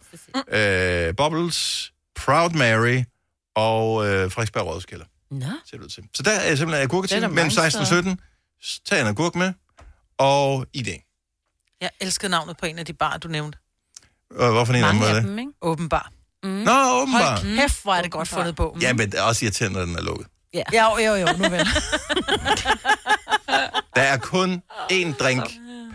øh, 0.51 1.15
Bubbles, 1.17 1.91
Proud 2.15 2.49
Mary 2.49 3.03
og 3.55 4.07
øh, 4.07 4.31
Frederiksberg 4.31 4.65
Rådhuskælder, 4.65 5.05
Nå. 5.31 5.45
ser 5.65 5.77
det 5.77 5.83
ud 5.83 5.89
til. 5.89 6.03
Så 6.13 6.23
der 6.23 6.31
er 6.31 6.55
simpelthen 6.55 6.89
der 6.89 7.17
mellem 7.17 7.35
mange 7.35 7.51
16 7.51 7.81
og 7.81 7.87
steder. 7.87 8.01
17. 8.01 8.19
S- 8.63 8.79
Tag 8.85 9.01
en 9.01 9.07
agurk 9.07 9.35
med, 9.35 9.53
og 10.17 10.65
ID. 10.73 10.87
Jeg 11.81 11.89
elskede 12.01 12.31
navnet 12.31 12.57
på 12.57 12.65
en 12.65 12.79
af 12.79 12.85
de 12.85 12.93
bar, 12.93 13.17
du 13.17 13.27
nævnte. 13.27 13.57
Og 14.35 14.51
hvorfor 14.51 14.73
en 14.73 14.83
af 14.83 14.89
dem 14.91 14.95
Mange 14.95 15.01
var 15.01 15.15
af 15.15 15.21
det? 15.21 15.29
dem, 15.29 15.39
ikke? 15.39 15.51
Åbenbar. 15.61 16.11
Nå, 16.43 16.71
åbenbart. 17.01 17.43
Hold 17.43 17.57
kæft, 17.57 17.83
hvor 17.83 17.93
er 17.93 18.01
det 18.01 18.11
godt 18.11 18.27
fundet 18.27 18.55
på. 18.55 18.77
Ja, 18.81 18.93
men 18.93 19.11
det 19.11 19.19
er 19.19 19.23
også 19.23 19.45
irriterende, 19.45 19.79
når 19.79 19.85
den 19.85 19.95
er 19.95 20.01
lukket. 20.01 20.27
Ja, 20.53 20.63
jo, 20.73 20.97
jo, 20.97 21.15
jo, 21.15 21.27
nu 21.37 21.49
vel. 21.49 21.59
Der 23.95 24.01
er 24.01 24.17
kun 24.17 24.61
én 24.91 25.17
drink 25.17 25.43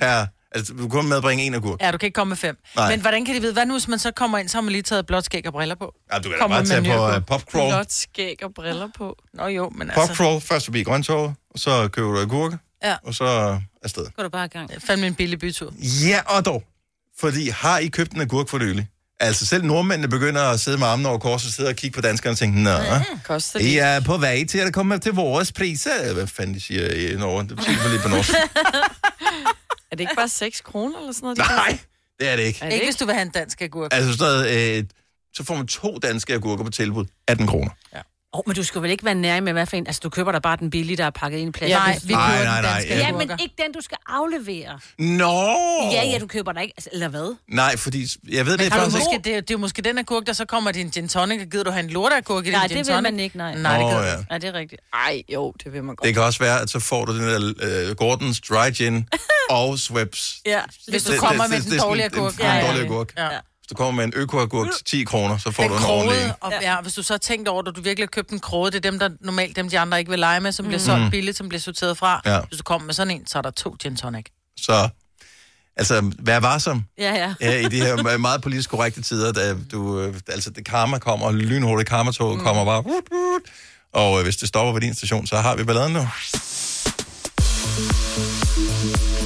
per... 0.01 0.27
Altså, 0.55 0.73
du 0.73 0.79
kan 0.79 0.89
kun 0.91 1.09
medbringe 1.09 1.45
en 1.45 1.55
agurk. 1.55 1.81
Ja, 1.83 1.91
du 1.91 1.99
kan 1.99 2.07
ikke 2.07 2.15
komme 2.15 2.29
med 2.29 2.37
fem. 2.37 2.57
Nej. 2.77 2.91
Men 2.91 3.01
hvordan 3.01 3.25
kan 3.25 3.35
de 3.35 3.41
vide, 3.41 3.53
hvad 3.53 3.67
nu, 3.67 3.75
hvis 3.75 3.89
man 3.89 3.99
så 3.99 4.11
kommer 4.11 4.39
ind, 4.39 4.49
så 4.49 4.57
har 4.57 4.63
man 4.63 4.73
lige 4.73 4.83
taget 4.83 5.07
blåt 5.07 5.25
skæg 5.25 5.47
og 5.47 5.53
briller 5.53 5.75
på? 5.75 5.95
Ja, 6.13 6.19
du 6.19 6.23
kan 6.23 6.33
da 6.33 6.39
Kommer 6.39 6.57
bare 6.57 6.63
med 6.63 6.71
tage 6.71 6.97
på 6.97 7.17
uh, 7.17 7.25
popcrawl. 7.27 7.71
Blot 7.71 7.93
skæg 7.93 8.37
og 8.45 8.55
briller 8.55 8.89
på. 8.99 9.17
Nå 9.35 9.47
jo, 9.47 9.73
men 9.75 9.91
altså... 9.91 10.07
Popcrawl, 10.07 10.41
først 10.41 10.65
forbi 10.65 10.83
grønttorvet, 10.83 11.35
og 11.51 11.59
så 11.59 11.89
køber 11.89 12.13
du 12.13 12.21
agurke, 12.21 12.59
Ja. 12.85 12.97
og 13.05 13.15
så 13.15 13.59
afsted. 13.83 14.07
Går 14.17 14.23
du 14.23 14.29
bare 14.29 14.45
i 14.45 14.49
gang. 14.49 14.71
Fandme 14.87 15.07
en 15.07 15.15
billig 15.15 15.39
bytur. 15.39 15.73
Ja, 16.07 16.21
og 16.27 16.45
dog. 16.45 16.63
Fordi 17.21 17.49
har 17.49 17.79
I 17.79 17.87
købt 17.87 18.13
en 18.13 18.21
agurk 18.21 18.49
for 18.49 18.59
nylig? 18.59 18.89
Altså 19.21 19.47
selv 19.47 19.65
nordmændene 19.65 20.09
begynder 20.09 20.43
at 20.43 20.61
sidde 20.61 20.79
med 20.79 20.87
armene 20.87 21.09
over 21.09 21.19
kors 21.19 21.47
og 21.47 21.53
sidde 21.53 21.69
og 21.69 21.77
kigge 21.77 21.95
på 21.95 22.01
danskerne 22.01 22.33
og 22.33 22.39
tænke, 22.39 22.63
Nå, 22.63 22.71
Koster 23.25 23.61
I 23.61 23.77
er 23.77 24.01
på 24.01 24.17
vej 24.17 24.45
til 24.45 24.59
at 24.59 24.73
komme 24.73 24.99
til 24.99 25.13
vores 25.13 25.53
priser. 25.53 26.13
Hvad 26.15 26.27
fanden 26.27 26.55
de 26.55 26.61
siger 26.61 26.91
i 26.91 27.17
Norge? 27.17 27.49
Det 27.49 27.65
siger 27.65 27.89
lige 27.89 28.01
på 28.03 28.09
norsk. 28.09 28.31
Er 29.91 29.97
det 29.97 30.01
ikke 30.01 30.15
bare 30.17 30.29
6 30.29 30.61
kroner 30.61 30.99
eller 30.99 31.13
sådan 31.13 31.25
noget? 31.25 31.39
Nej, 31.39 31.79
det 32.21 32.29
er 32.29 32.37
det 32.37 32.43
ikke. 32.43 32.59
Er 32.63 32.67
det 32.67 32.75
Ikke 32.75 32.87
hvis 32.87 32.97
du 32.97 33.05
vil 33.05 33.15
have 33.15 33.23
en 33.23 33.31
dansk 33.31 33.61
agurk. 33.63 33.95
Altså 33.95 34.13
sådan 34.13 34.33
noget, 34.33 34.79
øh, 34.79 34.85
så 35.35 35.45
får 35.45 35.55
man 35.57 35.67
to 35.67 35.99
danske 36.03 36.35
agurker 36.35 36.65
på 36.65 36.71
tilbud. 36.71 37.05
18 37.29 37.47
kroner. 37.47 37.71
Åh, 38.37 38.39
oh, 38.39 38.43
men 38.47 38.57
du 38.57 38.63
skal 38.63 38.83
vel 38.83 38.91
ikke 38.91 39.05
være 39.05 39.15
nær 39.15 39.41
med, 39.41 39.53
hvad 39.53 39.67
for 39.67 39.77
en... 39.77 39.87
Altså, 39.87 40.01
du 40.05 40.09
køber 40.11 40.33
da 40.33 40.39
bare 40.39 40.57
den 40.57 40.71
billige, 40.71 40.97
der 40.97 41.05
er 41.05 41.11
pakket 41.11 41.39
ind 41.39 41.49
i 41.49 41.53
plastik. 41.53 41.75
Nej, 41.77 41.99
vi 42.05 42.13
Nej, 42.15 42.31
køber 42.39 42.45
nej, 42.45 42.55
den 42.57 42.65
nej, 42.65 42.73
danske 42.75 42.95
ja. 42.95 43.01
Ja, 43.01 43.13
men 43.13 43.31
ikke 43.43 43.55
den, 43.59 43.73
du 43.73 43.81
skal 43.81 43.99
aflevere. 44.09 44.79
Nå! 44.99 45.43
Ja, 45.93 46.05
ja, 46.13 46.19
du 46.21 46.27
køber 46.27 46.53
der 46.53 46.61
ikke. 46.61 46.75
Altså, 46.77 46.91
eller 46.93 47.09
hvad? 47.09 47.37
Nej, 47.49 47.77
fordi 47.77 48.07
jeg 48.33 48.47
ved 48.47 48.59
det 48.59 48.73
Har 48.73 48.79
du 48.79 48.85
faktisk 48.85 48.97
måske, 49.05 49.15
ikke. 49.17 49.25
det, 49.25 49.37
er- 49.37 49.41
det 49.41 49.51
er 49.51 49.55
jo 49.55 49.59
måske 49.59 49.83
den 49.83 49.99
agurk, 49.99 50.27
der 50.27 50.33
så 50.33 50.45
kommer 50.45 50.73
din 50.73 50.89
gin 50.91 51.09
tonic, 51.09 51.41
og 51.43 51.47
gider 51.47 51.65
du 51.65 51.71
have 51.71 51.85
en 51.85 51.91
lorteagurk 51.91 52.43
i 52.45 52.47
din 52.47 52.53
Nej, 52.53 52.69
gin 52.69 52.77
det 52.77 52.87
tonic? 52.87 52.97
vil 52.97 53.03
man 53.13 53.21
ikke, 53.21 53.37
nej. 53.37 53.55
Nej, 53.55 53.79
det 53.79 53.87
gider 53.91 54.03
ja. 54.05 54.17
Ja, 54.31 54.39
det 54.39 54.45
er 54.45 54.53
rigtigt. 54.55 54.81
Ej, 54.95 55.23
jo, 55.29 55.53
det 55.65 55.73
vil 55.73 55.85
man 55.85 55.97
godt. 55.97 56.07
Det 56.07 56.15
kan 56.15 56.23
også 56.23 56.39
være, 56.39 56.61
at 56.61 56.71
så 56.71 56.79
får 56.81 57.05
du 57.05 57.19
den 57.19 57.55
der 57.57 57.91
uh, 57.91 57.97
Gordons 57.97 58.41
Dry 58.41 58.71
Gin 58.71 58.95
og 59.55 59.79
Schweppes. 59.79 60.37
Ja. 60.47 60.61
Hvis 60.89 61.03
du 61.03 61.13
Det- 61.13 61.21
kommer 61.21 61.43
det- 61.45 61.51
med 61.51 61.61
det- 61.61 61.71
den 61.71 61.79
dårlige 61.81 62.07
en- 62.07 62.13
agurk. 62.15 62.33
en 62.41 62.67
dårlig 62.67 62.83
agurk. 62.85 63.13
Ja. 63.19 63.29
Hvis 63.29 63.69
du 63.69 63.75
kommer 63.75 63.93
med 63.93 64.05
en 64.05 64.13
økoagurk 64.17 64.67
til 64.77 64.85
10 64.85 65.05
kroner, 65.05 65.39
så 65.39 65.51
får 65.51 65.63
Den 65.63 65.73
du 65.73 65.79
en 65.79 65.85
ordentlig 65.85 66.33
og 66.41 66.53
ja, 66.63 66.81
hvis 66.81 66.95
du 66.95 67.03
så 67.03 67.19
tænkt 67.19 67.49
over 67.49 67.63
og 67.67 67.77
du 67.77 67.81
virkelig 67.81 68.03
har 68.05 68.11
købt 68.11 68.31
en 68.31 68.41
kroge, 68.41 68.71
det 68.71 68.77
er 68.87 68.91
dem, 68.91 68.99
der 68.99 69.09
normalt 69.21 69.57
dem, 69.57 69.71
de 69.71 69.79
andre 69.79 69.99
ikke 69.99 70.11
vil 70.11 70.19
lege 70.19 70.41
med, 70.41 70.53
som 70.53 70.67
bliver 70.67 70.79
solgt 70.81 71.11
billigt, 71.11 71.37
som 71.37 71.49
bliver 71.49 71.61
sorteret 71.61 71.99
fra. 71.99 72.23
Ja. 72.27 72.41
Hvis 72.41 72.57
du 72.59 72.63
kommer 72.63 72.87
med 72.87 72.95
sådan 72.95 73.11
en, 73.11 73.27
så 73.27 73.39
er 73.39 73.43
der 73.43 73.51
to 73.51 73.77
gin 73.83 73.97
tonic. 73.97 74.27
Så, 74.61 74.89
altså, 75.77 76.13
vær 76.19 76.41
varsom 76.41 76.85
Ja, 76.99 77.15
ja. 77.15 77.35
ja, 77.41 77.59
i 77.61 77.65
de 77.65 77.77
her 77.81 78.17
meget 78.19 78.43
politisk 78.43 78.71
korrekte 78.71 79.03
tider, 79.03 79.33
da 79.33 79.55
du, 79.73 80.01
øh, 80.01 80.15
altså, 80.29 80.51
det 80.51 80.65
karma 80.67 80.99
kommer, 80.99 81.27
og 81.27 81.35
lynhurtigt 81.35 81.89
karmatog 81.89 82.37
mm. 82.37 82.43
kommer 82.45 82.65
bare. 82.65 82.87
Wut, 82.87 83.05
wut, 83.13 83.43
og 83.93 84.19
øh, 84.19 84.25
hvis 84.25 84.37
det 84.37 84.49
stopper 84.49 84.73
ved 84.73 84.81
din 84.81 84.95
station, 84.95 85.27
så 85.27 85.37
har 85.37 85.57
vi 85.57 85.65
balladen 85.65 85.93
nu. 85.93 86.09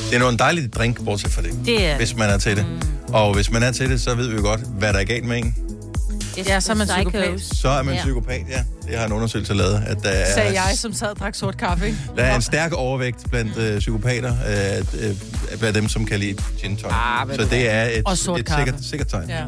Det 0.08 0.14
er 0.14 0.18
nu 0.18 0.28
en 0.28 0.38
dejlig 0.38 0.72
drink, 0.72 1.04
bortset 1.04 1.30
fra 1.32 1.42
det, 1.42 1.50
Det 1.66 1.84
er... 1.86 1.96
hvis 1.96 2.16
man 2.16 2.30
er 2.30 2.38
til 2.38 2.56
det. 2.56 2.66
Og 3.08 3.34
hvis 3.34 3.50
man 3.50 3.62
er 3.62 3.72
til 3.72 3.90
det, 3.90 4.00
så 4.00 4.14
ved 4.14 4.28
vi 4.28 4.36
jo 4.36 4.42
godt, 4.42 4.60
hvad 4.60 4.92
der 4.92 4.98
er 4.98 5.04
galt 5.04 5.24
med 5.24 5.38
en. 5.38 5.54
Ja, 6.46 6.60
så 6.60 6.72
er 6.72 6.76
man 6.76 6.86
psykopat. 6.86 7.40
Så 7.40 7.68
er 7.68 7.82
man 7.82 7.94
Ja. 7.94 8.00
psykopat, 8.00 8.40
ja. 8.50 8.64
Det 8.88 8.98
har 8.98 9.06
en 9.06 9.12
undersøgelse 9.12 9.54
lavet, 9.54 9.82
at 9.86 9.96
der 10.02 10.08
er, 10.10 10.34
Sagde 10.34 10.62
jeg, 10.62 10.78
som 10.78 10.92
sad 10.92 11.08
og 11.08 11.16
drak 11.16 11.34
sort 11.34 11.56
kaffe, 11.56 11.86
ikke? 11.86 11.98
der 12.16 12.22
er 12.22 12.36
en 12.36 12.42
stærk 12.42 12.72
overvægt 12.72 13.30
blandt 13.30 13.56
øh, 13.56 13.78
psykopater, 13.78 14.34
øh, 14.48 15.08
øh, 15.52 15.58
blandt 15.58 15.74
dem, 15.76 15.88
som 15.88 16.04
kan 16.04 16.18
lide 16.20 16.42
gin 16.60 16.76
tonic. 16.76 16.96
Ah, 16.96 17.34
så 17.36 17.44
det 17.50 17.70
er 17.70 17.84
et, 17.84 18.02
Og 18.06 18.18
sort 18.18 18.40
et 18.40 18.46
kaffe. 18.46 18.64
sikkert, 18.64 18.84
sikkert 18.84 19.08
tegn. 19.08 19.28
Ja. 19.30 19.44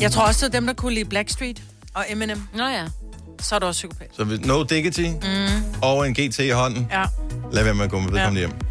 Jeg 0.00 0.12
tror 0.12 0.22
også, 0.22 0.44
det 0.46 0.52
dem, 0.52 0.66
der 0.66 0.72
kunne 0.74 0.94
lide 0.94 1.04
Blackstreet 1.08 1.62
og 1.94 2.04
Eminem. 2.08 2.42
Nå 2.54 2.66
ja. 2.66 2.84
Så 3.42 3.54
er 3.54 3.58
du 3.58 3.66
også 3.66 3.78
psykopat. 3.78 4.06
Så 4.16 4.38
no 4.44 4.62
diggity 4.62 5.00
mm. 5.00 5.64
og 5.82 6.06
en 6.08 6.14
GT 6.14 6.38
i 6.38 6.48
hånden, 6.50 6.88
Ja. 6.92 7.04
Lad 7.54 7.64
være 7.64 7.74
med 7.74 7.84
at 7.84 7.90
gå 7.90 7.98
med 8.04 8.10
vedkommende 8.10 8.40
hjem. 8.44 8.54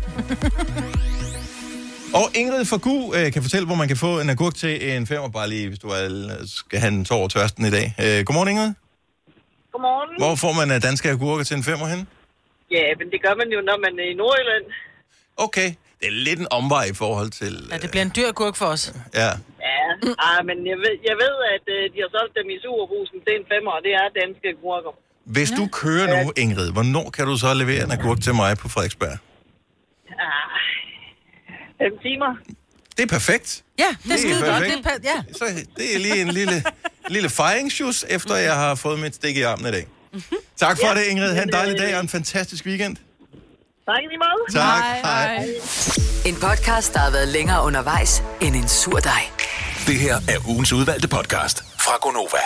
Og 2.20 2.26
Ingrid 2.42 2.66
fra 2.72 2.80
Gu 2.86 2.96
øh, 3.18 3.28
kan 3.34 3.42
fortælle, 3.48 3.66
hvor 3.70 3.80
man 3.82 3.88
kan 3.92 3.98
få 4.06 4.12
en 4.24 4.30
agurk 4.30 4.56
til 4.64 4.74
en 4.90 5.08
femmer, 5.12 5.30
bare 5.40 5.50
lige, 5.54 5.68
hvis 5.70 5.80
du 5.80 5.88
er, 5.88 6.04
skal 6.60 6.80
have 6.84 6.94
en 6.98 7.06
tår 7.06 7.16
over 7.16 7.28
tørsten 7.36 7.64
i 7.70 7.74
dag. 7.78 7.86
Øh, 8.04 8.18
godmorgen, 8.26 8.50
Ingrid. 8.54 8.72
Godmorgen. 9.72 10.10
Hvor 10.22 10.34
får 10.44 10.54
man 10.60 10.68
øh, 10.76 10.78
danske 10.88 11.08
agurker 11.16 11.44
til 11.50 11.56
en 11.60 11.66
femmer 11.70 11.88
hen? 11.94 12.02
Ja, 12.76 12.86
men 13.00 13.08
det 13.14 13.20
gør 13.26 13.36
man 13.42 13.48
jo, 13.56 13.60
når 13.70 13.78
man 13.86 13.94
er 14.04 14.08
i 14.14 14.16
Nordjylland. 14.22 14.66
Okay. 15.46 15.70
Det 16.00 16.08
er 16.12 16.18
lidt 16.28 16.40
en 16.46 16.50
omvej 16.60 16.86
i 16.94 16.96
forhold 17.04 17.30
til... 17.42 17.54
ja, 17.72 17.78
det 17.84 17.90
bliver 17.94 18.06
en 18.10 18.14
dyr 18.18 18.28
agurk 18.34 18.56
for 18.62 18.70
os. 18.76 18.84
Øh, 18.90 18.96
ja. 19.22 19.32
Ja, 19.70 19.86
ah, 20.28 20.40
men 20.50 20.58
jeg 20.72 20.78
ved, 20.84 20.96
jeg 21.10 21.16
ved 21.24 21.36
at 21.56 21.66
øh, 21.76 21.82
de 21.94 21.98
har 22.04 22.10
solgt 22.18 22.34
dem 22.40 22.48
i 22.56 22.58
Superbrusen 22.66 23.18
til 23.26 23.34
en 23.40 23.46
femmer, 23.52 23.72
og 23.78 23.82
det 23.86 23.94
er 24.02 24.06
danske 24.22 24.48
agurker. 24.56 24.94
Hvis 25.26 25.52
du 25.52 25.68
kører 25.72 26.24
nu, 26.24 26.32
Ingrid, 26.38 26.72
hvornår 26.72 27.10
kan 27.10 27.26
du 27.26 27.38
så 27.38 27.54
levere 27.54 27.84
en 27.84 27.92
agurk 27.92 28.22
til 28.22 28.34
mig 28.36 28.58
på 28.58 28.70
Frederiksberg? 28.70 29.10
Ah, 29.10 29.18
fem 31.78 31.92
timer. 32.02 32.36
Det 32.98 33.04
er 33.04 33.08
perfekt. 33.08 33.64
Ja, 33.80 33.84
det 34.04 34.12
er 34.12 34.18
skide 34.18 34.34
godt. 34.34 34.46
perfekt. 34.46 34.78
Det 34.78 34.86
er, 34.86 34.90
pa- 34.90 35.02
ja. 35.04 35.24
Så 35.38 35.46
det 35.78 35.96
er 35.96 36.00
lige 36.00 36.22
en 36.22 36.28
lille, 36.28 36.64
lille 37.08 37.30
fejringshus, 37.30 38.06
efter 38.10 38.36
jeg 38.36 38.56
har 38.56 38.76
fået 38.76 39.00
mit 39.00 39.16
stik 39.16 39.38
i 39.38 39.42
armen 39.42 39.66
i 39.68 39.72
dag. 39.72 39.88
Tak 40.58 40.78
for 40.82 40.94
det, 40.94 41.04
Ingrid. 41.04 41.34
Ha' 41.34 41.42
en 41.44 41.52
dejlig 41.52 41.80
dag 41.80 41.96
og 41.96 42.02
en 42.02 42.10
fantastisk 42.10 42.66
weekend. 42.66 42.96
Tak 43.86 44.00
lige 44.10 44.18
måde. 44.18 44.62
Tak. 44.62 44.84
Hej. 45.04 45.46
En 46.26 46.36
podcast, 46.36 46.94
der 46.94 47.00
har 47.00 47.12
været 47.12 47.28
længere 47.28 47.64
undervejs 47.64 48.24
end 48.42 48.56
en 48.56 48.68
sur 48.68 49.00
dej. 49.00 49.22
Det 49.88 49.96
her 50.00 50.16
er 50.16 50.50
ugens 50.50 50.74
udvalgte 50.74 51.08
podcast 51.08 51.64
fra 51.80 51.92
Gonova. 52.02 52.44